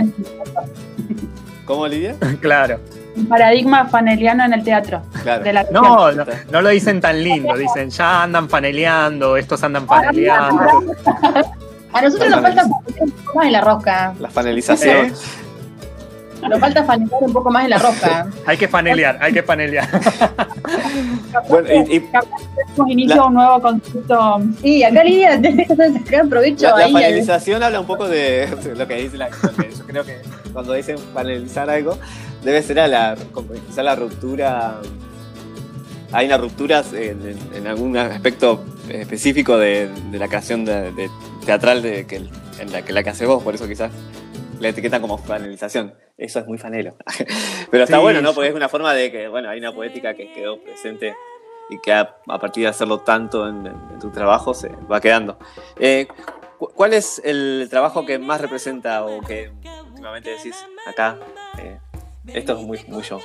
¿Cómo, 1.70 1.86
Lidia? 1.86 2.16
claro. 2.40 2.80
Un 3.14 3.26
paradigma 3.26 3.86
faneliano 3.86 4.44
en 4.44 4.54
el 4.54 4.64
teatro. 4.64 5.02
Claro. 5.22 5.44
no, 5.70 6.10
no, 6.10 6.62
lo 6.62 6.68
dicen 6.68 7.00
tan 7.00 7.22
lindo, 7.22 7.56
dicen 7.56 7.90
ya 7.90 8.24
andan 8.24 8.48
faneleando, 8.48 9.36
estos 9.36 9.62
andan 9.62 9.86
faneleando. 9.86 10.96
A 11.92 12.02
nosotros 12.02 12.28
nos 12.28 12.40
falta 12.40 12.64
un 12.64 13.10
poco 13.12 13.36
más 13.36 13.46
en 13.46 13.52
la 13.52 13.60
rosca. 13.60 14.14
La 14.18 14.30
fanelización. 14.30 15.12
Nos 16.48 16.58
falta 16.58 16.82
fanelear 16.82 17.22
un 17.22 17.32
poco 17.32 17.50
más 17.52 17.64
en 17.64 17.70
la 17.70 17.78
roja. 17.78 18.26
hay 18.46 18.56
que 18.56 18.66
fanelear, 18.66 19.18
hay 19.20 19.32
que 19.32 19.42
fanelear. 19.44 19.88
bueno, 21.48 21.68
y, 21.72 21.96
y 21.98 22.92
inicio 22.92 23.26
un 23.28 23.34
nuevo 23.34 23.62
concepto. 23.62 24.40
Sí, 24.60 24.82
acá 24.82 25.04
Lidia 25.04 25.40
tenés 25.40 25.68
que 25.68 25.76
sacar 25.76 26.28
provecho 26.28 26.66
la, 26.66 26.84
ahí. 26.86 26.92
La 26.92 27.00
panelización 27.00 27.62
habla 27.62 27.78
un 27.78 27.86
poco 27.86 28.08
de 28.08 28.48
lo 28.76 28.88
que 28.88 28.94
dice 28.96 29.16
la 29.18 29.28
Yo 29.28 29.86
creo 29.86 30.04
que 30.04 30.20
cuando 30.52 30.72
dicen 30.72 30.96
panelizar 31.14 31.68
algo, 31.70 31.98
debe 32.42 32.62
ser 32.62 32.80
a 32.80 32.88
la, 32.88 33.16
quizá 33.68 33.82
la 33.82 33.96
ruptura. 33.96 34.80
Hay 36.12 36.26
una 36.26 36.38
ruptura 36.38 36.82
en, 36.92 37.66
algún 37.66 37.96
aspecto 37.96 38.64
específico 38.88 39.56
de, 39.58 39.88
la 40.12 40.26
creación 40.26 40.64
de, 40.64 41.10
teatral 41.44 41.82
de 41.82 42.06
que, 42.06 42.16
en 42.16 42.72
la 42.72 42.82
que 42.82 42.92
la 42.92 43.02
que 43.02 43.10
haces 43.10 43.28
vos, 43.28 43.42
por 43.42 43.54
eso 43.54 43.68
quizás 43.68 43.92
la 44.58 44.68
etiqueta 44.68 45.00
como 45.00 45.18
panelización. 45.22 45.94
Eso 46.18 46.40
es 46.40 46.46
muy 46.46 46.58
fanelo. 46.58 46.96
Pero 47.70 47.84
está 47.84 47.98
bueno, 47.98 48.20
¿no? 48.20 48.34
Porque 48.34 48.50
es 48.50 48.54
una 48.54 48.68
forma 48.68 48.92
de 48.92 49.10
que, 49.10 49.28
bueno, 49.28 49.48
hay 49.48 49.58
una 49.58 49.72
poética 49.72 50.14
que 50.14 50.32
quedó 50.32 50.60
presente 50.62 51.14
y 51.70 51.78
que 51.80 51.92
a, 51.92 52.16
partir 52.26 52.64
de 52.64 52.68
hacerlo 52.68 53.00
tanto 53.00 53.48
en, 53.48 53.72
tu 54.00 54.10
trabajo 54.10 54.52
se 54.52 54.68
va 54.90 55.00
quedando. 55.00 55.38
Eh, 55.78 56.08
¿Cuál 56.58 56.92
es 56.92 57.22
el 57.24 57.68
trabajo 57.70 58.04
que 58.04 58.18
más 58.18 58.40
representa 58.40 59.04
o 59.04 59.22
que 59.22 59.50
últimamente 60.00 60.30
decís 60.30 60.56
acá? 60.86 61.18
Eh, 61.58 61.78
esto 62.28 62.58
es 62.58 62.66
muy, 62.66 62.80
muy 62.88 63.02
yo. 63.02 63.20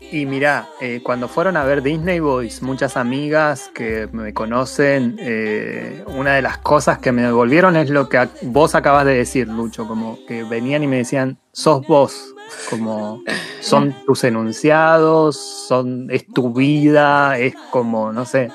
Y 0.00 0.26
mira, 0.26 0.68
eh, 0.80 1.00
cuando 1.04 1.28
fueron 1.28 1.56
a 1.56 1.62
ver 1.62 1.82
Disney 1.82 2.18
Boys, 2.18 2.62
muchas 2.62 2.96
amigas 2.96 3.70
que 3.72 4.08
me 4.10 4.34
conocen, 4.34 5.16
eh, 5.20 6.02
una 6.06 6.34
de 6.34 6.42
las 6.42 6.58
cosas 6.58 6.98
que 6.98 7.12
me 7.12 7.22
devolvieron 7.22 7.76
es 7.76 7.90
lo 7.90 8.08
que 8.08 8.28
vos 8.42 8.74
acabas 8.74 9.04
de 9.04 9.14
decir, 9.14 9.46
Lucho, 9.46 9.86
como 9.86 10.18
que 10.26 10.42
venían 10.42 10.82
y 10.82 10.88
me 10.88 10.96
decían, 10.96 11.38
sos 11.52 11.86
vos, 11.86 12.34
como 12.68 13.22
son 13.60 13.94
tus 14.04 14.24
enunciados, 14.24 15.36
son, 15.68 16.10
es 16.10 16.26
tu 16.26 16.52
vida, 16.52 17.38
es 17.38 17.54
como, 17.70 18.12
no 18.12 18.24
sé, 18.24 18.50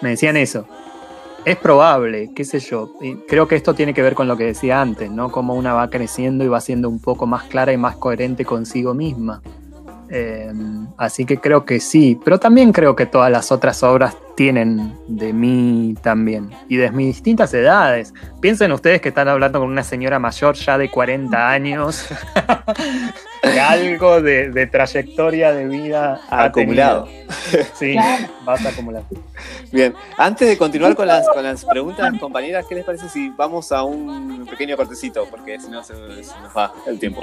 me 0.00 0.10
decían 0.10 0.38
eso. 0.38 0.66
Es 1.44 1.56
probable, 1.56 2.30
qué 2.34 2.44
sé 2.44 2.60
yo. 2.60 2.92
creo 3.28 3.48
que 3.48 3.56
esto 3.56 3.74
tiene 3.74 3.94
que 3.94 4.02
ver 4.02 4.14
con 4.14 4.28
lo 4.28 4.36
que 4.36 4.44
decía 4.44 4.80
antes, 4.80 5.10
¿no? 5.10 5.30
Cómo 5.30 5.54
una 5.54 5.72
va 5.72 5.88
creciendo 5.90 6.44
y 6.44 6.48
va 6.48 6.60
siendo 6.60 6.88
un 6.88 7.00
poco 7.00 7.26
más 7.26 7.44
clara 7.44 7.72
y 7.72 7.76
más 7.76 7.96
coherente 7.96 8.44
consigo 8.44 8.94
misma. 8.94 9.42
Eh, 10.12 10.52
así 10.96 11.24
que 11.24 11.38
creo 11.38 11.64
que 11.64 11.78
sí, 11.78 12.18
pero 12.24 12.40
también 12.40 12.72
creo 12.72 12.96
que 12.96 13.06
todas 13.06 13.30
las 13.30 13.52
otras 13.52 13.82
obras 13.84 14.16
tienen 14.34 14.96
de 15.06 15.32
mí 15.32 15.94
también 16.02 16.50
y 16.68 16.76
de 16.76 16.90
mis 16.90 17.06
distintas 17.14 17.54
edades. 17.54 18.12
Piensen 18.40 18.72
ustedes 18.72 19.00
que 19.00 19.10
están 19.10 19.28
hablando 19.28 19.60
con 19.60 19.68
una 19.68 19.84
señora 19.84 20.18
mayor 20.18 20.56
ya 20.56 20.78
de 20.78 20.90
40 20.90 21.50
años, 21.50 22.08
de 23.42 23.60
algo 23.60 24.20
de, 24.20 24.66
trayectoria 24.66 25.52
de 25.52 25.66
vida 25.66 26.20
acumulado. 26.28 27.08
Sí, 27.74 27.96
vas 28.44 28.64
a 28.64 28.68
acumular. 28.68 29.02
Bien, 29.72 29.94
antes 30.18 30.48
de 30.48 30.58
continuar 30.58 30.94
con 30.94 31.06
las, 31.06 31.26
con 31.28 31.42
las 31.42 31.64
preguntas, 31.64 32.12
compañeras, 32.18 32.66
¿qué 32.68 32.74
les 32.74 32.84
parece 32.84 33.08
si 33.08 33.30
vamos 33.30 33.72
a 33.72 33.82
un 33.82 34.46
pequeño 34.46 34.76
cortecito? 34.76 35.26
Porque 35.30 35.58
si 35.58 35.68
no 35.68 35.82
se, 35.82 35.94
nos 35.94 36.56
va 36.56 36.72
el 36.86 36.98
tiempo. 36.98 37.20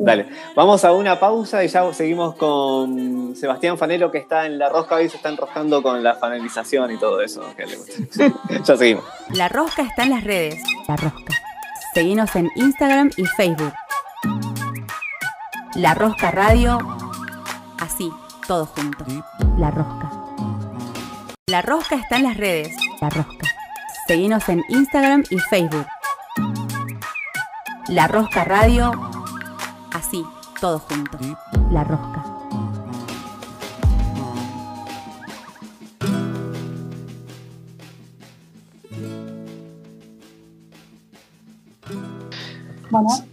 Dale, 0.00 0.26
vamos 0.54 0.84
a 0.84 0.92
una 0.92 1.18
pausa 1.18 1.64
y 1.64 1.68
ya 1.68 1.92
seguimos 1.92 2.34
con 2.34 3.34
Sebastián 3.36 3.78
Fanelo 3.78 4.10
que 4.10 4.18
está 4.18 4.46
en 4.46 4.58
la 4.58 4.68
rosca 4.68 5.00
y 5.00 5.08
se 5.08 5.16
está 5.16 5.30
enroscando 5.30 5.82
con 5.82 6.02
la 6.02 6.14
finalización 6.14 6.92
y 6.92 6.98
todo 6.98 7.22
eso 7.22 7.42
que 7.56 7.66
le 7.66 7.76
gusta. 7.76 7.92
ya 8.64 8.76
seguimos. 8.76 9.04
La 9.34 9.48
rosca 9.48 9.82
está 9.82 10.02
en 10.04 10.10
las 10.10 10.24
redes. 10.24 10.62
La 10.86 10.96
rosca. 10.96 11.34
Seguimos 11.94 12.34
en 12.36 12.50
Instagram 12.54 13.10
y 13.16 13.24
Facebook. 13.24 13.72
La 15.74 15.94
Rosca 15.94 16.30
Radio. 16.30 16.78
Así, 17.78 18.10
todo 18.46 18.66
junto. 18.66 19.04
La 19.56 19.70
Rosca. 19.70 20.10
La 21.46 21.62
Rosca 21.62 21.96
está 21.96 22.16
en 22.16 22.24
las 22.24 22.36
redes. 22.36 22.74
La 23.00 23.10
Rosca. 23.10 23.46
Seguimos 24.06 24.48
en 24.48 24.64
Instagram 24.68 25.24
y 25.30 25.38
Facebook. 25.38 25.86
La 27.88 28.08
Rosca 28.08 28.44
Radio. 28.44 28.92
Así, 29.92 30.24
todo 30.60 30.78
junto. 30.78 31.18
La 31.70 31.84
Rosca. 31.84 32.24
Bueno. 42.90 43.27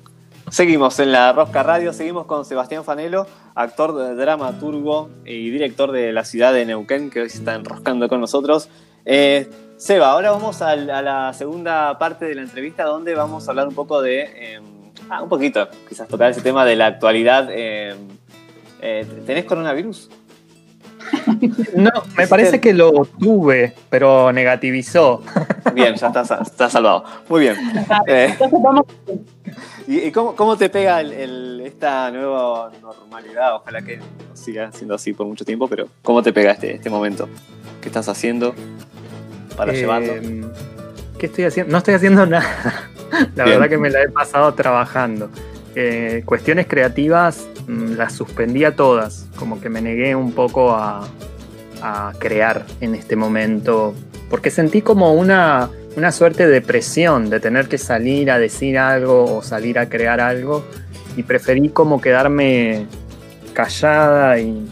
Seguimos 0.55 0.97
en 1.01 1.11
la 1.11 1.33
Rosca 1.33 1.63
Radio, 1.63 1.91
seguimos 1.91 2.27
con 2.27 2.45
Sebastián 2.45 2.85
Fanelo, 2.85 3.27
actor, 3.55 4.15
dramaturgo 4.15 5.09
y 5.25 5.49
director 5.49 5.91
de 5.91 6.13
la 6.13 6.23
ciudad 6.23 6.53
de 6.53 6.65
Neuquén, 6.65 7.09
que 7.09 7.19
hoy 7.19 7.29
se 7.29 7.39
está 7.39 7.55
enroscando 7.55 8.07
con 8.07 8.21
nosotros. 8.21 8.69
Eh, 9.03 9.49
Seba, 9.75 10.11
ahora 10.11 10.31
vamos 10.31 10.61
a, 10.61 10.77
la 10.77 11.33
segunda 11.33 11.97
parte 11.97 12.23
de 12.23 12.35
la 12.35 12.43
entrevista 12.43 12.85
donde 12.85 13.15
vamos 13.15 13.45
a 13.45 13.51
hablar 13.51 13.67
un 13.67 13.75
poco 13.75 14.01
de, 14.01 14.53
em, 14.53 14.63
ah, 15.09 15.23
un 15.23 15.27
poquito, 15.27 15.67
quizás 15.89 16.07
tocar 16.07 16.31
ese 16.31 16.39
tema 16.39 16.63
de 16.63 16.77
la 16.77 16.85
actualidad. 16.85 17.49
Em, 17.51 17.97
eh, 18.79 19.05
¿Tenés 19.25 19.43
coronavirus? 19.43 20.09
No, 21.75 21.91
me 22.17 22.27
parece 22.27 22.59
que 22.59 22.73
lo 22.73 22.91
tuve, 23.19 23.73
pero 23.89 24.31
negativizó. 24.31 25.21
Bien, 25.73 25.95
ya 25.95 26.07
está, 26.07 26.69
salvado. 26.69 27.03
Muy 27.29 27.41
bien. 27.41 27.55
Eh, 28.07 28.35
¿Y, 29.87 30.11
cómo, 30.11 30.57
te 30.57 30.69
pega 30.69 31.01
esta 31.01 32.11
nueva 32.11 32.71
normalidad? 32.81 33.55
Ojalá 33.55 33.81
que 33.81 33.99
siga 34.33 34.71
siendo 34.71 34.95
así 34.95 35.13
por 35.13 35.27
mucho 35.27 35.45
tiempo, 35.45 35.67
pero 35.67 35.87
¿cómo 36.01 36.23
te 36.23 36.33
pega 36.33 36.51
este, 36.51 36.75
este 36.75 36.89
momento? 36.89 37.27
¿Qué 37.81 37.89
estás 37.89 38.09
haciendo 38.09 38.55
para 39.55 39.73
eh, 39.73 39.77
llevarlo? 39.77 40.13
¿Qué 41.17 41.27
estoy 41.27 41.45
haciendo? 41.45 41.71
No 41.71 41.77
estoy 41.79 41.93
haciendo 41.93 42.25
nada. 42.25 42.89
La 43.35 43.45
verdad 43.45 43.69
que 43.69 43.77
me 43.77 43.89
la 43.89 44.01
he 44.03 44.09
pasado 44.09 44.53
trabajando. 44.53 45.29
Eh, 45.75 46.23
cuestiones 46.25 46.67
creativas 46.67 47.47
mm, 47.67 47.93
las 47.93 48.13
suspendía 48.13 48.75
todas, 48.75 49.27
como 49.35 49.61
que 49.61 49.69
me 49.69 49.81
negué 49.81 50.15
un 50.15 50.31
poco 50.31 50.71
a, 50.71 51.07
a 51.81 52.13
crear 52.19 52.65
en 52.81 52.95
este 52.95 53.15
momento, 53.15 53.93
porque 54.29 54.49
sentí 54.49 54.81
como 54.81 55.13
una 55.13 55.69
una 55.95 56.11
suerte 56.11 56.47
de 56.47 56.61
presión 56.61 57.29
de 57.29 57.39
tener 57.39 57.67
que 57.67 57.77
salir 57.77 58.29
a 58.29 58.37
decir 58.37 58.77
algo 58.77 59.37
o 59.37 59.41
salir 59.41 59.79
a 59.79 59.87
crear 59.87 60.19
algo 60.19 60.63
y 61.15 61.23
preferí 61.23 61.69
como 61.69 62.01
quedarme 62.01 62.85
callada 63.53 64.37
y 64.39 64.67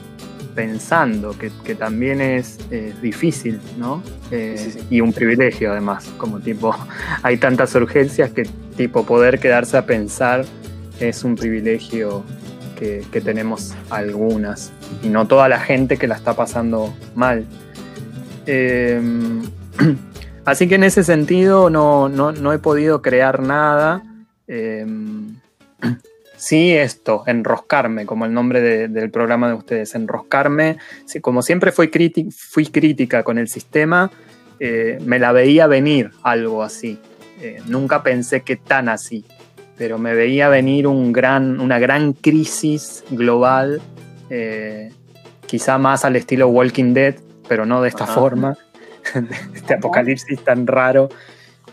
pensando, 0.54 1.36
que, 1.38 1.74
también 1.74 2.22
es 2.22 2.60
difícil, 3.02 3.60
¿no? 3.80 4.04
Eh, 4.30 4.84
y 4.92 5.02
un 5.02 5.12
privilegio 5.12 5.72
además, 5.72 6.12
como 6.18 6.40
tipo, 6.40 6.76
hay 7.24 7.38
tantas 7.38 7.74
urgencias 7.74 8.32
que 8.32 8.44
tipo 8.78 9.04
poder 9.06 9.40
quedarse 9.40 9.78
a 9.78 9.86
pensar 9.86 10.46
es 11.00 11.24
un 11.24 11.36
privilegio 11.36 12.24
que, 13.12 13.22
tenemos 13.22 13.74
algunas 13.90 14.72
y 15.02 15.10
no 15.10 15.28
toda 15.28 15.48
la 15.48 15.60
gente 15.60 15.98
que 15.98 16.08
la 16.08 16.16
está 16.16 16.34
pasando 16.34 16.94
mal. 17.16 17.46
Eh, 18.46 19.02
Así 20.46 20.68
que 20.68 20.76
en 20.76 20.84
ese 20.84 21.04
sentido 21.04 21.70
no, 21.70 22.54
he 22.54 22.60
podido 22.60 23.02
crear 23.02 23.42
nada. 23.42 24.04
Em, 24.48 25.38
sí, 26.36 26.74
esto, 26.74 27.24
enroscarme, 27.28 28.06
como 28.06 28.26
el 28.26 28.34
nombre 28.34 28.88
del 28.90 29.10
programa 29.10 29.48
de 29.48 29.54
ustedes, 29.54 29.96
enroscarme. 29.96 30.78
como 31.22 31.42
siempre 31.42 31.72
fui, 31.72 31.90
fui 32.32 32.66
crítica 32.68 33.24
con 33.24 33.38
el 33.38 33.48
sistema, 33.48 34.12
eh, 34.60 34.98
me 35.06 35.20
la 35.20 35.32
veía 35.32 35.68
venir 35.68 36.12
algo 36.24 36.64
así. 36.64 37.00
Eh, 37.42 37.62
nunca 37.68 38.04
pensé 38.04 38.42
que 38.42 38.58
tan 38.58 38.90
así, 38.90 39.26
pero 39.78 39.98
me 39.98 40.14
veía 40.14 40.50
venir 40.50 40.88
un 40.88 41.12
gran, 41.12 41.60
una 41.60 41.80
gran 41.80 42.14
crisis 42.14 43.04
global, 43.10 43.82
eh, 44.30 44.92
quizá 45.46 45.78
más 45.78 46.06
al 46.06 46.16
estilo 46.16 46.48
Walking 46.48 46.94
Dead, 46.94 47.16
pero 47.48 47.66
no 47.66 47.82
de 47.82 47.90
esta 47.90 48.06
forma. 48.06 48.58
este 49.56 49.74
apocalipsis 49.74 50.44
tan 50.44 50.68
raro. 50.68 51.10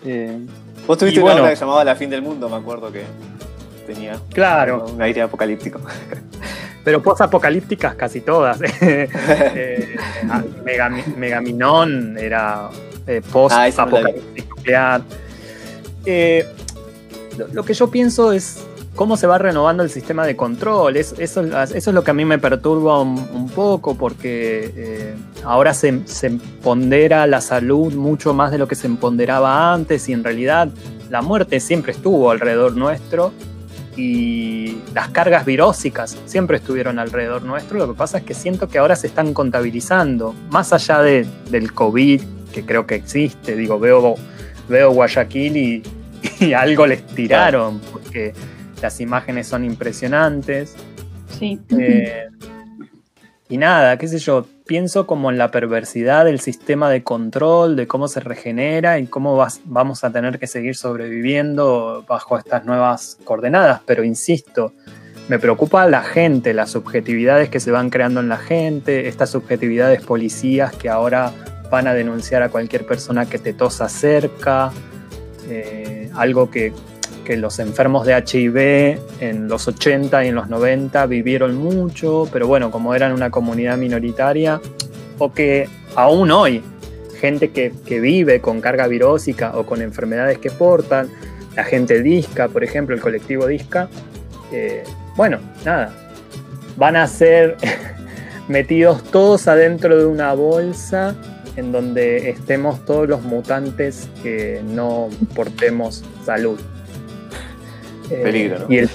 Eh, 0.05 0.39
Vos 0.87 0.99
tuviste 0.99 1.21
una 1.21 1.35
obra 1.35 1.51
que 1.51 1.57
llamaba 1.57 1.85
La 1.85 1.95
fin 1.95 2.11
del 2.11 2.23
mundo, 2.23 2.49
me 2.49 2.57
acuerdo 2.57 2.91
que 2.91 3.03
tenía 3.87 4.19
claro. 4.33 4.87
un 4.87 5.01
aire 5.03 5.23
apocalíptico. 5.23 5.81
Pero 6.85 7.03
post-apocalípticas 7.03 7.95
casi 7.95 8.23
todas. 8.23 8.59
eh, 8.81 9.97
Megaminón 11.17 12.17
era 12.19 12.71
eh, 13.07 13.21
post-apocalíptico 13.31 14.51
nuclear. 14.57 15.03
Eh, 16.07 16.47
lo 17.53 17.65
que 17.65 17.75
yo 17.75 17.91
pienso 17.91 18.33
es 18.33 18.65
cómo 18.95 19.17
se 19.17 19.27
va 19.27 19.39
renovando 19.39 19.83
el 19.83 19.91
sistema 19.91 20.27
de 20.27 20.37
control. 20.37 20.97
eso, 20.97 21.17
es 21.19 21.87
lo 21.87 22.05
que 22.05 22.11
a 22.11 22.15
mí 22.15 22.25
me 22.25 22.39
perturba 22.39 23.01
un, 23.01 23.49
poco 23.55 23.95
porque 23.95 24.73
eh, 24.77 25.15
ahora 25.45 25.75
se, 25.75 26.03
pondera 26.63 27.27
la 27.27 27.41
salud 27.41 27.95
mucho 27.95 28.35
más 28.35 28.51
de 28.51 28.59
lo 28.59 28.69
que 28.69 28.75
se 28.75 28.89
ponderaba 28.91 29.73
antes 29.73 30.09
y 30.09 30.13
en 30.13 30.23
realidad 30.23 30.69
la 31.09 31.23
muerte 31.23 31.61
siempre 31.61 31.93
estuvo 31.93 32.31
alrededor 32.31 32.77
nuestro 32.77 33.33
y 33.97 34.79
las 34.95 35.09
cargas 35.09 35.45
virósicas 35.45 36.17
siempre 36.27 36.59
estuvieron 36.59 36.99
alrededor 36.99 37.43
nuestro. 37.43 37.79
Lo 37.79 37.89
que 37.89 37.95
pasa 37.95 38.19
es 38.19 38.25
que 38.25 38.35
siento 38.35 38.69
que 38.69 38.79
ahora 38.79 38.97
se 38.97 39.07
están 39.07 39.35
contabilizando, 39.35 40.35
más 40.51 40.73
allá 40.73 41.01
de, 41.03 41.27
del 41.51 41.73
COVID, 41.73 42.23
que 42.53 42.65
creo 42.65 42.87
que 42.87 42.95
existe. 42.95 43.57
Digo, 43.57 43.79
veo, 43.79 44.15
veo 44.69 44.93
Guayaquil 44.93 45.57
y, 45.57 45.83
y 46.47 46.53
algo 46.53 46.87
les 46.87 47.05
tiraron, 47.07 47.81
porque 47.93 48.33
las 48.81 49.01
imágenes 49.01 49.47
son 49.47 49.65
impresionantes. 49.65 50.75
Sí. 51.39 51.61
Eh, 51.79 52.29
y 53.49 53.59
nada, 53.59 53.99
qué 53.99 54.07
sé 54.07 54.19
yo, 54.19 54.47
pienso 54.65 55.07
como 55.07 55.31
en 55.31 55.37
la 55.37 55.51
perversidad 55.51 56.25
del 56.25 56.39
sistema 56.39 56.89
de 56.89 57.03
control, 57.03 57.75
de 57.75 57.89
cómo 57.89 58.07
se 58.07 58.21
regenera 58.21 59.01
y 59.01 59.07
cómo 59.07 59.45
vamos 59.65 60.05
a 60.05 60.13
tener 60.13 60.39
que 60.39 60.47
seguir 60.47 60.77
sobreviviendo 60.77 62.05
bajo 62.09 62.39
estas 62.39 62.65
nuevas 62.65 63.19
coordenadas. 63.25 63.81
Pero 63.85 64.05
insisto, 64.05 64.73
me 65.29 65.41
preocupa 65.41 65.89
la 65.89 66.03
gente, 66.03 66.55
las 66.55 66.71
subjetividades 66.71 67.49
que 67.49 67.59
se 67.59 67.73
van 67.73 67.91
creando 67.91 68.21
en 68.21 68.29
la 68.29 68.37
gente, 68.37 69.09
estas 69.09 69.31
subjetividades 69.31 70.03
policías 70.03 70.73
que 70.77 70.89
ahora 70.89 71.33
van 71.69 71.89
a 71.89 71.95
denunciar 71.95 72.45
a 72.45 72.49
cualquier 72.49 72.87
persona 72.87 73.27
que 73.27 73.41
te 73.41 73.53
tosa 73.53 73.89
cerca, 73.89 74.71
eh, 75.49 76.00
algo 76.15 76.51
que 76.51 76.73
que 77.25 77.37
los 77.37 77.59
enfermos 77.59 78.07
de 78.07 78.15
HIV 78.15 78.99
en 79.21 79.49
los 79.49 79.69
80 79.69 80.25
y 80.25 80.29
en 80.29 80.35
los 80.35 80.49
90 80.49 81.07
vivieron 81.07 81.57
mucho, 81.57 82.29
pero 82.33 82.47
bueno, 82.47 82.71
como 82.71 82.95
eran 82.95 83.13
una 83.13 83.31
comunidad 83.31 83.77
minoritaria, 83.77 84.61
o 85.19 85.33
que 85.33 85.69
aún 85.95 86.31
hoy, 86.31 86.63
gente 87.21 87.51
que, 87.51 87.73
vive 88.01 88.41
con 88.41 88.61
carga 88.61 88.87
virósica 88.87 89.53
o 89.57 89.67
con 89.67 89.83
enfermedades 89.83 90.39
que 90.39 90.51
portan, 90.51 91.09
la 91.55 91.65
gente 91.65 92.03
disca, 92.03 92.49
por 92.49 92.65
ejemplo, 92.65 92.95
el 92.95 93.01
colectivo 93.01 93.47
disca, 93.47 93.89
eh, 94.53 94.85
bueno, 95.17 95.39
nada, 95.65 95.93
van 96.77 96.97
a 96.97 97.07
ser 97.07 97.57
metidos 98.49 99.05
todos 99.05 99.47
adentro 99.49 99.99
de 99.99 100.07
una 100.07 100.33
bolsa 100.33 101.15
en 101.57 101.73
donde 101.73 102.31
estemos 102.31 102.85
todos 102.85 103.09
los 103.09 103.23
mutantes 103.23 104.09
que 104.23 104.63
no 104.65 105.09
portemos 105.35 106.05
salud. 106.25 106.61
Peligro, 108.09 108.61
¿no? 108.61 108.75
Y 108.75 108.89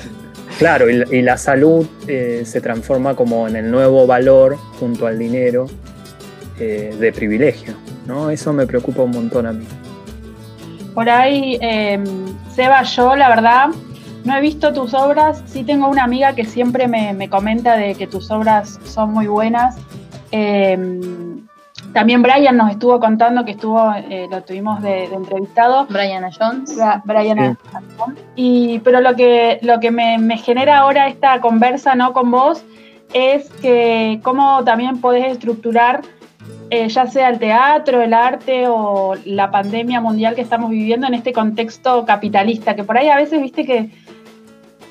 claro, 0.58 0.90
y, 0.90 1.22
la 1.22 1.38
salud 1.38 1.88
se 2.06 2.62
transforma 2.62 3.16
como 3.16 3.48
en 3.48 3.56
el 3.56 3.72
nuevo 3.72 4.06
valor 4.06 4.58
junto 4.80 5.08
al 5.08 5.18
dinero 5.18 5.68
de 6.58 7.14
privilegio, 7.16 7.74
¿no? 8.06 8.30
Eso 8.30 8.52
me 8.54 8.66
preocupa 8.66 9.04
un 9.04 9.12
montón 9.12 9.46
a 9.46 9.54
mí. 9.54 9.66
Por 10.96 11.10
ahí, 11.10 11.58
eh, 11.62 12.02
Seba, 12.56 12.84
yo 12.84 13.18
la 13.18 13.28
verdad 13.28 13.68
no 14.24 14.36
he 14.36 14.40
visto 14.40 14.72
tus 14.72 14.94
obras, 14.94 15.44
sí 15.46 15.66
tengo 15.66 15.90
una 15.90 16.06
amiga 16.06 16.34
que 16.34 16.46
siempre 16.46 16.88
me, 16.88 17.30
comenta 17.30 17.76
de 17.76 17.96
que 17.96 18.08
tus 18.08 18.32
obras 18.32 18.80
son 18.86 19.12
muy 19.12 19.28
buenas. 19.28 19.76
También 21.96 22.22
Brian 22.22 22.58
nos 22.58 22.72
estuvo 22.72 23.00
contando 23.00 23.46
que 23.46 23.52
estuvo, 23.52 23.90
eh, 23.94 24.28
lo 24.30 24.44
tuvimos 24.44 24.82
de, 24.82 25.06
entrevistado. 25.06 25.86
Brian 25.90 26.30
Jones. 26.30 26.78
Brian 27.06 27.58
Y, 28.36 28.80
pero 28.80 29.00
lo 29.00 29.16
que, 29.16 29.60
lo 29.62 29.80
que 29.80 29.92
me, 29.92 30.38
genera 30.38 30.80
ahora 30.80 31.08
esta 31.08 31.40
conversa 31.40 31.96
¿no? 31.96 32.12
con 32.12 32.32
vos 32.32 32.66
es 33.14 33.50
que 33.62 34.20
cómo 34.24 34.66
también 34.66 35.00
podés 35.00 35.32
estructurar 35.32 36.02
eh, 36.70 36.90
ya 36.90 37.08
sea 37.08 37.30
el 37.30 37.40
teatro, 37.40 38.02
el 38.02 38.14
arte 38.14 38.66
o 38.68 39.16
la 39.24 39.50
pandemia 39.50 40.02
mundial 40.02 40.36
que 40.36 40.42
estamos 40.42 40.72
viviendo 40.72 41.08
en 41.08 41.14
este 41.14 41.32
contexto 41.32 42.06
capitalista, 42.06 42.76
que 42.76 42.84
por 42.84 42.98
ahí 42.98 43.08
a 43.08 43.16
veces 43.16 43.42
viste 43.42 43.66
que 43.66 43.90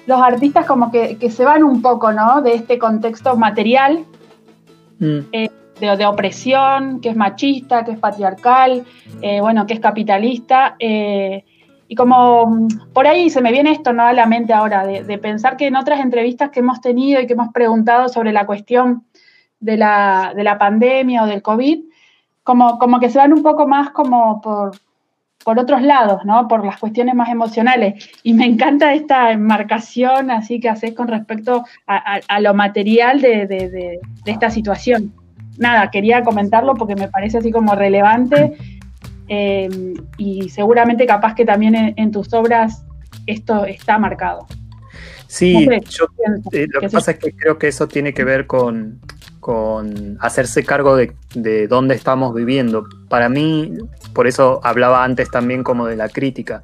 los 0.06 0.22
artistas 0.22 0.64
como 0.64 0.90
que, 0.90 1.18
se 1.30 1.44
van 1.44 1.64
un 1.64 1.82
poco, 1.82 2.12
¿no? 2.12 2.40
De 2.40 2.54
este 2.54 2.78
contexto 2.78 3.36
material, 3.36 4.06
mm. 5.00 5.18
eh, 5.32 5.50
de, 5.96 6.06
opresión, 6.06 7.00
que 7.00 7.10
es 7.10 7.16
machista, 7.16 7.84
que 7.84 7.92
es 7.92 7.98
patriarcal, 7.98 8.84
eh, 9.22 9.40
bueno, 9.40 9.66
que 9.66 9.74
es 9.74 9.80
capitalista. 9.80 10.76
Eh, 10.78 11.44
y 11.88 11.94
como 11.94 12.46
mm, 12.46 12.92
por 12.92 13.06
ahí 13.06 13.30
se 13.30 13.40
me 13.40 13.52
viene 13.52 13.72
esto 13.72 13.92
¿no? 13.92 14.04
a 14.04 14.12
la 14.12 14.26
mente 14.26 14.52
ahora, 14.52 14.86
de, 14.86 15.18
pensar 15.18 15.56
que 15.56 15.66
en 15.66 15.76
otras 15.76 16.00
entrevistas 16.00 16.50
que 16.50 16.60
hemos 16.60 16.80
tenido 16.80 17.20
y 17.20 17.26
que 17.26 17.34
hemos 17.34 17.52
preguntado 17.52 18.08
sobre 18.08 18.32
la 18.32 18.46
cuestión 18.46 19.04
de 19.60 19.76
la, 19.76 20.32
de 20.34 20.44
la 20.44 20.58
pandemia 20.58 21.22
o 21.22 21.26
del 21.26 21.42
COVID, 21.42 21.84
como, 22.42 22.78
como 22.78 23.00
que 23.00 23.10
se 23.10 23.18
van 23.18 23.32
un 23.32 23.42
poco 23.42 23.66
más 23.66 23.90
como 23.90 24.40
por, 24.40 24.72
por 25.44 25.58
otros 25.58 25.82
lados, 25.82 26.24
¿no? 26.24 26.48
Por 26.48 26.64
las 26.64 26.78
cuestiones 26.78 27.14
más 27.14 27.28
emocionales. 27.28 28.10
Y 28.22 28.32
me 28.34 28.46
encanta 28.46 28.94
esta 28.94 29.30
enmarcación 29.30 30.30
así 30.30 30.58
que 30.58 30.70
haces 30.70 30.94
con 30.94 31.08
respecto 31.08 31.64
a, 31.86 32.40
lo 32.40 32.54
material 32.54 33.20
de, 33.20 34.00
esta 34.24 34.50
situación. 34.50 35.12
Nada, 35.58 35.90
quería 35.90 36.22
comentarlo 36.22 36.74
porque 36.74 36.96
me 36.96 37.08
parece 37.08 37.38
así 37.38 37.50
como 37.50 37.74
relevante 37.74 38.56
eh, 39.28 39.94
y 40.18 40.48
seguramente 40.48 41.06
capaz 41.06 41.34
que 41.34 41.44
también 41.44 41.94
en, 41.96 42.10
tus 42.10 42.32
obras 42.34 42.84
esto 43.26 43.64
está 43.64 43.98
marcado. 43.98 44.46
Sí, 45.26 45.68
eh, 46.52 46.66
lo 46.70 46.80
que 46.80 46.88
pasa 46.88 47.12
es 47.12 47.18
que 47.18 47.32
creo 47.32 47.58
que 47.58 47.68
eso 47.68 47.88
tiene 47.88 48.14
que 48.14 48.24
ver 48.24 48.46
con, 48.46 49.00
con 49.40 50.16
hacerse 50.20 50.64
cargo 50.64 50.96
de, 50.96 51.12
de, 51.34 51.66
dónde 51.66 51.94
estamos 51.94 52.34
viviendo. 52.34 52.86
Para 53.08 53.28
mí, 53.28 53.72
por 54.12 54.26
eso 54.26 54.60
hablaba 54.62 55.02
antes 55.02 55.30
también 55.30 55.64
como 55.64 55.86
de 55.86 55.96
la 55.96 56.08
crítica. 56.08 56.62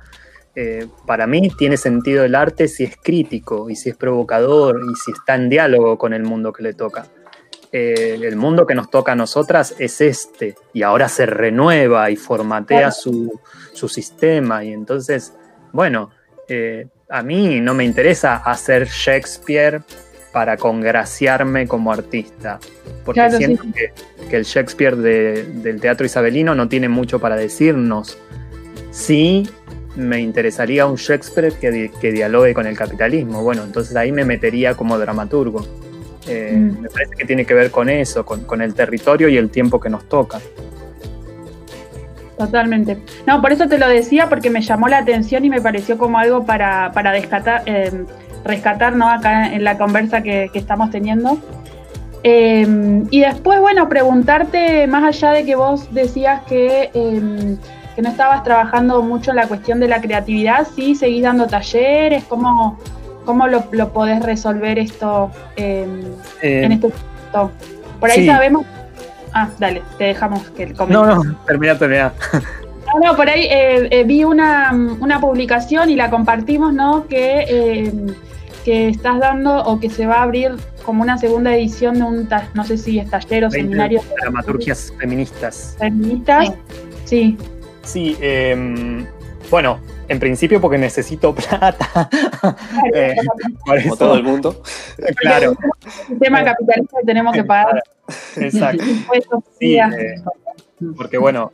Eh, 0.56 0.88
para 1.06 1.26
mí 1.26 1.48
tiene 1.56 1.76
sentido 1.76 2.24
el 2.24 2.34
arte 2.34 2.66
si 2.66 2.84
es 2.84 2.96
crítico 2.96 3.70
y 3.70 3.76
si 3.76 3.90
es 3.90 3.96
provocador 3.96 4.80
y 4.90 4.94
si 4.96 5.12
está 5.12 5.36
en 5.36 5.48
diálogo 5.48 5.96
con 5.96 6.12
el 6.12 6.24
mundo 6.24 6.52
que 6.52 6.62
le 6.62 6.74
toca. 6.74 7.06
Eh, 7.72 8.18
el 8.20 8.36
mundo 8.36 8.66
que 8.66 8.74
nos 8.74 8.90
toca 8.90 9.12
a 9.12 9.14
nosotras 9.14 9.76
es 9.78 10.00
este 10.00 10.56
y 10.72 10.82
ahora 10.82 11.08
se 11.08 11.24
renueva 11.24 12.10
y 12.10 12.16
formatea 12.16 12.90
su, 12.90 13.40
su 13.72 13.88
sistema 13.88 14.64
y 14.64 14.72
entonces, 14.72 15.34
bueno, 15.72 16.10
eh, 16.48 16.88
a 17.08 17.22
mí 17.22 17.60
no 17.60 17.74
me 17.74 17.84
interesa 17.84 18.36
hacer 18.36 18.88
Shakespeare 18.88 19.82
para 20.32 20.56
congraciarme 20.56 21.66
como 21.66 21.92
artista. 21.92 22.58
Porque 23.04 23.30
siento 23.30 23.64
que, 23.72 24.36
el 24.36 24.44
Shakespeare 24.44 24.96
del 24.96 25.80
teatro 25.80 26.06
isabelino 26.06 26.54
no 26.54 26.68
tiene 26.68 26.88
mucho 26.88 27.18
para 27.18 27.36
decirnos. 27.36 28.16
Sí, 28.90 29.48
me 29.96 30.20
interesaría 30.20 30.86
un 30.86 30.96
Shakespeare 30.96 31.52
que, 31.52 32.12
dialogue 32.12 32.54
con 32.54 32.66
el 32.66 32.76
capitalismo. 32.76 33.42
Bueno, 33.42 33.64
entonces 33.64 33.96
ahí 33.96 34.12
me 34.12 34.24
metería 34.24 34.76
como 34.76 34.98
dramaturgo. 34.98 35.66
Eh, 36.30 36.52
mm. 36.56 36.82
Me 36.82 36.88
parece 36.88 37.16
que 37.16 37.24
tiene 37.24 37.44
que 37.44 37.54
ver 37.54 37.70
con 37.70 37.88
eso, 37.88 38.24
con, 38.24 38.62
el 38.62 38.74
territorio 38.74 39.28
y 39.28 39.36
el 39.36 39.50
tiempo 39.50 39.80
que 39.80 39.90
nos 39.90 40.08
toca. 40.08 40.38
Totalmente. 42.38 42.98
No, 43.26 43.42
por 43.42 43.52
eso 43.52 43.68
te 43.68 43.78
lo 43.78 43.88
decía, 43.88 44.28
porque 44.28 44.48
me 44.48 44.62
llamó 44.62 44.88
la 44.88 44.98
atención 44.98 45.44
y 45.44 45.50
me 45.50 45.60
pareció 45.60 45.98
como 45.98 46.18
algo 46.18 46.46
para, 46.46 46.92
para 46.92 47.18
eh, 47.18 48.04
rescatar 48.44 48.96
¿no? 48.96 49.10
acá 49.10 49.52
en 49.52 49.64
la 49.64 49.76
conversa 49.76 50.22
que, 50.22 50.50
estamos 50.54 50.90
teniendo. 50.90 51.38
Em, 52.22 53.06
y 53.10 53.20
después, 53.20 53.60
bueno, 53.60 53.88
preguntarte, 53.88 54.86
más 54.86 55.04
allá 55.04 55.32
de 55.32 55.44
que 55.44 55.54
vos 55.54 55.92
decías 55.92 56.42
que, 56.42 56.90
em, 56.94 57.58
que, 57.94 58.02
no 58.02 58.08
estabas 58.08 58.42
trabajando 58.42 59.02
mucho 59.02 59.30
en 59.30 59.36
la 59.36 59.46
cuestión 59.46 59.80
de 59.80 59.88
la 59.88 60.00
creatividad, 60.00 60.66
sí 60.74 60.94
seguís 60.94 61.22
dando 61.22 61.46
talleres, 61.46 62.24
¿cómo, 62.24 62.78
cómo 63.24 63.46
lo, 63.48 63.92
podés 63.92 64.22
resolver 64.22 64.78
esto 64.78 65.30
em, 65.56 66.00
en 66.42 66.72
este 66.72 66.88
momento? 66.88 67.50
Por 67.98 68.10
ahí 68.10 68.26
sabemos... 68.26 68.66
Ah, 69.32 69.48
dale, 69.58 69.82
te 69.96 70.04
dejamos 70.04 70.50
que 70.50 70.64
el 70.64 70.74
No, 70.88 71.06
no, 71.06 71.36
termina, 71.46 71.78
termina. 71.78 72.12
No, 72.92 73.06
no, 73.06 73.16
por 73.16 73.28
ahí 73.28 73.44
eh, 73.44 73.86
eh, 73.92 74.02
vi 74.02 74.24
una, 74.24 74.72
una, 74.72 75.20
publicación 75.20 75.90
y 75.90 75.94
la 75.94 76.10
compartimos, 76.10 76.74
¿no? 76.74 77.06
Que 77.06 77.92
que 78.64 78.88
estás 78.88 79.18
dando 79.20 79.62
o 79.64 79.80
que 79.80 79.90
se 79.90 80.06
va 80.06 80.16
a 80.16 80.22
abrir 80.22 80.52
como 80.84 81.02
una 81.02 81.18
segunda 81.18 81.54
edición 81.54 81.94
de 81.94 82.02
un, 82.02 82.28
no 82.54 82.64
sé 82.64 82.78
si 82.78 82.98
es 82.98 83.08
taller 83.10 83.44
o 83.44 83.50
seminario. 83.50 84.02
Dramaturgias 84.20 84.92
feministas. 84.98 85.76
¿Feministas? 85.78 86.52
Sí. 87.04 87.36
Sí, 87.82 88.16
em, 88.20 89.06
bueno, 89.50 89.80
en 90.08 90.18
principio 90.18 90.60
porque 90.60 90.78
necesito 90.78 91.34
plata. 91.34 92.08
Eh, 92.94 93.16
como 93.82 93.96
todo 93.96 94.14
el 94.14 94.22
mundo. 94.22 94.62
Claro. 95.16 95.54
El 96.08 96.18
tema 96.18 96.44
capitalista 96.44 96.98
tenemos 97.04 97.34
que 97.34 97.44
pagar. 97.44 97.82
Exacto. 98.36 98.84
Sí, 99.58 99.76
eh, 99.76 100.14
porque 100.96 101.18
bueno, 101.18 101.52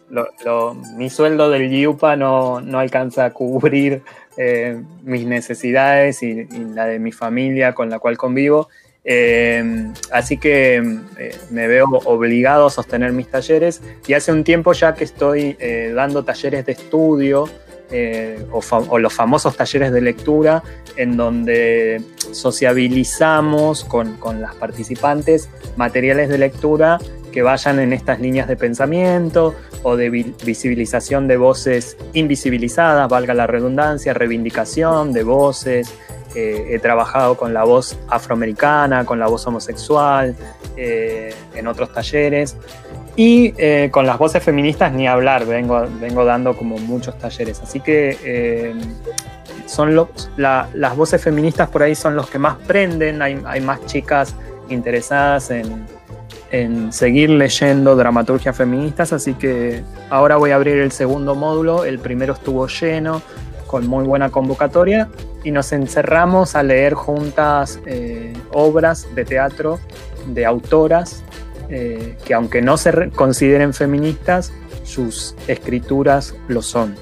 mi 0.95 1.11
sueldo 1.11 1.51
del 1.51 1.73
IUPA 1.73 2.17
no, 2.17 2.61
no 2.61 2.79
alcanza 2.79 3.25
a 3.25 3.33
cubrir 3.33 4.03
eh, 4.37 4.83
mis 5.03 5.25
necesidades 5.27 6.23
y, 6.23 6.47
la 6.75 6.87
de 6.87 6.99
mi 6.99 7.11
familia 7.11 7.75
con 7.75 7.91
la 7.91 7.99
cual 7.99 8.17
convivo. 8.17 8.69
Eh, 9.03 9.93
así 10.11 10.37
que 10.37 10.77
eh, 11.19 11.37
me 11.51 11.69
veo 11.69 11.87
obligado 12.05 12.67
a 12.67 12.71
sostener 12.71 13.13
mis 13.13 13.29
talleres 13.29 13.81
y 14.07 14.15
hace 14.15 14.33
un 14.33 14.43
tiempo 14.45 14.73
ya 14.73 14.95
que 14.95 15.05
estoy 15.05 15.57
dando 15.95 16.25
talleres 16.25 16.67
de 16.67 16.73
estudio 16.73 17.49
o, 18.51 18.99
los 18.99 19.12
famosos 19.12 19.57
talleres 19.57 19.92
de 19.92 20.01
lectura 20.01 20.62
en 20.96 21.16
donde 21.16 22.03
sociabilizamos 22.33 23.85
con, 23.85 24.16
con 24.16 24.40
las 24.40 24.55
participantes 24.55 25.49
materiales 25.77 26.29
de 26.29 26.38
lectura 26.38 26.99
que 27.37 27.42
vayan 27.42 27.79
en 27.81 27.92
estas 27.92 28.18
líneas 28.18 28.49
de 28.49 28.57
pensamiento 28.57 29.55
o 29.83 29.94
de 29.94 30.09
visibilización 30.09 31.29
de 31.29 31.37
voces 31.37 31.99
invisibilizadas, 32.14 33.11
valga 33.11 33.35
la 33.35 33.46
redundancia, 33.46 34.14
reivindicación 34.14 35.12
de 35.12 35.22
voces. 35.22 35.92
Eh, 36.35 36.68
he 36.70 36.79
trabajado 36.79 37.37
con 37.37 37.53
la 37.53 37.64
voz 37.64 37.99
afroamericana, 38.09 39.05
con 39.05 39.18
la 39.18 39.27
voz 39.27 39.46
homosexual, 39.46 40.35
eh, 40.79 41.35
en 41.55 41.66
otros 41.66 41.92
talleres. 41.92 42.57
Y 43.16 43.55
eh, 43.57 43.88
con 43.90 44.07
las 44.07 44.18
voces 44.18 44.42
feministas 44.42 44.92
ni 44.92 45.09
hablar, 45.09 45.46
vengo, 45.46 45.87
vengo 46.00 46.24
dando 46.24 46.55
como 46.57 46.76
muchos 46.79 47.18
talleres. 47.18 47.61
Así 47.62 47.81
que 47.81 48.74
son 49.66 49.94
los, 49.94 50.31
las 50.37 50.96
voces 50.96 51.22
feministas 51.22 51.68
por 51.68 51.83
ahí 51.83 51.94
son 51.94 52.14
los 52.14 52.31
que 52.31 52.38
más 52.38 52.57
prenden, 52.66 53.22
hay, 53.22 53.40
hay 53.46 53.61
más 53.61 53.85
chicas 53.87 54.35
interesadas 54.68 55.50
en, 55.50 55.87
en 56.50 56.92
seguir 56.92 57.31
leyendo 57.31 57.96
dramaturgias 57.96 58.57
feministas, 58.57 59.12
así 59.12 59.35
que 59.35 59.83
ahora 60.11 60.37
voy 60.37 60.52
a 60.52 60.57
abrir 60.57 60.76
el 60.79 60.92
segundo 60.92 61.35
módulo, 61.35 61.85
el 61.85 61.98
primero 61.98 62.35
estuvo 62.35 62.66
lleno, 62.68 63.22
con 63.66 63.87
muy 63.87 64.05
buena 64.05 64.31
convocatoria, 64.31 65.09
y 65.42 65.50
nos 65.50 65.72
encerramos 65.72 66.55
a 66.55 66.62
leer 66.62 66.94
juntas 66.94 67.81
eh, 67.87 68.33
obras 68.52 69.14
de 69.14 69.24
teatro 69.24 69.79
de 70.29 70.46
autoras 70.46 71.22
eh, 71.68 72.16
que 72.24 72.35
aunque 72.35 72.62
no 72.62 72.76
se 72.76 73.11
consideren 73.11 73.74
feministas, 73.74 74.52
sus 74.85 75.35
escrituras 75.48 76.35
lo 76.48 76.62
son. 76.62 76.94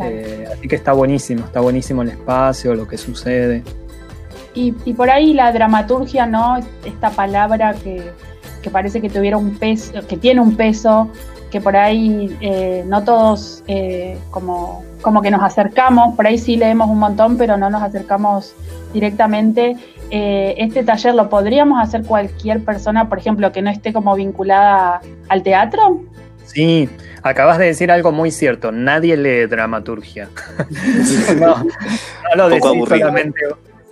Eh, 0.00 0.46
así 0.52 0.68
que 0.68 0.76
está 0.76 0.92
buenísimo, 0.92 1.44
está 1.44 1.60
buenísimo 1.60 2.02
el 2.02 2.10
espacio, 2.10 2.74
lo 2.74 2.86
que 2.86 2.98
sucede. 2.98 3.62
Y, 4.54 4.74
y 4.84 4.92
por 4.94 5.10
ahí 5.10 5.34
la 5.34 5.52
dramaturgia, 5.52 6.26
¿no? 6.26 6.58
Esta 6.84 7.10
palabra 7.10 7.74
que, 7.74 8.02
que 8.62 8.70
parece 8.70 9.00
que 9.00 9.10
tuviera 9.10 9.36
un 9.36 9.56
peso, 9.58 9.92
que 10.06 10.16
tiene 10.16 10.40
un 10.40 10.56
peso 10.56 11.10
que 11.50 11.60
por 11.60 11.76
ahí 11.76 12.36
eh, 12.40 12.84
no 12.86 13.04
todos 13.04 13.64
como, 14.30 14.84
como 15.00 15.22
que 15.22 15.30
nos 15.30 15.42
acercamos, 15.42 16.14
por 16.14 16.26
ahí 16.26 16.36
sí 16.36 16.56
leemos 16.56 16.90
un 16.90 16.98
montón, 16.98 17.38
pero 17.38 17.56
no 17.56 17.70
nos 17.70 17.82
acercamos 17.82 18.54
directamente. 18.92 19.76
Eh, 20.10 20.54
este 20.58 20.84
taller 20.84 21.14
lo 21.14 21.28
podríamos 21.28 21.82
hacer 21.82 22.02
cualquier 22.02 22.64
persona, 22.64 23.08
por 23.08 23.18
ejemplo, 23.18 23.52
que 23.52 23.62
no 23.62 23.70
esté 23.70 23.92
como 23.92 24.14
vinculada 24.14 25.00
al 25.28 25.42
teatro. 25.42 26.02
Sí, 26.44 26.88
acabas 27.22 27.58
de 27.58 27.66
decir 27.66 27.90
algo 27.90 28.10
muy 28.10 28.30
cierto. 28.30 28.72
Nadie 28.72 29.16
lee 29.16 29.46
dramaturgia. 29.46 30.30
no, 31.38 31.64
lo 32.36 32.48
decís 32.48 32.88
solamente 32.88 33.40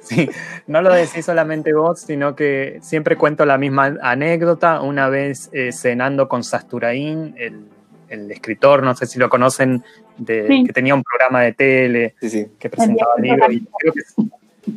Sí, 0.00 0.30
no 0.68 0.82
lo 0.82 0.94
decís 0.94 1.24
solamente 1.24 1.74
vos, 1.74 2.00
sino 2.00 2.36
que 2.36 2.78
siempre 2.80 3.16
cuento 3.16 3.44
la 3.44 3.58
misma 3.58 3.96
anécdota. 4.00 4.80
Una 4.80 5.08
vez 5.08 5.50
eh, 5.52 5.72
cenando 5.72 6.28
con 6.28 6.44
Sasturain, 6.44 7.34
el, 7.36 8.30
escritor, 8.30 8.84
no 8.84 8.94
sé 8.94 9.06
si 9.06 9.18
lo 9.18 9.28
conocen, 9.28 9.82
de, 10.16 10.62
que 10.64 10.72
tenía 10.72 10.94
un 10.94 11.02
programa 11.02 11.42
de 11.42 11.52
tele 11.52 12.14
que 12.58 12.70
presentaba 12.70 13.14
libros. 13.18 13.52
Y 13.52 13.66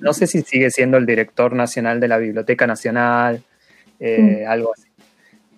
no 0.01 0.13
sé 0.13 0.27
si 0.27 0.41
sigue 0.41 0.71
siendo 0.71 0.97
el 0.97 1.05
director 1.05 1.53
nacional 1.53 1.99
de 1.99 2.07
la 2.07 2.17
Biblioteca 2.17 2.67
Nacional, 2.67 3.41
eh, 3.99 4.45
algo 4.47 4.73
así. 4.73 4.87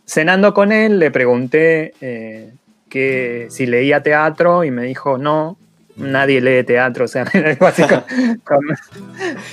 Cenando 0.05 0.53
con 0.53 0.71
él, 0.71 0.99
le 0.99 1.11
pregunté 1.11 1.93
eh, 2.01 2.51
que 2.89 3.47
si 3.49 3.65
leía 3.65 4.03
teatro 4.03 4.63
y 4.63 4.71
me 4.71 4.83
dijo 4.83 5.17
no, 5.17 5.57
nadie 5.95 6.41
lee 6.41 6.63
teatro, 6.63 7.05
o 7.05 7.07
sea, 7.07 7.25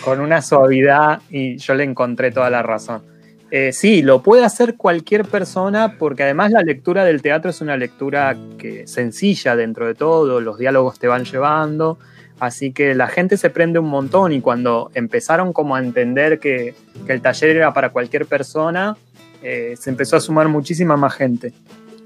con, 0.05 0.21
una 0.21 0.43
suavidad 0.43 1.21
y 1.31 1.57
yo 1.59 1.75
le 1.75 1.85
encontré 1.85 2.31
toda 2.31 2.51
la 2.51 2.63
razón. 2.63 3.03
Eh, 3.51 3.73
sí, 3.73 4.03
lo 4.03 4.23
puede 4.23 4.45
hacer 4.45 4.75
cualquier 4.77 5.25
persona 5.25 5.97
porque 5.99 6.23
además 6.23 6.51
la 6.51 6.61
lectura 6.61 7.05
del 7.05 7.23
teatro 7.23 7.51
es 7.51 7.63
una 7.63 7.79
lectura 7.79 8.37
que 8.59 8.87
sencilla 8.87 9.57
dentro 9.57 9.87
de 9.87 9.95
todo, 9.95 10.41
los 10.41 10.59
diálogos 10.59 10.99
te 10.99 11.07
van 11.07 11.25
llevando, 11.25 11.99
así 12.41 12.73
que 12.73 12.95
la 12.95 13.09
gente 13.09 13.37
se 13.37 13.51
prende 13.51 13.79
un 13.79 13.89
montón 13.89 14.33
y 14.33 14.41
cuando 14.41 14.91
empezaron 14.95 15.53
como 15.53 15.77
a 15.77 15.81
entender 15.81 16.39
que, 16.39 16.75
el 17.07 17.23
taller 17.23 17.57
era 17.57 17.73
para 17.73 17.91
cualquier 17.91 18.27
persona, 18.27 18.97
eh, 19.43 19.75
se 19.79 19.91
empezó 19.91 20.17
a 20.17 20.21
sumar 20.21 20.49
muchísima 20.49 20.97
más 20.97 21.15
gente. 21.15 21.53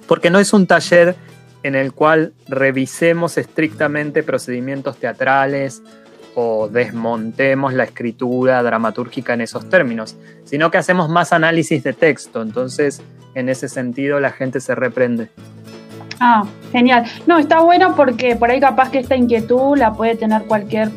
Porque 0.07 0.31
no 0.31 0.39
es 0.39 0.53
un 0.53 0.67
taller 0.67 1.17
en 1.63 1.75
el 1.75 1.93
cual 1.93 2.33
revisemos 2.49 3.39
estrictamente 3.39 4.23
procedimientos 4.23 4.97
teatrales 4.97 5.83
o 6.35 6.69
desmontemos 6.69 7.75
la 7.75 7.85
escritura 7.85 8.63
dramatúrgica 8.63 9.35
en 9.35 9.43
esos 9.43 9.69
términos, 9.69 10.17
sino 10.45 10.71
que 10.71 10.79
hacemos 10.79 11.09
más 11.09 11.33
análisis 11.33 11.83
de 11.83 11.93
texto, 11.93 12.43
entonces 12.43 13.03
en 13.35 13.49
ese 13.49 13.69
sentido 13.69 14.21
la 14.21 14.31
gente 14.31 14.61
se 14.61 14.75
reprende. 14.75 15.31
Ah, 16.25 16.45
genial. 16.71 17.05
No, 17.27 17.39
está 17.39 17.61
bueno 17.61 17.97
porque 17.97 18.37
por 18.37 18.51
ahí 18.51 18.61
capaz 18.61 18.91
que 18.91 18.99
esta 18.99 19.17
inquietud 19.17 19.77
la 19.77 19.93
puede 19.93 20.15
tener 20.15 20.43
cualquier 20.45 20.91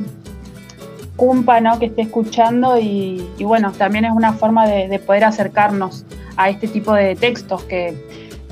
cumpa 1.15 1.61
¿no? 1.61 1.79
que 1.79 1.87
esté 1.87 2.03
escuchando 2.03 2.77
y, 2.77 3.25
bueno, 3.39 3.71
también 3.71 4.05
es 4.05 4.11
una 4.11 4.33
forma 4.33 4.67
de 4.67 4.99
poder 4.99 5.23
acercarnos 5.23 6.05
a 6.37 6.49
este 6.49 6.67
tipo 6.67 6.93
de 6.93 7.15
textos 7.15 7.63
que 7.63 7.95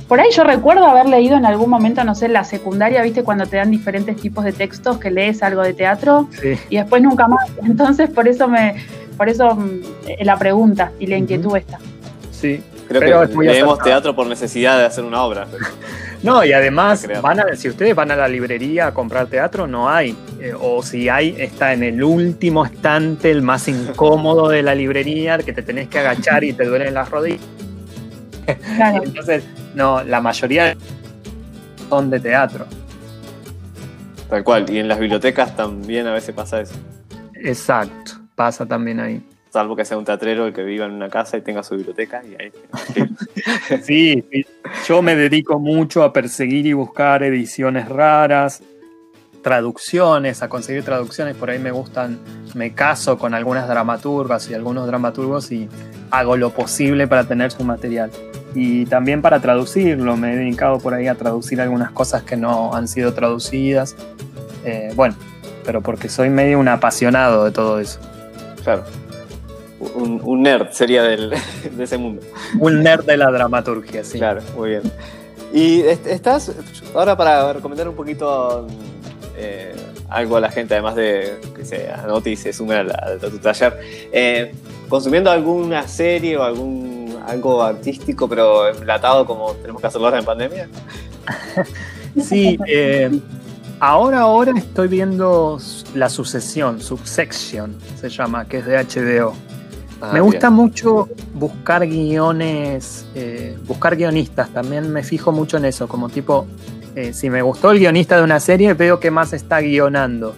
por 0.07 0.19
ahí 0.19 0.29
yo 0.31 0.43
recuerdo 0.43 0.85
haber 0.85 1.07
leído 1.07 1.37
en 1.37 1.45
algún 1.45 1.69
momento, 1.69 2.03
no 2.03 2.13
sé, 2.13 2.25
en 2.25 2.33
la 2.33 2.43
secundaria, 2.43 3.01
viste, 3.01 3.23
cuando 3.23 3.45
te 3.45 3.57
dan 3.57 3.71
diferentes 3.71 4.15
tipos 4.17 4.43
de 4.43 4.51
textos, 4.51 4.97
que 4.97 5.09
lees 5.09 5.41
algo 5.41 5.61
de 5.61 5.73
teatro 5.73 6.27
y 6.69 6.77
después 6.77 7.01
nunca 7.01 7.27
más. 7.27 7.49
Entonces, 7.63 8.09
por 8.09 8.27
eso 8.27 8.47
me, 8.47 8.75
por 9.17 9.29
eso 9.29 9.55
mm, 9.55 9.81
la 10.21 10.37
pregunta 10.37 10.91
y 10.99 11.07
la 11.07 11.17
inquietud 11.17 11.55
esta. 11.55 11.79
Sí, 12.31 12.61
creo 12.87 13.27
que 13.27 13.35
leemos 13.43 13.79
teatro 13.79 14.15
por 14.15 14.27
necesidad 14.27 14.77
de 14.77 14.85
hacer 14.85 15.03
una 15.03 15.23
obra. 15.23 15.47
No, 16.23 16.43
y 16.45 16.53
además, 16.53 17.05
van 17.21 17.41
a, 17.41 17.55
si 17.55 17.67
ustedes 17.67 17.93
van 17.93 18.09
a 18.09 18.15
la 18.15 18.29
librería 18.29 18.87
a 18.87 18.93
comprar 18.93 19.27
teatro, 19.27 19.67
no 19.67 19.89
hay. 19.89 20.15
Eh, 20.39 20.53
o 20.57 20.81
si 20.81 21.09
hay, 21.09 21.35
está 21.37 21.73
en 21.73 21.83
el 21.83 22.01
último 22.01 22.65
estante, 22.65 23.29
el 23.29 23.41
más 23.41 23.67
incómodo 23.67 24.47
de 24.47 24.63
la 24.63 24.73
librería, 24.73 25.37
que 25.39 25.51
te 25.51 25.61
tenés 25.61 25.89
que 25.89 25.99
agachar 25.99 26.45
y 26.45 26.53
te 26.53 26.63
duelen 26.63 26.93
las 26.93 27.09
rodillas. 27.09 27.41
Claro. 28.75 29.03
Entonces, 29.03 29.43
no, 29.75 30.01
la 30.03 30.21
mayoría 30.21 30.75
son 31.89 32.09
de 32.09 32.19
teatro. 32.21 32.65
Tal 34.29 34.43
cual, 34.45 34.69
y 34.69 34.79
en 34.79 34.87
las 34.87 34.99
bibliotecas 34.99 35.55
también 35.55 36.07
a 36.07 36.13
veces 36.13 36.33
pasa 36.33 36.61
eso. 36.61 36.75
Exacto, 37.35 38.13
pasa 38.35 38.65
también 38.65 39.01
ahí. 39.01 39.21
Salvo 39.53 39.75
que 39.75 39.85
sea 39.85 39.99
un 39.99 40.03
teatrero 40.03 40.47
el 40.47 40.53
que 40.53 40.63
viva 40.63 40.87
en 40.87 40.93
una 40.93 41.09
casa 41.09 41.37
y 41.37 41.41
tenga 41.41 41.61
su 41.61 41.75
biblioteca. 41.75 42.23
Y 42.25 42.41
ahí, 42.41 42.51
sí, 43.83 44.25
yo 44.87 45.03
me 45.03 45.15
dedico 45.15 45.59
mucho 45.59 46.01
a 46.01 46.11
perseguir 46.11 46.65
y 46.65 46.73
buscar 46.73 47.21
ediciones 47.21 47.87
raras, 47.87 48.63
traducciones, 49.43 50.41
a 50.41 50.49
conseguir 50.49 50.83
traducciones. 50.83 51.35
Por 51.35 51.51
ahí 51.51 51.59
me 51.59 51.69
gustan, 51.69 52.17
me 52.55 52.73
caso 52.73 53.19
con 53.19 53.35
algunas 53.35 53.67
dramaturgas 53.67 54.49
y 54.49 54.55
algunos 54.55 54.87
dramaturgos 54.87 55.51
y 55.51 55.69
hago 56.09 56.35
lo 56.35 56.49
posible 56.49 57.05
para 57.07 57.25
tener 57.25 57.51
su 57.51 57.63
material 57.63 58.09
y 58.55 58.87
también 58.87 59.21
para 59.21 59.39
traducirlo. 59.39 60.17
Me 60.17 60.33
he 60.33 60.35
dedicado 60.35 60.79
por 60.79 60.95
ahí 60.95 61.05
a 61.05 61.13
traducir 61.13 61.61
algunas 61.61 61.91
cosas 61.91 62.23
que 62.23 62.35
no 62.37 62.73
han 62.73 62.87
sido 62.87 63.13
traducidas. 63.13 63.95
Eh, 64.65 64.91
bueno, 64.95 65.13
pero 65.63 65.81
porque 65.81 66.09
soy 66.09 66.31
medio 66.31 66.57
un 66.57 66.69
apasionado 66.69 67.45
de 67.45 67.51
todo 67.51 67.79
eso. 67.79 67.99
Claro. 68.63 68.83
Un, 69.95 70.41
nerd 70.41 70.71
sería 70.71 71.03
del, 71.03 71.29
de 71.71 71.83
ese 71.83 71.97
mundo. 71.97 72.21
Un 72.59 72.83
nerd 72.83 73.05
de 73.05 73.17
la 73.17 73.31
dramaturgia, 73.31 74.03
sí. 74.03 74.17
Claro, 74.17 74.41
muy 74.55 74.69
bien. 74.69 74.83
Y 75.53 75.81
estás, 75.81 76.51
ahora 76.95 77.15
para 77.15 77.53
recomendar 77.53 77.87
un 77.87 77.95
poquito 77.95 78.67
eh, 79.37 79.75
algo 80.09 80.37
a 80.37 80.39
la 80.39 80.49
gente, 80.49 80.73
además 80.73 80.95
de 80.95 81.39
que 81.55 81.63
se 81.63 81.89
anote 81.91 82.31
y 82.31 82.35
se 82.35 82.53
sume 82.53 82.75
a, 82.75 83.17
tu 83.19 83.37
taller, 83.37 83.79
eh, 84.11 84.53
consumiendo 84.89 85.29
alguna 85.29 85.87
serie 85.87 86.37
o 86.37 86.43
algún 86.43 86.93
algo 87.25 87.61
artístico, 87.61 88.27
pero 88.27 88.67
enlatado 88.67 89.25
como 89.25 89.53
tenemos 89.53 89.81
que 89.81 89.87
hacerlo 89.87 90.07
ahora 90.07 90.19
en 90.19 90.25
pandemia? 90.25 90.69
sí, 92.21 92.57
eh, 92.67 93.09
ahora, 93.79 94.21
ahora 94.21 94.53
estoy 94.55 94.87
viendo 94.87 95.57
La 95.93 96.09
Sucesión, 96.09 96.81
Subsection 96.81 97.75
se 97.99 98.09
llama, 98.09 98.45
que 98.45 98.57
es 98.57 98.65
de 98.65 98.77
HBO. 98.77 99.33
Ah, 100.05 100.11
me 100.11 100.19
gusta 100.19 100.49
mucho 100.49 101.07
buscar 101.33 101.87
guiones, 101.87 103.05
eh, 103.15 103.57
buscar 103.65 103.95
guionistas, 103.95 104.49
también 104.49 104.91
me 104.91 105.01
fijo 105.01 105.31
mucho 105.31 105.55
en 105.55 105.63
eso, 105.63 105.87
como 105.87 106.09
tipo, 106.09 106.45
eh, 106.93 107.13
si 107.13 107.29
me 107.29 107.41
gustó 107.41 107.71
el 107.71 107.79
guionista 107.79 108.17
de 108.17 108.23
una 108.23 108.41
serie, 108.41 108.73
veo 108.73 108.99
qué 108.99 109.11
más 109.11 109.31
está 109.31 109.61
guionando. 109.61 110.35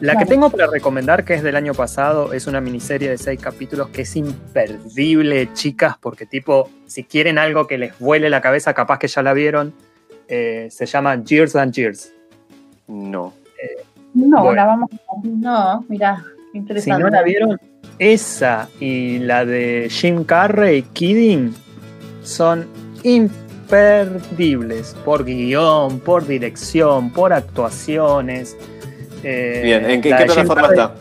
La 0.00 0.16
que 0.16 0.24
tengo 0.24 0.48
para 0.48 0.68
recomendar, 0.68 1.24
que 1.26 1.34
es 1.34 1.42
del 1.42 1.56
año 1.56 1.74
pasado, 1.74 2.32
es 2.32 2.46
una 2.46 2.62
miniserie 2.62 3.10
de 3.10 3.18
seis 3.18 3.38
capítulos 3.38 3.90
que 3.90 4.02
es 4.02 4.16
imperdible, 4.16 5.52
chicas, 5.52 5.98
porque 6.00 6.24
tipo, 6.24 6.70
si 6.86 7.04
quieren 7.04 7.36
algo 7.36 7.66
que 7.66 7.76
les 7.76 7.98
vuele 7.98 8.30
la 8.30 8.40
cabeza, 8.40 8.72
capaz 8.72 8.98
que 9.00 9.08
ya 9.08 9.22
la 9.22 9.34
vieron, 9.34 9.74
eh, 10.28 10.68
se 10.70 10.86
llama 10.86 11.22
Years 11.22 11.56
and 11.56 11.74
Years. 11.74 12.10
No. 12.86 13.34
Eh, 13.62 13.84
no, 14.14 14.50
la 14.54 14.64
vamos 14.64 14.88
No, 15.24 15.84
mira, 15.90 16.24
interesante. 16.54 16.96
Si 16.96 17.02
no 17.02 17.10
la 17.10 17.22
vieron, 17.22 17.60
esa 17.98 18.68
y 18.80 19.18
la 19.18 19.44
de 19.44 19.88
Jim 19.90 20.24
Carrey, 20.24 20.82
Kidding, 20.82 21.54
son 22.22 22.66
imperdibles 23.02 24.94
por 25.04 25.24
guion, 25.24 26.00
por 26.00 26.26
dirección, 26.26 27.10
por 27.10 27.32
actuaciones. 27.32 28.56
Eh, 29.22 29.60
Bien, 29.64 29.90
¿en 29.90 30.00
qué, 30.00 30.10
plataforma 30.14 30.68
está? 30.68 30.94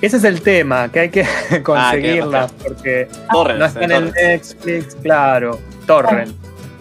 Ese 0.00 0.18
es 0.18 0.24
el 0.24 0.40
tema, 0.42 0.90
que 0.92 1.00
hay 1.00 1.08
que 1.08 1.26
conseguirla, 1.64 2.48
porque 2.62 3.08
no 3.32 3.64
están 3.64 3.90
en 3.90 4.12
Netflix, 4.12 4.94
claro. 4.96 5.58
Torrent. 5.86 6.32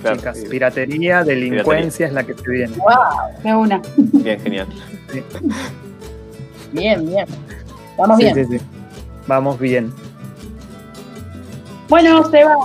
Chicas, 0.03 0.37
piratería, 0.49 1.23
delincuencia 1.23 2.05
es 2.07 2.13
la 2.13 2.23
que 2.23 2.35
se 2.35 2.49
viene. 2.49 2.75
¡Wow! 2.77 3.61
una. 3.61 3.81
Bien, 3.97 4.39
genial. 4.39 4.67
Bien, 6.71 7.05
bien. 7.05 7.25
Vamos 7.97 8.17
bien. 8.17 8.61
Vamos 9.27 9.59
bien. 9.59 9.93
Bueno, 11.89 12.23
Seba, 12.29 12.55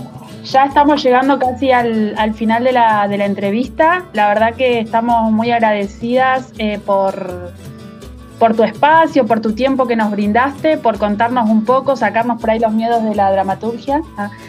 ya 0.45 0.64
estamos 0.64 1.03
llegando 1.03 1.39
casi 1.39 1.70
al, 1.70 2.35
final 2.35 2.64
de 2.64 2.72
la, 2.72 3.07
entrevista. 3.24 4.05
La 4.12 4.28
verdad 4.28 4.55
que 4.55 4.80
estamos 4.80 5.30
muy 5.30 5.51
agradecidas 5.51 6.53
eh, 6.59 6.80
por, 6.85 7.53
por 8.39 8.55
tu 8.55 8.64
espacio, 8.64 9.26
por 9.26 9.41
tu 9.41 9.53
tiempo 9.53 9.87
que 9.87 9.95
nos 9.95 10.11
brindaste, 10.11 10.76
por 10.76 10.99
contarnos 10.99 11.49
un 11.49 11.64
poco, 11.64 11.95
sacarnos 11.97 12.41
por 12.41 12.51
ahí 12.51 12.59
los 12.59 12.72
miedos 12.72 13.05
de 13.05 13.14
la 13.14 13.30
dramaturgia. 13.30 14.03
¿ah? 14.16 14.30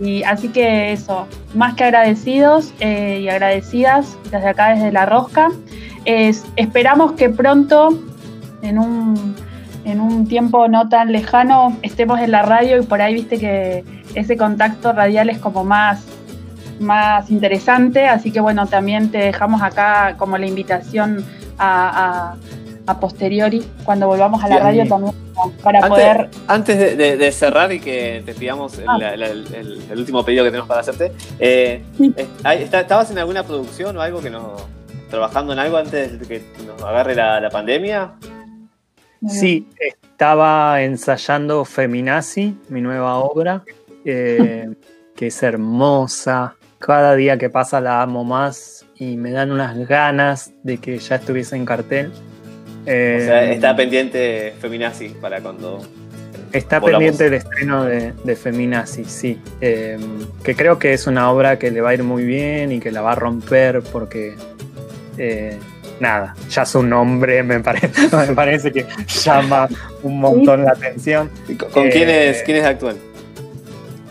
Y, 0.00 0.22
así 0.24 0.48
que 0.48 0.92
eso, 0.92 1.26
más 1.54 1.74
que 1.74 1.84
agradecidos 1.84 2.74
eh, 2.80 3.20
y 3.22 3.28
agradecidas 3.28 4.18
desde 4.30 4.48
acá, 4.48 4.74
desde 4.74 4.92
La 4.92 5.06
Rosca. 5.06 5.50
esperamos 6.04 7.12
que 7.12 7.30
pronto, 7.30 7.98
en 8.60 8.78
un, 8.78 9.34
en 9.84 10.00
un 10.00 10.26
tiempo 10.26 10.68
no 10.68 10.88
tan 10.88 11.12
lejano, 11.12 11.76
estemos 11.82 12.20
en 12.20 12.30
la 12.30 12.42
radio 12.42 12.80
y 12.80 12.84
por 12.84 13.02
ahí 13.02 13.14
viste 13.14 13.38
que 13.38 13.84
ese 14.14 14.36
contacto 14.36 14.92
radial 14.92 15.28
es 15.30 15.38
como 15.38 15.64
más, 15.64 16.04
más 16.80 17.30
interesante, 17.30 18.06
así 18.06 18.30
que 18.30 18.40
bueno, 18.40 18.66
también 18.66 19.10
te 19.10 19.18
dejamos 19.18 19.62
acá 19.62 20.16
como 20.18 20.38
la 20.38 20.46
invitación 20.46 21.24
a, 21.58 22.34
posteriori, 23.00 23.64
cuando 23.84 24.06
volvamos 24.06 24.44
a 24.44 24.48
la 24.48 24.58
radio 24.58 24.86
también 24.86 25.14
para 25.62 25.80
poder... 25.88 26.28
Antes 26.46 26.96
de, 26.98 27.32
cerrar 27.32 27.72
y 27.72 27.80
que 27.80 28.22
te 28.24 28.34
pidamos 28.34 28.78
el, 28.78 28.86
ah. 28.88 29.94
último 29.96 30.24
pedido 30.24 30.44
que 30.44 30.50
tenemos 30.50 30.68
para 30.68 30.80
hacerte, 30.80 31.12
eh, 31.38 31.82
¿estabas 32.44 33.10
en 33.10 33.18
alguna 33.18 33.42
producción 33.42 33.96
o 33.96 34.00
algo 34.00 34.20
que 34.20 34.30
nos... 34.30 34.66
trabajando 35.08 35.52
en 35.54 35.58
algo 35.58 35.78
antes 35.78 36.20
de 36.20 36.26
que 36.26 36.42
nos 36.66 36.82
agarre 36.82 37.14
la, 37.14 37.48
pandemia? 37.50 38.12
Sí, 39.28 39.66
estaba 39.78 40.82
ensayando 40.82 41.64
Feminazi, 41.64 42.56
mi 42.68 42.80
nueva 42.80 43.16
obra, 43.16 43.62
eh, 44.04 44.68
que 45.16 45.26
es 45.28 45.42
hermosa. 45.42 46.56
Cada 46.78 47.14
día 47.14 47.38
que 47.38 47.48
pasa 47.48 47.80
la 47.80 48.02
amo 48.02 48.24
más 48.24 48.86
y 48.96 49.16
me 49.16 49.30
dan 49.30 49.50
unas 49.50 49.76
ganas 49.88 50.52
de 50.62 50.78
que 50.78 50.98
ya 50.98 51.16
estuviese 51.16 51.56
en 51.56 51.64
cartel. 51.64 52.12
o 52.82 52.84
sea, 52.84 53.44
eh, 53.44 53.54
está 53.54 53.74
pendiente 53.74 54.54
Feminazi 54.60 55.08
para 55.08 55.40
cuando. 55.40 55.80
Está 56.52 56.80
pendiente 56.80 57.26
el 57.26 57.34
estreno 57.34 57.84
de, 57.84 58.12
de 58.12 58.36
Feminazi, 58.36 59.04
sí. 59.04 59.40
Eh, 59.60 59.98
que 60.44 60.54
creo 60.54 60.78
que 60.78 60.92
es 60.92 61.06
una 61.06 61.30
obra 61.30 61.58
que 61.58 61.70
le 61.70 61.80
va 61.80 61.90
a 61.90 61.94
ir 61.94 62.04
muy 62.04 62.24
bien 62.24 62.70
y 62.70 62.78
que 62.78 62.92
la 62.92 63.00
va 63.00 63.12
a 63.12 63.16
romper 63.16 63.82
porque. 63.82 64.34
Eh, 66.04 66.06
nada, 66.06 66.34
ya 66.50 66.64
su 66.66 66.82
nombre 66.82 67.42
me 67.42 67.60
parece, 67.60 68.16
me 68.16 68.34
parece 68.34 68.72
que 68.72 68.86
llama 69.22 69.68
un 70.02 70.20
montón 70.20 70.64
la 70.64 70.72
atención. 70.72 71.30
¿Con, 71.72 71.88
quiénes, 71.88 72.42
quiénes 72.42 72.64
actúan? 72.64 72.96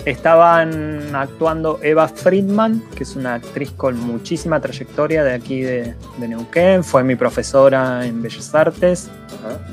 Estaban 0.05 1.15
actuando 1.15 1.79
Eva 1.81 2.09
Friedman, 2.09 2.83
que 2.95 3.03
es 3.03 3.15
una 3.15 3.35
actriz 3.35 3.71
con 3.71 3.97
muchísima 3.97 4.59
trayectoria 4.59 5.23
de 5.23 5.33
aquí 5.33 5.61
de, 5.61 5.95
Neuquén, 6.19 6.83
fue 6.83 7.03
mi 7.03 7.15
profesora 7.15 8.05
en 8.05 8.21
Bellas 8.21 8.53
Artes. 8.53 9.09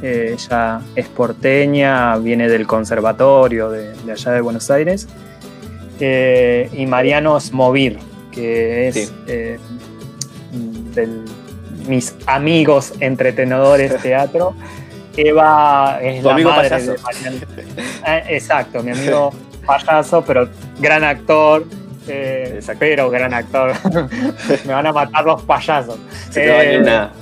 Eh, 0.03 0.37
ella 0.39 0.81
es 0.95 1.09
porteña, 1.09 2.17
viene 2.19 2.49
del 2.49 2.67
conservatorio 2.67 3.71
de, 3.71 3.93
allá 4.13 4.33
de 4.33 4.41
Buenos 4.41 4.71
Aires. 4.71 5.09
Eh, 5.99 6.71
y 6.75 6.87
Mariano 6.87 7.41
Smovir, 7.41 7.99
que 8.31 8.89
es 8.89 9.13
eh, 9.27 9.59
de 10.95 11.09
mis 11.87 12.15
amigos 12.27 12.93
entretenedores 13.01 13.97
teatro. 14.03 14.55
Eva 15.17 15.99
es 16.01 16.23
la 16.23 16.39
madre 16.39 16.81
de 16.81 16.97
Mariano. 16.99 18.27
exacto, 18.29 18.83
mi 18.83 18.93
amigo 18.93 19.33
payaso, 19.67 20.23
pero 20.25 20.49
gran 20.79 21.05
actor. 21.05 21.65
Eh, 22.09 22.61
pero 22.79 23.11
gran 23.11 23.35
actor. 23.35 23.73
Me 24.67 24.73
van 24.73 24.87
a 24.87 24.93
matar 24.93 25.25
los 25.25 25.43
payasos. 25.43 25.99
Se 26.31 26.41
te 26.41 26.75
eh, 26.75 26.81
una, 26.81 27.13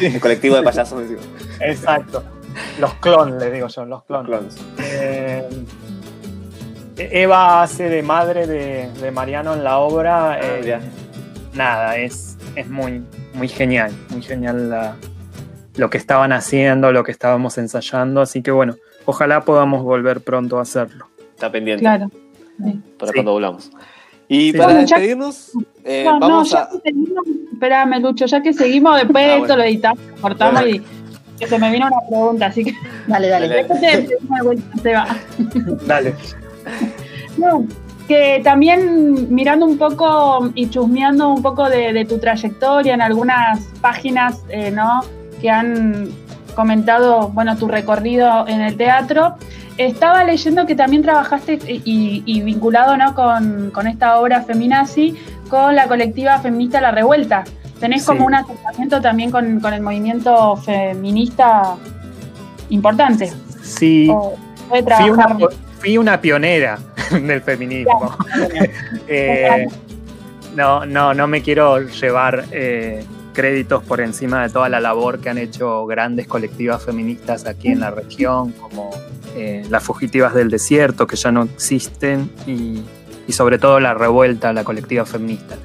un 0.00 0.20
colectivo 0.20 0.56
de 0.56 0.62
payasos. 0.62 1.02
Exacto. 1.60 2.22
Los 2.78 2.94
clones, 2.94 3.42
les 3.42 3.52
digo 3.52 3.68
yo, 3.68 3.84
los 3.84 4.04
clones. 4.04 4.56
Eh, 4.78 5.48
Eva 6.96 7.62
hace 7.62 7.88
de 7.88 8.02
madre 8.02 8.46
de, 8.46 9.10
Mariano 9.10 9.54
en 9.54 9.64
la 9.64 9.78
obra. 9.78 10.32
Ah, 10.32 10.38
eh, 10.40 10.78
nada, 11.52 11.96
es, 11.96 12.36
es 12.54 12.68
muy, 12.68 13.02
muy 13.36 13.48
genial. 13.48 13.92
Muy 14.10 14.22
genial 14.22 14.96
lo 15.76 15.90
que 15.90 15.98
estaban 15.98 16.32
haciendo, 16.32 16.90
lo 16.92 17.04
que 17.04 17.12
estábamos 17.12 17.58
ensayando. 17.58 18.20
Así 18.20 18.42
que 18.42 18.50
bueno, 18.50 18.76
ojalá 19.04 19.42
podamos 19.42 19.82
volver 19.82 20.20
pronto 20.20 20.58
a 20.58 20.62
hacerlo. 20.62 21.06
Está 21.34 21.52
pendiente. 21.52 21.82
Claro. 21.82 22.10
Para 22.98 23.12
cuando 23.12 23.32
volvamos. 23.32 23.70
Y 24.28 24.52
para 24.54 24.74
despedirnos, 24.74 25.52
eh, 25.84 26.04
vamos 26.04 26.52
a. 26.52 26.68
espérame, 27.52 28.00
Lucho, 28.00 28.26
ya 28.26 28.42
que 28.42 28.52
seguimos, 28.52 28.96
después 28.96 29.24
de 29.24 29.32
ah, 29.32 29.36
esto 29.36 29.56
lo 29.56 29.62
editamos, 29.62 30.00
cortamos 30.20 30.66
y 30.66 30.82
que 31.38 31.46
se 31.46 31.58
me 31.58 31.70
vino 31.70 31.86
una 31.86 32.00
pregunta, 32.08 32.46
así 32.46 32.64
que. 32.64 32.74
Dale, 33.06 33.28
dale. 33.28 33.48
dale. 33.48 34.08
se 34.82 34.92
va. 34.92 35.06
dale. 35.86 36.14
No, 37.36 37.66
que 38.06 38.40
también 38.44 39.34
mirando 39.34 39.66
un 39.66 39.78
poco 39.78 40.50
y 40.54 40.68
chusmeando 40.70 41.28
un 41.28 41.42
poco 41.42 41.68
de, 41.68 42.04
tu 42.04 42.18
trayectoria 42.18 42.94
en 42.94 43.02
algunas 43.02 43.60
páginas, 43.80 44.44
eh, 44.48 44.70
¿no? 44.70 45.02
Que 45.40 45.50
han 45.50 46.08
comentado, 46.54 47.28
bueno, 47.28 47.56
tu 47.56 47.68
recorrido 47.68 48.46
en 48.48 48.60
el 48.60 48.76
teatro. 48.76 49.34
Estaba 49.76 50.24
leyendo 50.24 50.66
que 50.66 50.74
también 50.74 51.02
trabajaste 51.02 51.58
y, 51.66 52.40
vinculado 52.42 52.96
¿no? 52.96 53.14
con, 53.14 53.86
esta 53.86 54.18
obra 54.18 54.42
Feminazi 54.42 55.14
con 55.50 55.76
la 55.76 55.86
colectiva 55.86 56.38
feminista 56.38 56.80
La 56.80 56.92
Revuelta. 56.92 57.44
Tenés 57.78 58.06
como 58.06 58.24
un 58.24 58.34
acercamiento 58.34 59.02
también 59.02 59.30
con, 59.30 59.62
el 59.62 59.82
movimiento 59.82 60.56
feminista 60.56 61.76
importante. 62.70 63.30
Sí, 63.62 64.10
fui 65.78 65.98
una, 65.98 66.20
pionera 66.20 66.78
del 67.10 67.42
feminismo. 67.42 68.16
Eh, 69.08 69.66
no, 70.56 70.84
no, 70.84 71.14
no 71.14 71.28
me 71.28 71.42
quiero 71.42 71.80
llevar 71.80 72.46
eh, 72.50 73.04
créditos 73.36 73.84
por 73.84 74.00
encima 74.00 74.42
de 74.42 74.48
toda 74.48 74.70
la 74.70 74.80
labor 74.80 75.20
que 75.20 75.28
han 75.28 75.36
hecho 75.36 75.84
grandes 75.84 76.26
colectivas 76.26 76.82
feministas 76.82 77.46
aquí 77.46 77.68
en 77.68 77.80
la 77.80 77.90
región, 77.90 78.52
como 78.52 78.90
eh, 79.36 79.62
las 79.68 79.82
fugitivas 79.82 80.32
del 80.32 80.48
desierto, 80.48 81.06
que 81.06 81.16
ya 81.16 81.30
no 81.30 81.42
existen, 81.42 82.30
y, 82.46 82.82
sobre 83.30 83.58
todo 83.58 83.78
la 83.78 83.92
revuelta, 83.92 84.54
la 84.54 84.64
colectiva 84.64 85.04
feminista. 85.04 85.56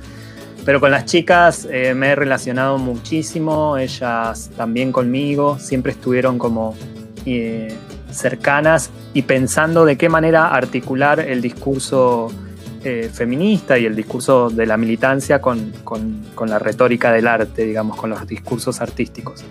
Pero 0.65 0.81
con 0.81 0.91
las 0.91 1.05
chicas 1.05 1.65
eh, 1.71 1.93
me 1.95 2.09
he 2.09 2.15
relacionado 2.15 2.77
muchísimo, 2.77 3.77
ellas 3.77 4.51
también 4.57 4.91
conmigo, 4.91 5.57
siempre 5.57 5.93
estuvieron 5.93 6.37
como 6.37 6.75
eh, 7.25 7.73
cercanas 8.11 8.91
y 9.13 9.23
pensando 9.23 9.85
de 9.85 9.97
qué 9.97 10.09
manera 10.09 10.53
articular 10.53 11.19
el 11.19 11.41
discurso 11.41 12.31
eh, 12.83 13.09
feminista 13.13 13.77
y 13.77 13.85
el 13.85 13.95
discurso 13.95 14.49
de 14.49 14.65
la 14.65 14.77
militancia 14.77 15.39
con, 15.39 15.71
la 16.47 16.59
retórica 16.59 17.11
del 17.11 17.27
arte, 17.27 17.63
digamos, 17.63 17.95
con 17.95 18.09
los 18.09 18.25
discursos 18.25 18.81
artísticos. 18.81 19.43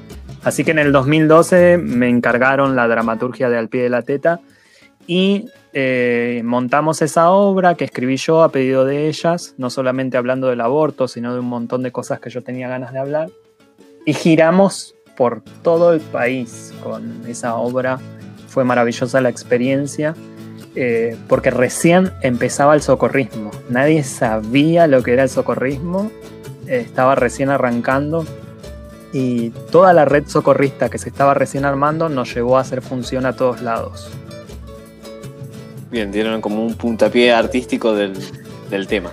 Así 0.43 0.65
que 0.65 0.73
en 0.73 0.79
el 0.79 0.91
2012 0.91 1.79
me 1.79 2.09
encargaron 2.09 2.75
la 2.75 2.89
dramaturgia 2.89 3.49
de 3.49 3.59
Al 3.59 3.69
pie 3.69 3.83
de 3.83 3.91
la 3.91 4.03
teta 4.03 4.41
y 5.07 5.47
eh, 5.73 6.43
montamos 6.45 7.03
esa 7.03 7.31
obra 7.31 7.75
que 7.75 7.85
escribí 7.85 8.17
yo 8.17 8.43
a 8.43 8.51
pedido 8.51 8.85
de 8.85 9.09
ellas, 9.09 9.55
no 9.59 9.71
solamente 9.71 10.17
hablando 10.17 10.49
del 10.49 10.61
aborto, 10.61 11.07
sino 11.07 11.33
de 11.33 11.41
un 11.41 11.47
montón 11.47 11.83
de 11.83 11.93
cosas 11.93 12.21
que 12.21 12.31
yo 12.31 12.43
tenía 12.43 12.69
ganas 12.69 12.93
de 12.93 12.99
hablar. 12.99 13.31
Y 14.07 14.15
giramos 14.15 14.95
por 15.17 15.43
todo 15.63 15.93
el 15.93 16.01
país 16.01 16.73
con 16.83 17.23
esa 17.29 17.55
obra. 17.57 17.99
Fue 18.51 18.65
maravillosa 18.65 19.21
la 19.21 19.29
experiencia 19.29 20.15
eh, 20.75 21.17
porque 21.29 21.51
recién 21.51 22.13
empezaba 22.21 22.75
el 22.75 22.83
socorrismo. 22.83 23.51
Nadie 23.69 24.05
sabía 24.05 24.87
lo 24.87 25.03
que 25.03 25.13
era 25.13 25.23
el 25.23 25.29
socorrismo, 25.29 26.11
estaba 26.67 27.15
recién 27.15 27.51
arrancando 27.51 28.25
y 29.13 29.51
toda 29.73 29.93
la 29.93 30.05
red 30.05 30.29
socorrista 30.29 30.89
que 30.89 30.99
se 30.99 31.09
estaba 31.09 31.35
recién 31.35 31.65
armando 31.65 32.09
nos 32.09 32.33
llevó 32.35 32.59
a 32.59 32.61
hacer 32.61 32.83
función 32.83 33.27
a 33.27 33.35
todos 33.35 33.63
lados. 33.63 34.11
Bien, 35.91 36.13
dieron 36.13 36.41
como 36.41 36.65
un 36.65 36.75
puntapié 36.75 37.33
artístico 37.33 37.93
del, 37.95 38.17
tema. 38.87 39.11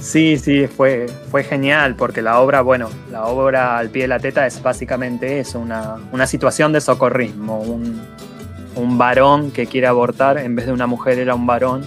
Sí, 0.00 0.38
sí, 0.38 0.68
fue, 0.68 1.06
fue 1.30 1.42
genial 1.42 1.96
porque 1.96 2.22
la 2.22 2.40
obra, 2.40 2.62
bueno, 2.62 2.88
la 3.10 3.26
obra 3.26 3.76
al 3.76 3.90
pie 3.90 4.02
de 4.02 4.08
la 4.08 4.20
teta 4.20 4.46
es 4.46 4.62
básicamente 4.62 5.40
eso, 5.40 5.58
una, 5.58 5.96
una 6.12 6.28
situación 6.28 6.72
de 6.72 6.80
socorrismo, 6.80 7.60
un, 7.60 8.00
un 8.76 8.98
varón 8.98 9.50
que 9.50 9.66
quiere 9.66 9.86
abortar, 9.86 10.38
en 10.38 10.54
vez 10.54 10.66
de 10.66 10.72
una 10.72 10.86
mujer 10.86 11.18
era 11.18 11.34
un 11.34 11.46
varón, 11.46 11.82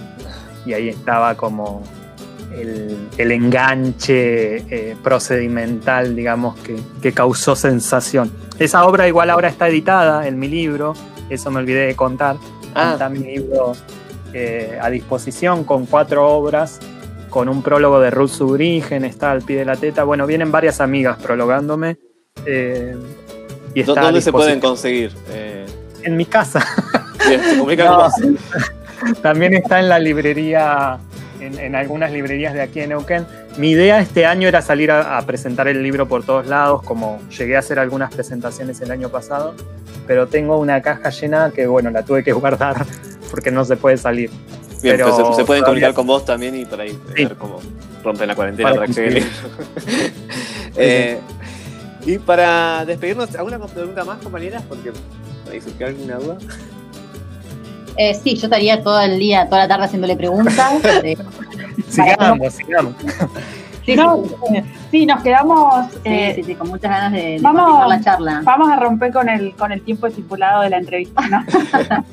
y 0.66 0.72
ahí 0.72 0.88
estaba 0.88 1.36
como 1.36 1.82
el, 2.60 3.32
enganche 3.32 4.56
eh, 4.56 4.96
procedimental, 5.02 6.14
digamos, 6.14 6.56
que, 7.00 7.12
causó 7.12 7.56
sensación. 7.56 8.32
Esa 8.58 8.86
obra 8.86 9.08
igual 9.08 9.30
ahora 9.30 9.48
está 9.48 9.68
editada 9.68 10.26
en 10.26 10.38
mi 10.38 10.48
libro, 10.48 10.94
eso 11.30 11.50
me 11.50 11.60
olvidé 11.60 11.86
de 11.86 11.96
contar. 11.96 12.36
Ah. 12.74 12.92
Está 12.92 13.08
mi 13.08 13.20
libro 13.20 13.72
eh, 14.32 14.78
a 14.80 14.90
disposición 14.90 15.64
con 15.64 15.86
cuatro 15.86 16.28
obras, 16.28 16.80
con 17.30 17.48
un 17.48 17.62
prólogo 17.62 18.00
de 18.00 18.10
Ruth 18.10 18.30
Subrigen, 18.30 19.04
está 19.04 19.32
al 19.32 19.42
pie 19.42 19.58
de 19.58 19.64
la 19.64 19.76
teta. 19.76 20.04
Bueno, 20.04 20.26
vienen 20.26 20.52
varias 20.52 20.80
amigas 20.80 21.18
prologándome. 21.20 21.98
Eh, 22.46 22.96
y 23.74 23.82
¿Dónde 23.82 24.20
se 24.20 24.30
pueden 24.30 24.60
conseguir? 24.60 25.12
En 26.04 26.16
mi 26.16 26.26
casa. 26.26 26.64
también 29.22 29.54
está 29.54 29.80
en 29.80 29.88
la 29.88 29.98
librería, 29.98 30.98
en, 31.40 31.74
algunas 31.74 32.12
librerías 32.12 32.54
de 32.54 32.62
aquí 32.62 32.80
en 32.80 32.90
Neuquén. 32.90 33.26
Mi 33.56 33.70
idea 33.70 34.00
este 34.00 34.26
año 34.26 34.48
era 34.48 34.62
salir 34.62 34.90
a, 34.90 35.20
presentar 35.22 35.68
el 35.68 35.82
libro 35.82 36.08
por 36.08 36.24
todos 36.24 36.46
lados, 36.46 36.82
como 36.82 37.20
llegué 37.30 37.56
a 37.56 37.60
hacer 37.60 37.78
algunas 37.78 38.12
presentaciones 38.14 38.80
el 38.80 38.90
año 38.90 39.08
pasado, 39.08 39.54
pero 40.06 40.26
tengo 40.26 40.58
una 40.58 40.82
caja 40.82 41.10
llena 41.10 41.50
que, 41.50 41.66
bueno, 41.66 41.90
la 41.90 42.02
tuve 42.04 42.22
que 42.24 42.32
guardar 42.32 42.84
porque 43.30 43.50
no 43.50 43.64
se 43.64 43.76
puede 43.76 43.96
salir. 43.96 44.30
pero, 44.82 45.34
se, 45.34 45.44
pueden 45.44 45.64
comunicar 45.64 45.94
con 45.94 46.06
vos 46.06 46.24
también 46.24 46.54
y 46.54 46.64
por 46.64 46.80
ahí 46.80 46.98
ver 47.14 47.36
cómo 47.36 47.60
rompen 48.02 48.28
la 48.28 48.34
cuarentena 48.34 48.74
para, 48.74 48.86
eh, 50.76 51.18
y 52.06 52.18
para 52.18 52.84
despedirnos, 52.84 53.34
¿alguna 53.34 53.58
pregunta 53.58 54.04
más, 54.04 54.18
compañeras? 54.18 54.62
Porque 54.68 54.92
ahí 55.54 55.60
surgió 55.60 55.86
alguna 55.86 56.16
duda. 56.16 56.38
Eh, 57.96 58.14
sí, 58.14 58.36
yo 58.36 58.46
estaría 58.46 58.82
todo 58.82 59.00
el 59.00 59.18
día, 59.18 59.46
toda 59.48 59.62
la 59.62 59.68
tarde 59.68 59.84
haciéndole 59.84 60.16
preguntas. 60.16 60.72
Eh, 61.04 61.16
sigamos, 61.88 62.52
sigamos. 62.54 62.94
Sí, 63.84 63.96
sí, 64.90 65.06
nos 65.06 65.22
quedamos 65.22 65.86
eh, 66.04 66.56
con 66.56 66.68
muchas 66.68 66.90
ganas 66.90 67.12
de, 67.12 67.38
vamos, 67.40 67.86
la 67.86 68.00
charla. 68.00 68.40
Vamos 68.42 68.70
a 68.70 68.76
romper 68.76 69.12
con 69.12 69.28
el, 69.28 69.54
con 69.54 69.70
el 69.72 69.82
tiempo 69.82 70.06
estipulado 70.06 70.62
de 70.62 70.70
la 70.70 70.78
entrevista, 70.78 71.20
¿no? 71.28 71.44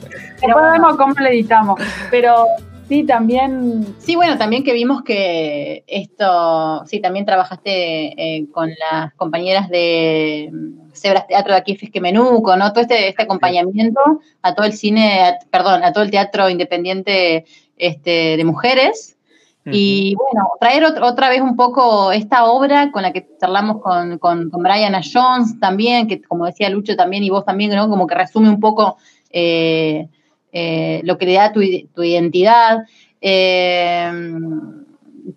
Pero 0.42 0.72
vemos 0.72 0.98
cómo 0.98 1.14
lo 1.18 1.28
editamos. 1.28 1.80
Pero 2.10 2.46
sí, 2.92 3.06
también. 3.06 3.96
Sí, 4.00 4.18
bueno, 4.18 4.38
también 4.38 4.66
que 4.66 4.74
vimos 4.74 5.02
que 5.02 5.86
esto, 5.88 6.84
sí, 6.86 7.00
también 7.00 7.26
trabajaste 7.26 7.72
eh, 8.18 8.48
con 8.52 8.70
las 8.70 9.14
compañeras 9.14 9.70
de 9.70 10.52
Cebras 10.92 11.26
Teatro 11.26 11.54
de 11.54 11.60
aquí 11.60 11.78
Fisque 11.78 12.02
Menuco, 12.02 12.58
¿no? 12.58 12.74
Todo 12.74 12.82
este, 12.82 13.08
este 13.08 13.24
acompañamiento 13.24 14.02
a 14.42 14.54
todo 14.54 14.66
el 14.66 14.74
cine, 14.74 15.38
perdón, 15.50 15.86
a 15.86 15.94
todo 15.94 16.04
el 16.04 16.12
teatro 16.12 16.50
independiente 16.50 17.46
este, 17.78 18.36
de 18.36 18.44
mujeres. 18.44 19.18
Y 19.64 20.16
bueno, 20.16 20.50
traer 20.60 20.84
otra 20.84 21.30
vez 21.30 21.40
un 21.40 21.56
poco 21.56 22.12
esta 22.12 22.46
obra 22.46 22.92
con 22.92 23.04
la 23.04 23.14
que 23.14 23.26
charlamos 23.40 23.80
con, 23.82 24.18
con, 24.18 24.50
Brian 24.50 24.96
A. 24.96 25.02
Jones 25.02 25.60
también, 25.62 26.08
que 26.10 26.22
como 26.22 26.46
decía 26.46 26.70
Lucho 26.70 26.98
también 26.98 27.24
y 27.24 27.30
vos 27.30 27.46
también, 27.46 27.74
¿no? 27.74 27.88
Como 27.88 28.06
que 28.06 28.16
resume 28.16 28.50
un 28.50 28.60
poco 28.60 28.98
eh, 29.30 30.10
eh, 30.52 31.02
lo 31.04 31.18
que 31.18 31.26
le 31.26 31.34
da 31.34 31.52
tu, 31.52 31.62
identidad. 31.62 32.80
Eh, 33.22 34.12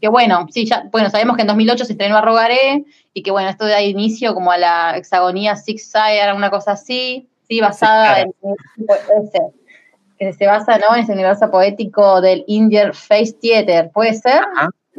que 0.01 0.09
bueno, 0.09 0.47
sí, 0.51 0.67
ya, 0.67 0.89
bueno, 0.91 1.11
sabemos 1.11 1.37
que 1.37 1.43
en 1.43 1.49
2008 1.49 1.85
se 1.85 1.93
estrenó 1.93 2.17
Arrogaré 2.17 2.85
y 3.13 3.23
que 3.23 3.31
bueno, 3.31 3.49
esto 3.49 3.67
da 3.67 3.83
inicio 3.83 4.35
como 4.35 4.51
a 4.51 4.59
la 4.59 4.97
hexagonía 4.97 5.57
Six 5.57 5.93
Sire, 5.93 6.33
una 6.35 6.51
cosa 6.51 6.73
así, 6.73 7.29
sí, 7.49 7.61
basada 7.61 8.21
en 8.21 8.33
que 10.19 10.33
se 10.33 10.47
basa 10.47 10.79
¿no? 10.79 10.95
en 10.95 11.03
ese 11.03 11.13
universo 11.13 11.51
poético 11.51 12.21
del 12.21 12.45
Indian 12.47 12.95
Face 12.95 13.35
Theater, 13.41 13.91
¿puede 13.93 14.15
ser? 14.15 14.43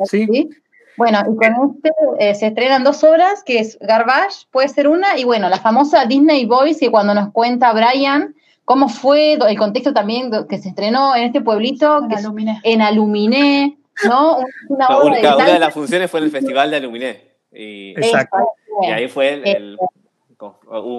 sí. 0.05 0.49
Bueno, 0.97 1.19
y 1.23 1.35
con 1.35 1.75
este 1.75 1.91
eh, 2.19 2.35
se 2.35 2.47
estrenan 2.47 2.85
dos 2.85 3.03
obras, 3.03 3.43
que 3.43 3.59
es 3.59 3.77
Garbage, 3.81 4.47
puede 4.49 4.69
ser 4.69 4.87
una, 4.87 5.17
y 5.17 5.25
bueno, 5.25 5.49
la 5.49 5.59
famosa 5.59 6.05
Disney 6.05 6.45
Voice, 6.45 6.79
que 6.79 6.89
cuando 6.89 7.13
nos 7.13 7.33
cuenta 7.33 7.73
Brian 7.73 8.33
cómo 8.65 8.89
fue 8.89 9.33
el 9.33 9.57
contexto 9.57 9.93
también 9.93 10.31
que 10.49 10.57
se 10.57 10.69
estrenó 10.69 11.15
en 11.15 11.23
este 11.23 11.41
pueblito, 11.41 12.03
en, 12.03 12.13
Aluminé. 12.13 12.59
en 12.63 12.81
Aluminé, 12.81 13.77
¿no? 14.05 14.39
Una, 14.69 14.87
obra 14.87 15.15
de, 15.15 15.35
una 15.35 15.53
de 15.53 15.59
las 15.59 15.73
funciones 15.73 16.11
fue 16.11 16.19
en 16.19 16.25
el 16.25 16.31
Festival 16.31 16.71
de 16.71 16.77
Aluminé. 16.77 17.21
Y, 17.53 17.91
Exacto. 17.91 18.37
Y 18.81 18.87
ahí 18.87 19.07
fue 19.07 19.33
el, 19.33 19.47
el, 19.47 19.77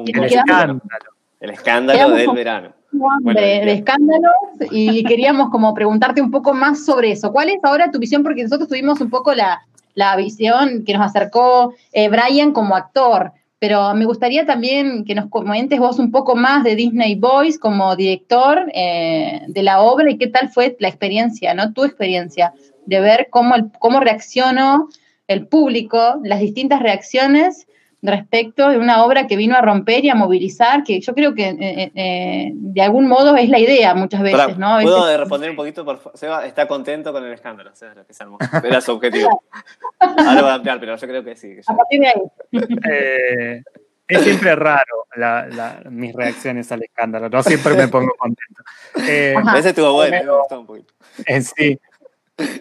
el 0.07 0.25
escándalo. 0.25 0.81
El 1.39 1.51
escándalo 1.51 2.17
del 2.17 2.31
verano 2.31 2.77
de, 3.21 3.73
escándalos 3.73 4.33
y 4.71 5.05
queríamos 5.05 5.51
como 5.51 5.75
preguntarte 5.75 6.21
un 6.21 6.31
poco 6.31 6.55
más 6.55 6.85
sobre 6.85 7.13
eso. 7.13 7.33
¿Cuál 7.33 7.51
es 7.51 7.59
ahora 7.63 7.91
tu 7.91 7.99
visión? 7.99 8.23
Porque 8.23 8.43
nosotros 8.43 8.69
tuvimos 8.69 9.01
un 9.01 9.11
poco 9.11 9.33
la, 9.35 9.61
visión 10.17 10.85
que 10.85 10.93
nos 10.93 11.07
acercó 11.07 11.75
eh, 11.93 12.09
Brian 12.09 12.53
como 12.53 12.77
actor, 12.77 13.33
pero 13.59 13.95
me 13.95 14.05
gustaría 14.05 14.45
también 14.45 15.05
que 15.05 15.15
nos 15.15 15.31
comentes 15.31 15.79
vos 15.79 15.99
un 15.99 16.11
poco 16.11 16.37
más 16.37 16.63
de 16.63 16.77
Disney 16.77 17.15
Boys 17.15 17.59
como 17.59 17.97
director 17.97 18.71
eh, 18.75 19.43
de 19.49 19.63
la 19.63 19.81
obra 19.81 20.11
y 20.11 20.19
qué 20.19 20.27
tal 20.27 20.51
fue 20.51 20.77
la 20.79 20.89
experiencia, 20.89 21.55
¿no? 21.55 21.73
Tu 21.73 21.85
experiencia 21.85 22.53
de 22.85 23.01
ver 23.01 23.29
cómo, 23.31 23.55
el, 23.55 23.71
cómo 23.79 24.01
reaccionó 24.01 24.89
el 25.27 25.47
público, 25.47 26.21
las 26.23 26.41
distintas 26.41 26.81
reacciones 26.81 27.67
respecto 28.07 28.69
de 28.69 28.79
una 28.79 29.05
obra 29.05 29.27
que 29.27 29.37
vino 29.37 29.57
a 29.57 29.61
romper 29.61 30.05
y 30.05 30.11
a 30.11 30.15
movilizar, 30.15 30.83
que 30.85 31.01
yo 31.01 31.15
creo 31.15 31.35
que 31.35 31.49
eh, 31.49 31.57
eh, 31.61 31.91
eh, 31.95 32.51
de 32.53 32.83
algún 32.83 33.09
modo 33.09 33.37
es 33.37 33.49
la 33.49 33.59
idea 33.59 33.95
muchas 33.95 34.23
veces, 34.23 34.59
¿no? 34.59 34.79
¿Puedo 34.81 35.17
responder 35.17 35.51
un 35.51 35.57
poquito? 35.57 35.85
Por 35.85 36.01
Seba 36.15 36.47
está 36.47 36.67
contento 36.67 37.13
con 37.13 37.25
el 37.25 37.33
escándalo, 37.33 37.71
lo 37.71 38.07
que 38.07 38.15
se 38.15 38.25
Era 38.67 38.81
su 38.81 38.93
objetivo. 38.93 39.43
Ahora 40.01 40.43
voy 40.43 40.51
a 40.51 40.55
ampliar, 40.55 40.81
pero 40.81 40.97
yo 40.97 41.07
creo 41.07 41.25
que 41.25 41.37
sí. 41.37 41.57
a 41.67 41.75
partir 41.75 42.01
de 42.01 42.07
ahí. 42.09 43.63
es 44.09 44.23
siempre 44.23 44.55
raro 44.55 45.07
mis 45.91 46.15
reacciones 46.15 46.71
al 46.73 46.83
escándalo, 46.83 47.29
no 47.29 47.43
siempre 47.43 47.75
me 47.75 47.89
pongo 47.89 48.13
contento. 48.19 48.63
Ese 48.95 49.71
estuvo 49.71 49.93
bueno, 49.93 50.17
me 50.25 50.39
gustó 50.39 50.61
un 50.61 50.67
poquito. 50.67 50.95
sí, 51.57 51.79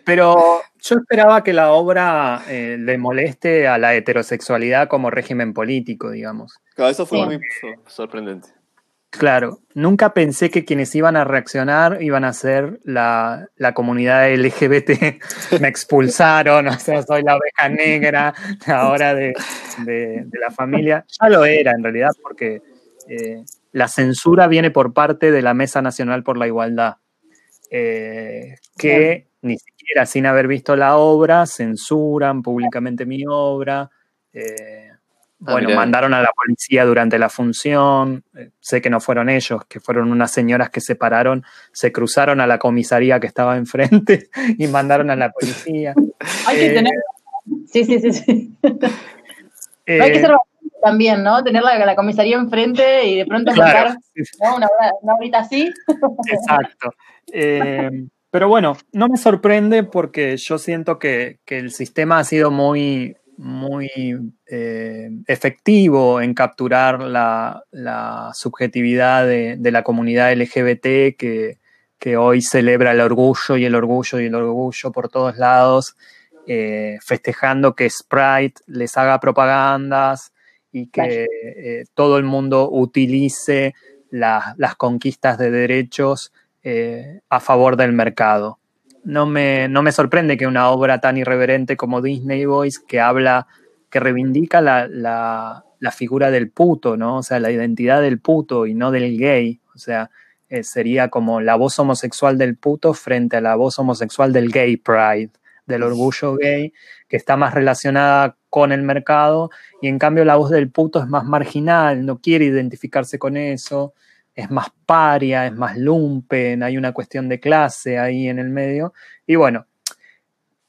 pero 0.05 0.61
yo 0.79 0.95
esperaba 0.95 1.43
que 1.43 1.53
la 1.53 1.71
obra 1.71 2.43
eh, 2.47 2.77
le 2.79 2.97
moleste 2.97 3.67
a 3.67 3.77
la 3.77 3.95
heterosexualidad 3.95 4.87
como 4.87 5.09
régimen 5.09 5.53
político, 5.53 6.11
digamos. 6.11 6.59
Claro, 6.75 6.91
eso 6.91 7.05
fue 7.05 7.25
muy 7.25 7.39
sorprendente. 7.87 8.49
Claro, 9.17 9.59
nunca 9.73 10.13
pensé 10.13 10.49
que 10.49 10.65
quienes 10.65 10.93
iban 10.93 11.15
a 11.15 11.23
reaccionar 11.23 12.01
iban 12.01 12.25
a 12.25 12.33
ser 12.33 12.79
la, 12.83 13.47
comunidad 13.73 14.29
LGBT. 14.33 15.21
Me 15.61 15.67
expulsaron, 15.67 16.67
o 16.67 16.79
sea, 16.79 17.01
soy 17.01 17.23
la 17.23 17.37
oveja 17.37 17.69
negra 17.69 18.33
ahora 18.67 19.13
de, 19.15 19.33
la 20.31 20.51
familia. 20.51 21.05
Ya 21.21 21.29
lo 21.29 21.45
era 21.45 21.71
en 21.71 21.83
realidad, 21.83 22.11
porque 22.21 22.61
eh, 23.07 23.43
la 23.71 23.87
censura 23.87 24.47
viene 24.47 24.71
por 24.71 24.93
parte 24.93 25.31
de 25.31 25.41
la 25.41 25.53
Mesa 25.53 25.81
Nacional 25.81 26.23
por 26.23 26.37
la 26.37 26.47
Igualdad, 26.47 26.97
eh, 27.77 28.55
que 28.77 29.27
ni 29.41 29.57
siquiera 29.57 30.05
sin 30.05 30.25
haber 30.25 30.47
visto 30.47 30.77
la 30.77 30.95
obra, 30.95 31.45
censuran 31.45 32.41
públicamente 32.41 33.05
mi 33.05 33.25
obra. 33.27 33.89
Eh, 34.31 34.89
ah, 34.91 34.95
bueno, 35.39 35.75
mandaron 35.75 36.13
a 36.13 36.21
la 36.21 36.31
policía 36.33 36.85
durante 36.85 37.19
la 37.19 37.27
función. 37.27 38.23
Eh, 38.33 38.51
sé 38.61 38.81
que 38.81 38.89
no 38.89 39.01
fueron 39.01 39.27
ellos, 39.27 39.65
que 39.67 39.81
fueron 39.81 40.09
unas 40.09 40.31
señoras 40.31 40.69
que 40.69 40.79
se 40.79 40.95
pararon, 40.95 41.43
se 41.73 41.91
cruzaron 41.91 42.39
a 42.39 42.47
la 42.47 42.59
comisaría 42.59 43.19
que 43.19 43.27
estaba 43.27 43.57
enfrente 43.57 44.29
y 44.57 44.67
mandaron 44.67 45.09
a 45.09 45.17
la 45.17 45.31
policía. 45.31 45.93
Hay 46.47 46.57
que 46.57 46.69
tener. 46.69 46.93
Sí, 47.67 47.83
sí, 47.83 47.99
sí. 47.99 48.11
sí. 48.13 48.57
hay 49.85 50.11
que 50.13 50.21
ser 50.21 50.31
también, 50.85 51.23
¿no? 51.23 51.43
Tener 51.43 51.63
la, 51.63 51.95
comisaría 51.95 52.37
enfrente 52.37 53.05
y 53.05 53.17
de 53.17 53.25
pronto 53.25 53.51
claro, 53.53 53.95
Una, 54.55 54.67
una, 55.01 55.39
así. 55.39 55.71
Exacto. 56.31 56.91
Pero 58.35 58.49
bueno, 58.49 58.75
no 58.91 59.07
me 59.07 59.15
sorprende 59.15 59.83
porque 59.83 60.35
yo 60.35 60.57
siento 60.57 60.99
que, 60.99 61.39
el 61.47 61.71
sistema 61.71 62.19
ha 62.19 62.25
sido 62.25 62.51
muy, 62.51 63.15
muy 63.37 63.89
eh, 64.45 65.09
efectivo 65.25 66.19
en 66.19 66.33
capturar 66.33 67.01
la, 67.01 67.63
subjetividad 68.33 69.25
de, 69.25 69.71
la 69.71 69.83
comunidad 69.83 70.33
LGBT 70.33 71.15
que, 71.17 71.57
hoy 72.17 72.41
celebra 72.41 72.91
el 72.91 72.99
orgullo 72.99 73.55
y 73.55 73.63
el 73.63 73.73
orgullo 73.73 74.19
y 74.19 74.25
el 74.25 74.35
orgullo 74.35 74.91
por 74.91 75.07
todos 75.07 75.37
lados, 75.37 75.95
eh, 76.45 76.97
festejando 77.01 77.73
que 77.73 77.89
Sprite 77.89 78.61
les 78.67 78.97
haga 78.97 79.17
propagandas 79.21 80.33
y 80.75 80.87
que 80.87 81.25
eh, 81.31 81.85
todo 81.93 82.17
el 82.17 82.25
mundo 82.25 82.69
utilice 82.69 83.73
las 84.11 84.75
conquistas 84.75 85.37
de 85.37 85.49
derechos 85.49 86.33
eh, 86.63 87.21
a 87.29 87.39
favor 87.39 87.77
del 87.77 87.93
mercado. 87.93 88.59
No 89.05 89.25
me, 89.25 89.69
no 89.69 89.81
me, 89.83 89.93
sorprende 89.93 90.35
que 90.35 90.47
una 90.47 90.69
obra 90.69 90.99
tan 90.99 91.15
irreverente 91.15 91.77
como 91.77 92.01
Disney 92.01 92.43
Boys, 92.43 92.79
que 92.79 92.99
habla, 92.99 93.47
que 93.89 94.01
reivindica 94.01 94.59
la, 94.59 94.85
la, 94.89 95.91
figura 95.91 96.29
del 96.29 96.49
puto, 96.49 96.97
¿no? 96.97 97.19
O 97.19 97.23
sea, 97.23 97.39
la 97.39 97.51
identidad 97.51 98.01
del 98.01 98.19
puto 98.19 98.65
y 98.65 98.73
no 98.73 98.91
del 98.91 99.17
gay. 99.17 99.61
O 99.73 99.77
sea, 99.77 100.09
eh, 100.49 100.63
sería 100.63 101.07
como 101.07 101.39
la 101.39 101.55
voz 101.55 101.79
homosexual 101.79 102.37
del 102.37 102.57
puto 102.57 102.93
frente 102.93 103.37
a 103.37 103.41
la 103.41 103.55
voz 103.55 103.79
homosexual 103.79 104.33
del 104.33 104.51
gay 104.51 104.75
pride, 104.75 105.31
del 105.65 105.83
orgullo 105.83 106.35
gay, 106.35 106.73
que 107.07 107.17
está 107.17 107.37
más 107.37 107.53
relacionada 107.53 108.37
con 108.49 108.71
el 108.71 108.81
mercado, 108.81 109.49
y 109.81 109.87
en 109.87 109.99
cambio 109.99 110.25
la 110.25 110.35
voz 110.35 110.49
del 110.49 110.69
puto 110.69 110.99
es 110.99 111.07
más 111.07 111.25
marginal, 111.25 112.05
no 112.05 112.19
quiere 112.19 112.45
identificarse 112.45 113.19
con 113.19 113.37
eso, 113.37 113.93
es 114.33 114.51
más 114.51 114.67
paria, 114.85 115.45
es 115.47 115.53
más 115.53 115.77
lumpen, 115.77 116.61
hay 116.63 116.77
una 116.77 116.91
cuestión 116.91 117.29
de 117.29 117.39
clase 117.39 117.97
ahí 117.99 118.27
en 118.27 118.39
el 118.39 118.49
medio. 118.49 118.93
Y 119.25 119.35
bueno, 119.35 119.65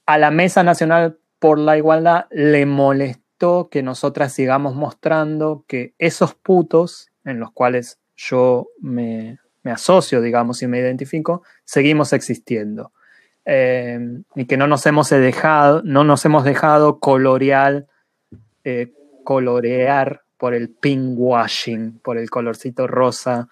a 0.06 0.18
la 0.18 0.30
Mesa 0.30 0.62
Nacional 0.62 1.18
por 1.38 1.58
la 1.58 1.76
Igualdad 1.76 2.26
le 2.30 2.64
molestó 2.64 3.68
que 3.70 3.82
nosotras 3.82 4.32
sigamos 4.32 4.74
mostrando 4.74 5.64
que 5.66 5.94
esos 5.98 6.34
putos 6.34 7.10
en 7.24 7.40
los 7.40 7.52
cuales 7.52 7.98
yo 8.16 8.68
me, 8.80 9.38
asocio, 9.64 10.20
digamos, 10.22 10.62
y 10.62 10.68
me 10.68 10.78
identifico, 10.78 11.42
seguimos 11.64 12.12
existiendo. 12.12 12.92
Eh, 13.48 13.98
y 14.34 14.46
que 14.46 14.56
no 14.56 14.66
nos 14.66 14.84
hemos 14.86 15.08
dejado, 15.10 15.80
no 15.84 16.02
nos 16.02 16.24
hemos 16.24 16.42
dejado 16.42 16.98
colorear, 16.98 17.86
eh, 18.64 18.92
colorear 19.22 20.22
por 20.36 20.52
el 20.52 20.68
pink 20.68 21.14
washing, 21.16 22.00
por 22.00 22.18
el 22.18 22.28
colorcito 22.28 22.88
rosa 22.88 23.48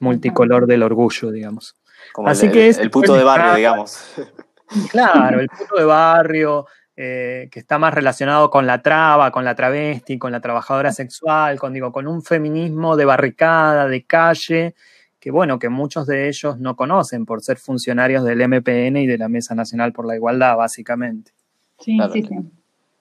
multicolor 0.00 0.66
del 0.66 0.82
orgullo, 0.82 1.30
digamos. 1.30 1.76
Como 2.12 2.28
Así 2.28 2.46
el, 2.46 2.52
que 2.52 2.68
es 2.68 2.78
el 2.78 2.90
puto 2.90 3.14
de 3.14 3.24
barrio, 3.24 3.54
digamos. 3.54 4.14
Claro, 4.90 5.38
el 5.38 5.48
puto 5.48 5.76
de 5.76 5.84
barrio, 5.84 6.66
eh, 6.96 7.48
que 7.52 7.60
está 7.60 7.78
más 7.78 7.94
relacionado 7.94 8.50
con 8.50 8.66
la 8.66 8.82
traba, 8.82 9.30
con 9.30 9.44
la 9.44 9.54
travesti, 9.54 10.18
con 10.18 10.32
la 10.32 10.40
trabajadora 10.40 10.90
sexual, 10.90 11.56
con, 11.56 11.72
digo, 11.72 11.92
con 11.92 12.08
un 12.08 12.20
feminismo 12.20 12.96
de 12.96 13.04
barricada, 13.04 13.86
de 13.86 14.04
calle, 14.04 14.74
que 15.20 15.30
bueno, 15.30 15.58
que 15.58 15.68
muchos 15.68 16.06
de 16.06 16.28
ellos 16.28 16.58
no 16.58 16.76
conocen 16.76 17.26
por 17.26 17.42
ser 17.42 17.56
funcionarios 17.58 18.24
del 18.24 18.46
MPN 18.46 18.96
y 18.96 19.06
de 19.06 19.18
la 19.18 19.28
Mesa 19.28 19.54
Nacional 19.54 19.92
por 19.92 20.06
la 20.06 20.16
Igualdad, 20.16 20.56
básicamente. 20.56 21.32
Sí, 21.78 21.98
sí, 22.12 22.22
sí. 22.22 22.36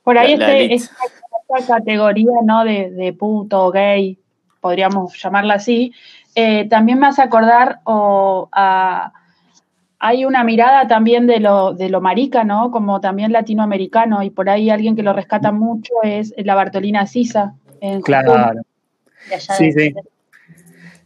Por 0.03 0.17
ahí 0.17 0.33
este, 0.33 0.73
esta, 0.73 0.95
categoría 1.67 2.31
¿no? 2.43 2.63
de, 2.63 2.91
de 2.91 3.13
puto, 3.13 3.71
gay, 3.71 4.17
podríamos 4.59 5.21
llamarla 5.21 5.55
así, 5.55 5.93
eh, 6.35 6.67
también 6.67 6.99
me 6.99 7.07
hace 7.07 7.21
acordar 7.21 7.79
o 7.85 8.49
a 8.51 9.13
hay 9.99 10.25
una 10.25 10.43
mirada 10.43 10.87
también 10.87 11.25
de 11.25 11.39
lo, 11.39 11.73
de 11.73 11.89
lo 11.89 11.99
marica, 11.99 12.43
¿no? 12.43 12.69
Como 12.69 13.01
también 13.01 13.31
latinoamericano, 13.31 14.21
y 14.21 14.29
por 14.29 14.49
ahí 14.49 14.69
alguien 14.69 14.95
que 14.95 15.01
lo 15.01 15.13
rescata 15.13 15.51
mucho 15.51 15.93
es 16.03 16.33
la 16.37 16.53
Bartolina 16.53 17.07
Sisa. 17.07 17.55
En 17.81 18.01
claro. 18.01 18.61
Sí, 19.57 19.71
sí. 19.71 19.95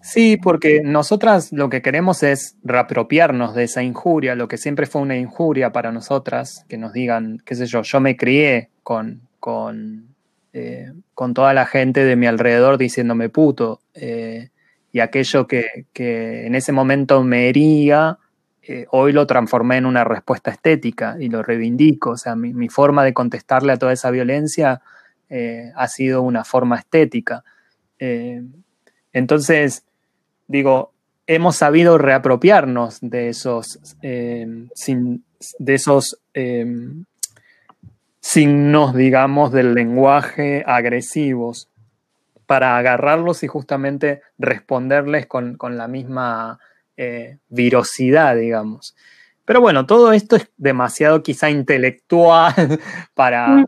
Sí, 0.02 0.38
porque 0.38 0.82
nosotras 0.82 1.52
lo 1.52 1.70
que 1.70 1.82
queremos 1.82 2.24
es 2.24 2.56
reapropiarnos 2.64 3.54
de 3.54 3.64
esa 3.66 3.84
injuria, 3.84 4.36
lo 4.36 4.48
que 4.48 4.58
siempre 4.58 4.86
fue 4.86 5.02
una 5.02 5.18
injuria 5.18 5.72
para 5.74 5.92
nosotras, 5.92 6.66
que 6.70 6.78
nos 6.78 6.94
digan, 6.94 7.42
qué 7.46 7.56
sé 7.56 7.66
yo, 7.66 7.82
yo 7.82 8.00
me 8.00 8.16
crié 8.16 8.70
con, 8.82 9.22
con, 9.42 10.16
eh, 10.54 10.94
con 11.14 11.34
toda 11.34 11.54
la 11.54 11.66
gente 11.66 12.06
de 12.06 12.16
mi 12.16 12.28
alrededor 12.28 12.78
diciéndome 12.78 13.28
puto, 13.28 13.82
eh, 13.94 14.50
y 14.94 15.02
aquello 15.02 15.48
que, 15.48 15.86
que 15.92 16.48
en 16.48 16.56
ese 16.56 16.72
momento 16.72 17.22
me 17.24 17.50
hería, 17.50 18.18
eh, 18.64 18.86
hoy 18.92 19.12
lo 19.12 19.28
transformé 19.28 19.78
en 19.78 19.86
una 19.86 20.06
respuesta 20.06 20.50
estética 20.50 21.18
y 21.20 21.28
lo 21.28 21.44
reivindico. 21.44 22.12
O 22.12 22.18
sea, 22.18 22.36
mi, 22.36 22.70
forma 22.70 23.04
de 23.04 23.14
contestarle 23.14 23.74
a 23.74 23.78
toda 23.78 23.94
esa 23.94 24.12
violencia 24.12 24.82
ha 25.76 25.88
sido 25.88 26.24
una 26.24 26.44
forma 26.44 26.78
estética. 26.78 27.44
Entonces, 29.14 29.84
digo, 30.50 30.92
hemos 31.26 31.56
sabido 31.56 31.98
reapropiarnos 31.98 32.98
de 33.00 33.30
esos, 33.30 33.80
de 34.02 34.70
esos 35.68 36.20
signos, 38.20 38.94
digamos, 38.94 39.54
del 39.54 39.74
lenguaje 39.74 40.66
agresivos 40.68 41.70
para 42.46 42.78
agarrarlos 42.78 43.44
y 43.44 43.48
justamente 43.48 44.22
responderles 44.38 45.28
con 45.28 45.78
la 45.78 45.88
misma 45.88 46.60
eh, 47.02 47.38
virosidad, 47.48 48.36
digamos. 48.36 48.94
Pero 49.46 49.62
bueno, 49.62 49.86
todo 49.86 50.12
esto 50.12 50.36
es 50.36 50.52
demasiado 50.58 51.24
quizá 51.24 51.50
intelectual 51.50 52.54
para, 53.14 53.48
mm. 53.48 53.66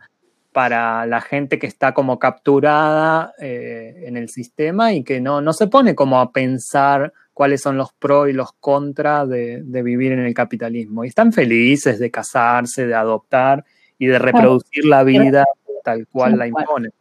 Para 0.51 1.05
la 1.05 1.21
gente 1.21 1.59
que 1.59 1.67
está 1.67 1.93
como 1.93 2.19
capturada 2.19 3.33
eh, 3.39 4.03
en 4.05 4.17
el 4.17 4.29
sistema 4.29 4.93
y 4.93 5.03
que 5.03 5.21
no, 5.21 5.41
no 5.41 5.53
se 5.53 5.67
pone 5.67 5.95
como 5.95 6.19
a 6.19 6.31
pensar 6.31 7.13
cuáles 7.33 7.61
son 7.61 7.77
los 7.77 7.93
pros 7.93 8.29
y 8.29 8.33
los 8.33 8.51
contras 8.53 9.27
de, 9.29 9.63
vivir 9.83 10.11
en 10.11 10.19
el 10.19 10.33
capitalismo. 10.33 11.03
Y 11.03 11.07
están 11.07 11.31
felices 11.31 11.99
de 11.99 12.11
casarse, 12.11 12.85
de 12.85 12.95
adoptar 12.95 13.63
y 13.97 14.07
de 14.07 14.19
reproducir 14.19 14.85
la 14.85 15.03
vida 15.03 15.45
tal 15.83 16.05
cual 16.07 16.37
la 16.37 16.47
imponen. 16.47 16.91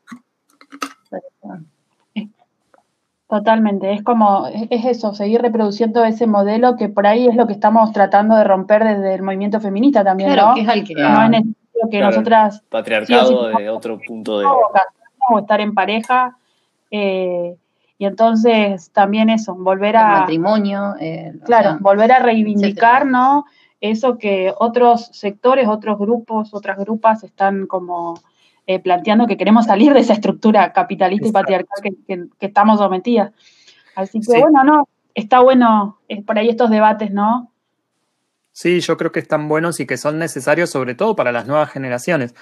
Totalmente, 3.29 3.93
es 3.93 4.03
como, 4.03 4.49
es 4.49 4.85
eso, 4.85 5.15
seguir 5.15 5.41
reproduciendo 5.41 6.05
ese 6.05 6.27
modelo 6.27 6.77
que 6.77 6.89
por 6.89 7.07
ahí 7.07 7.29
es 7.29 7.37
lo 7.37 7.47
que 7.47 7.53
estamos 7.53 7.93
tratando 7.93 8.35
de 8.35 8.43
romper 8.43 8.83
desde 8.83 9.15
el 9.15 9.23
movimiento 9.23 9.61
feminista 9.61 10.03
también, 10.03 10.33
claro, 10.33 10.55
que 10.55 10.63
es 10.63 10.69
al 10.69 10.83
que, 10.83 10.95
no 10.95 11.37
es 11.37 11.43
que 11.89 12.01
nosotras... 12.01 12.63
Patriarcado 12.69 13.49
de 13.49 13.71
otro 13.71 13.99
punto 13.99 14.41
de... 14.41 14.47
O 15.33 15.39
estar 15.39 15.61
en 15.61 15.75
pareja, 15.75 16.37
eh, 16.91 17.57
y 17.99 18.07
entonces 18.07 18.91
también 18.93 19.29
eso, 19.29 19.55
volver 19.55 19.97
a... 19.97 20.15
El 20.15 20.21
matrimonio. 20.21 20.95
Eh, 20.99 21.35
claro, 21.45 21.77
volver 21.81 22.11
a 22.13 22.19
reivindicar, 22.19 23.07
¿no? 23.07 23.45
Eso 23.81 24.17
que 24.17 24.53
otros 24.59 25.11
sectores, 25.13 25.69
otros 25.69 25.99
grupos, 25.99 26.53
otras 26.55 26.79
grupas 26.79 27.23
están 27.25 27.67
como 27.67 28.15
eh, 28.67 28.79
planteando 28.79 29.27
que 29.27 29.37
queremos 29.37 29.67
salir 29.67 29.93
de 29.93 30.01
esa 30.01 30.15
estructura 30.15 30.73
capitalista 30.73 31.29
y 31.29 31.33
patriarcal 31.33 31.83
que, 32.07 32.27
estamos 32.41 32.79
sometidas. 32.79 33.33
Así 33.95 34.21
que 34.21 34.41
bueno, 34.41 34.65
no, 34.65 34.89
está 35.15 35.41
bueno 35.41 35.99
eh, 36.09 36.23
por 36.23 36.39
ahí 36.39 36.49
estos 36.49 36.71
debates, 36.71 37.11
¿no? 37.11 37.50
Sí, 38.61 38.81
yo 38.81 38.99
creo 38.99 39.11
que 39.11 39.21
están 39.21 39.49
buenos 39.49 39.81
y 39.81 39.87
que 39.87 39.97
son 39.97 40.19
necesarios 40.19 40.69
sobre 40.69 40.95
todo 40.95 41.17
para 41.17 41.33
las 41.33 41.47
nuevas 41.47 41.71
generaciones, 41.71 42.35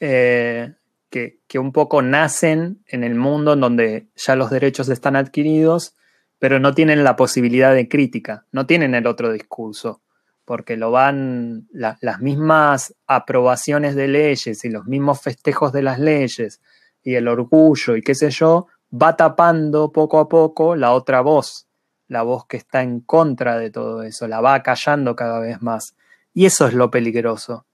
eh, 0.00 0.72
que, 1.10 1.42
que, 1.46 1.58
un 1.58 1.70
poco 1.70 2.00
nacen 2.00 2.82
en 2.86 3.04
el 3.04 3.14
mundo 3.14 3.52
en 3.52 3.60
donde 3.60 4.06
ya 4.16 4.36
los 4.36 4.48
derechos 4.48 4.88
están 4.88 5.16
adquiridos, 5.16 5.94
pero 6.38 6.60
no 6.60 6.72
tienen 6.72 7.04
la 7.04 7.14
posibilidad 7.14 7.74
de 7.74 7.90
crítica, 7.90 8.46
no 8.52 8.64
tienen 8.64 8.94
el 8.94 9.06
otro 9.06 9.30
discurso 9.30 10.00
porque 10.46 10.78
lo 10.78 10.92
van 10.92 11.68
las 11.72 12.20
mismas 12.22 12.94
aprobaciones 13.06 13.94
de 13.96 14.08
leyes 14.08 14.64
y 14.64 14.70
los 14.70 14.86
mismos 14.86 15.20
festejos 15.20 15.74
de 15.74 15.82
las 15.82 15.98
leyes 15.98 16.62
y 17.02 17.16
el 17.16 17.28
orgullo 17.28 17.96
y 17.96 18.00
qué 18.00 18.14
sé 18.14 18.30
yo, 18.30 18.66
va 18.90 19.14
tapando 19.14 19.92
poco 19.92 20.20
a 20.20 20.28
poco 20.30 20.74
la 20.74 20.92
otra 20.92 21.20
voz, 21.20 21.65
la 22.08 22.22
voz 22.22 22.46
que 22.46 22.56
está 22.56 22.82
en 22.82 23.00
contra 23.00 23.58
de 23.58 23.70
todo 23.70 24.02
eso, 24.02 24.28
la 24.28 24.40
va 24.40 24.62
callando 24.62 25.16
cada 25.16 25.40
vez 25.40 25.62
más. 25.62 25.96
Y 26.34 26.46
eso 26.46 26.66
es 26.66 26.74
lo 26.74 26.90
peligroso. 26.90 27.64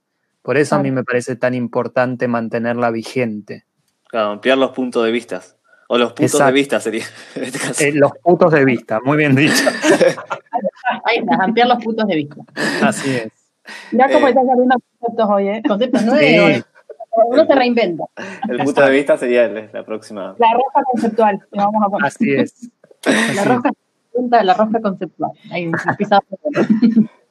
Por 0.43 0.57
eso 0.57 0.74
a 0.76 0.78
mí 0.83 0.91
me 0.91 1.05
parece 1.05 1.37
tan 1.37 1.55
importante 1.55 2.26
mantenerla 2.28 2.91
vigente. 2.91 3.64
Claro, 4.09 4.30
ampliar 4.30 4.59
los 4.59 4.72
puntos 4.72 5.05
de 5.05 5.12
vista. 5.12 5.41
O 5.89 5.99
los 5.99 6.12
puntos 6.12 6.39
de 6.45 6.53
vista 6.53 6.80
sería. 6.80 7.05
En 7.35 7.45
este 7.45 7.59
caso. 7.59 7.85
Eh, 7.85 7.93
los 7.93 8.12
puntos 8.22 8.53
de 8.53 8.64
vista, 8.64 9.01
muy 9.05 9.16
bien 9.16 9.35
dicho. 9.35 9.55
Ahí 11.05 11.18
está, 11.18 11.35
ampliar 11.37 11.68
los 11.68 11.83
puntos 11.83 12.07
de 12.07 12.16
vista. 12.16 12.37
Así 12.83 13.14
es. 13.14 13.33
Ya 13.93 14.11
como 14.11 14.26
eh, 14.26 14.30
están 14.30 14.47
saliendo 14.47 14.76
conceptos 14.99 15.28
hoy, 15.30 15.49
¿eh? 15.49 15.62
Conceptos 15.66 16.03
nuevos. 16.03 16.64
Uno 17.26 17.47
se 17.47 17.55
reinventa. 17.55 18.05
El 18.49 18.64
punto 18.64 18.83
de 18.83 18.91
vista 18.91 19.16
sería 19.16 19.49
la 19.49 19.85
próxima. 19.85 20.35
La 20.39 20.53
roja 20.55 20.83
conceptual. 20.91 21.47
Vamos 21.53 21.83
a 21.85 21.89
poner. 21.91 22.07
Así 22.07 22.35
es. 22.35 22.70
La 23.35 23.45
roja 23.45 23.70
de 24.15 24.45
la 24.45 24.55
roja 24.55 24.81
conceptual. 24.81 25.33
Ahí, 25.51 25.71
pisado. 25.97 26.23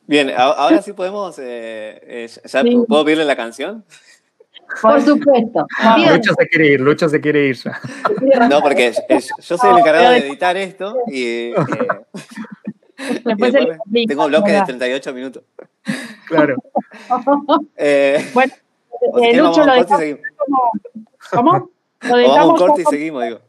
Bien, 0.07 0.31
ahora 0.35 0.81
sí 0.81 0.93
podemos. 0.93 1.37
Eh, 1.39 2.01
eh 2.03 2.29
¿Ya 2.45 2.63
puedo 2.87 3.05
pedirle 3.05 3.25
la 3.25 3.35
canción? 3.35 3.85
Por 4.81 5.01
supuesto. 5.01 5.67
Lucho 6.09 6.33
se 6.37 6.47
quiere 6.47 6.67
ir, 6.67 6.81
Lucho 6.81 7.09
se 7.09 7.19
quiere 7.19 7.47
ir 7.47 7.55
ya. 7.55 7.79
No, 8.47 8.61
porque 8.61 8.93
yo 9.39 9.57
soy 9.57 9.71
el 9.71 9.79
encargado 9.79 10.11
de 10.11 10.17
editar 10.19 10.55
esto 10.57 10.97
y. 11.07 11.23
Eh, 11.23 11.55
tengo 14.07 14.25
un 14.25 14.29
bloque 14.29 14.51
de 14.51 14.61
38 14.61 15.13
minutos. 15.13 15.43
Claro. 16.27 16.55
Eh, 17.75 18.29
bueno, 18.33 18.53
eh, 19.21 19.35
Lucho 19.35 19.65
lo 19.65 19.73
dejamos 19.73 20.19
como, 20.37 20.71
¿Cómo? 21.31 21.69
Lo 22.01 22.15
dejamos 22.15 22.37
vamos 22.37 22.61
un 22.61 22.67
corte 22.67 22.81
y 22.81 22.85
seguimos, 22.85 23.23
digo. 23.23 23.39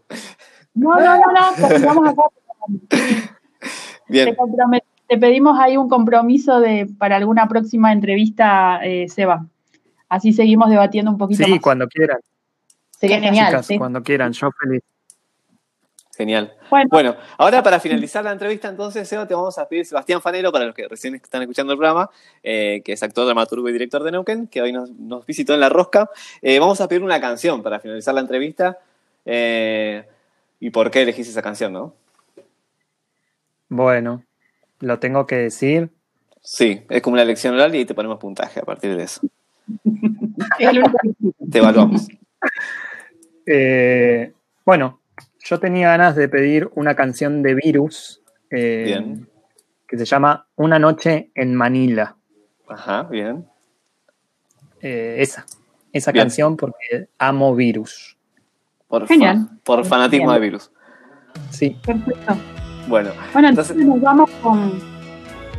No, 0.74 0.94
no, 0.96 1.16
no, 1.16 1.32
no, 1.32 1.86
vamos 1.86 2.08
acá. 2.08 2.22
Bien. 4.08 4.34
Te, 4.34 4.82
te, 5.08 5.18
pedimos 5.18 5.58
ahí 5.58 5.76
un 5.76 5.88
compromiso 5.88 6.60
de 6.60 6.88
para 6.98 7.16
alguna 7.16 7.48
próxima 7.48 7.92
entrevista, 7.92 8.80
eh, 8.84 9.08
Seba. 9.08 9.46
Así 10.08 10.32
seguimos 10.32 10.68
debatiendo 10.68 11.10
un 11.10 11.18
poquito 11.18 11.44
sí, 11.44 11.58
cuando 11.58 11.88
quieran. 11.88 12.18
Sería 12.90 13.20
genial. 13.20 13.64
Cuando 13.78 14.02
quieran, 14.02 14.32
yo 14.32 14.50
feliz. 14.52 14.82
Genial. 16.14 16.52
Bueno. 16.90 17.16
ahora 17.38 17.62
para 17.62 17.80
finalizar 17.80 18.22
la 18.22 18.32
entrevista, 18.32 18.68
entonces, 18.68 19.08
Seba, 19.08 19.26
te 19.26 19.34
vamos 19.34 19.56
a 19.56 19.66
pedir 19.66 19.86
Sebastián 19.86 20.20
Fanero, 20.20 20.52
para 20.52 20.66
los 20.66 20.74
que 20.74 20.86
recién 20.86 21.14
están 21.14 21.40
escuchando 21.40 21.72
el 21.72 21.78
programa, 21.78 22.10
eh, 22.42 22.82
que 22.84 22.92
es 22.92 23.02
actor, 23.02 23.24
dramaturgo 23.24 23.68
y 23.70 23.72
director 23.72 24.02
de 24.02 24.12
Neuquén, 24.12 24.46
que 24.46 24.60
hoy 24.60 24.72
nos, 24.72 25.24
visitó 25.26 25.54
en 25.54 25.60
La 25.60 25.70
Rosca. 25.70 26.10
Eh, 26.42 26.58
vamos 26.58 26.80
a 26.82 26.88
pedir 26.88 27.02
una 27.02 27.18
canción 27.20 27.62
para 27.62 27.80
finalizar 27.80 28.14
la 28.14 28.20
entrevista. 28.20 28.78
Eh, 29.24 30.04
¿Y 30.60 30.70
por 30.70 30.90
qué 30.90 31.02
elegís 31.02 31.28
esa 31.28 31.40
canción, 31.40 31.72
no? 31.72 31.94
Bueno, 33.72 34.22
lo 34.80 34.98
tengo 34.98 35.26
que 35.26 35.36
decir. 35.36 35.88
Sí, 36.42 36.82
es 36.90 37.00
como 37.00 37.14
una 37.14 37.22
elección 37.22 37.54
oral 37.54 37.74
y 37.74 37.86
te 37.86 37.94
ponemos 37.94 38.18
puntaje 38.18 38.60
a 38.60 38.64
partir 38.64 38.94
de 38.94 39.04
eso. 39.04 39.22
te 41.50 41.58
evaluamos. 41.58 42.06
bueno, 44.66 45.00
yo 45.38 45.58
tenía 45.58 45.88
ganas 45.88 46.16
de 46.16 46.28
pedir 46.28 46.68
una 46.74 46.94
canción 46.94 47.42
de 47.42 47.54
Virus 47.54 48.22
eh, 48.50 49.24
que 49.88 49.96
se 49.96 50.04
llama 50.04 50.46
Una 50.56 50.78
noche 50.78 51.30
en 51.34 51.54
Manila. 51.54 52.16
Ajá, 52.68 53.04
bien. 53.04 53.48
Eh, 54.82 55.16
esa, 55.20 55.46
esa 55.94 56.12
canción 56.12 56.58
porque 56.58 57.08
amo 57.16 57.54
Virus. 57.54 58.18
Por, 58.86 59.06
por 59.64 59.86
fanatismo 59.86 60.30
de 60.30 60.40
Virus. 60.40 60.70
Sí. 61.50 61.78
Perfecto. 61.82 62.36
Bueno, 62.86 63.10
bueno 63.32 63.48
entonces, 63.48 63.76
nos 63.76 64.00
vamos 64.00 64.30
con, 64.42 64.80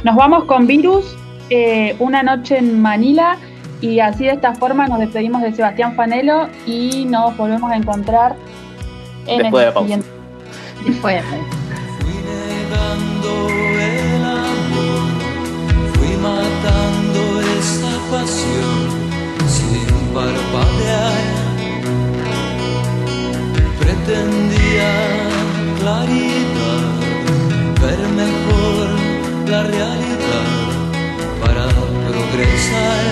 Nos 0.03 0.15
vamos 0.15 0.43
con 0.45 0.67
Virus, 0.67 1.15
eh, 1.49 1.95
una 1.99 2.23
noche 2.23 2.57
en 2.57 2.81
Manila, 2.81 3.37
y 3.81 3.99
así 3.99 4.23
de 4.25 4.31
esta 4.31 4.55
forma 4.55 4.87
nos 4.87 4.99
despedimos 4.99 5.41
de 5.41 5.53
Sebastián 5.53 5.95
Fanelo 5.95 6.47
y 6.65 7.05
nos 7.05 7.35
volvemos 7.35 7.69
a 7.69 7.75
encontrar 7.75 8.35
en 9.27 9.43
Después 9.43 9.67
el 9.67 9.73
siguiente. 9.73 10.07
Después 10.85 11.23
Fui 11.99 12.13
negando 12.23 13.49
el 13.79 14.23
amor, 14.23 15.03
fui 15.95 16.15
matando 16.17 17.41
esa 17.59 17.93
pasión 18.09 18.87
sin 19.47 19.85
parpadear. 20.13 21.43
Pretendía 23.79 24.91
claridad, 25.79 26.42
la 29.47 29.63
realidad 29.63 30.47
para 31.41 31.65
progresar. 32.09 33.03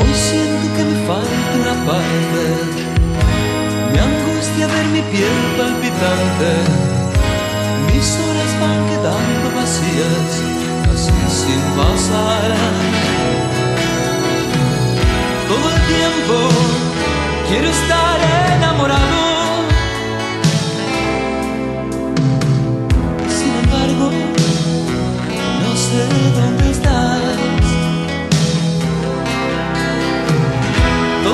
Hoy 0.00 0.14
siento 0.28 0.64
que 0.76 0.82
me 0.90 0.96
falta 1.06 1.52
una 1.62 1.76
parte, 1.90 2.42
me 3.92 4.00
angustia 4.00 4.66
ver 4.66 4.86
mi 4.94 5.02
piel 5.12 5.38
palpitante, 5.58 6.50
mis 7.92 8.06
horas 8.24 8.52
van 8.62 8.80
quedando 8.90 9.46
vacías, 9.60 10.30
casi 10.84 11.16
sin 11.40 11.62
pasar. 11.78 12.50
Todo 15.48 15.66
el 15.74 15.80
tiempo 15.94 16.36
quiero 17.48 17.68
estar 17.68 18.18
enamorado. 18.56 19.25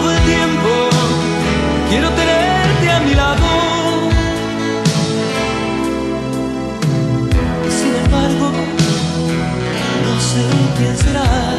Todo 0.03 0.11
el 0.11 0.25
tiempo 0.25 0.89
quiero 1.89 2.09
tenerte 2.11 2.91
a 2.91 3.01
mi 3.07 3.15
lado. 3.15 3.47
Sin 7.71 7.95
embargo, 8.05 8.51
no 10.05 10.21
sé 10.21 10.45
quién 10.77 10.97
serás. 10.97 11.57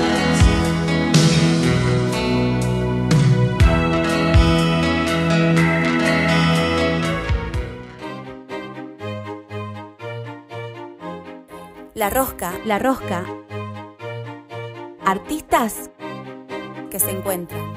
La 11.93 12.09
rosca, 12.09 12.51
la 12.65 12.77
rosca. 12.77 13.23
Artistas 15.05 15.89
que 16.91 16.99
se 16.99 17.11
encuentran. 17.11 17.72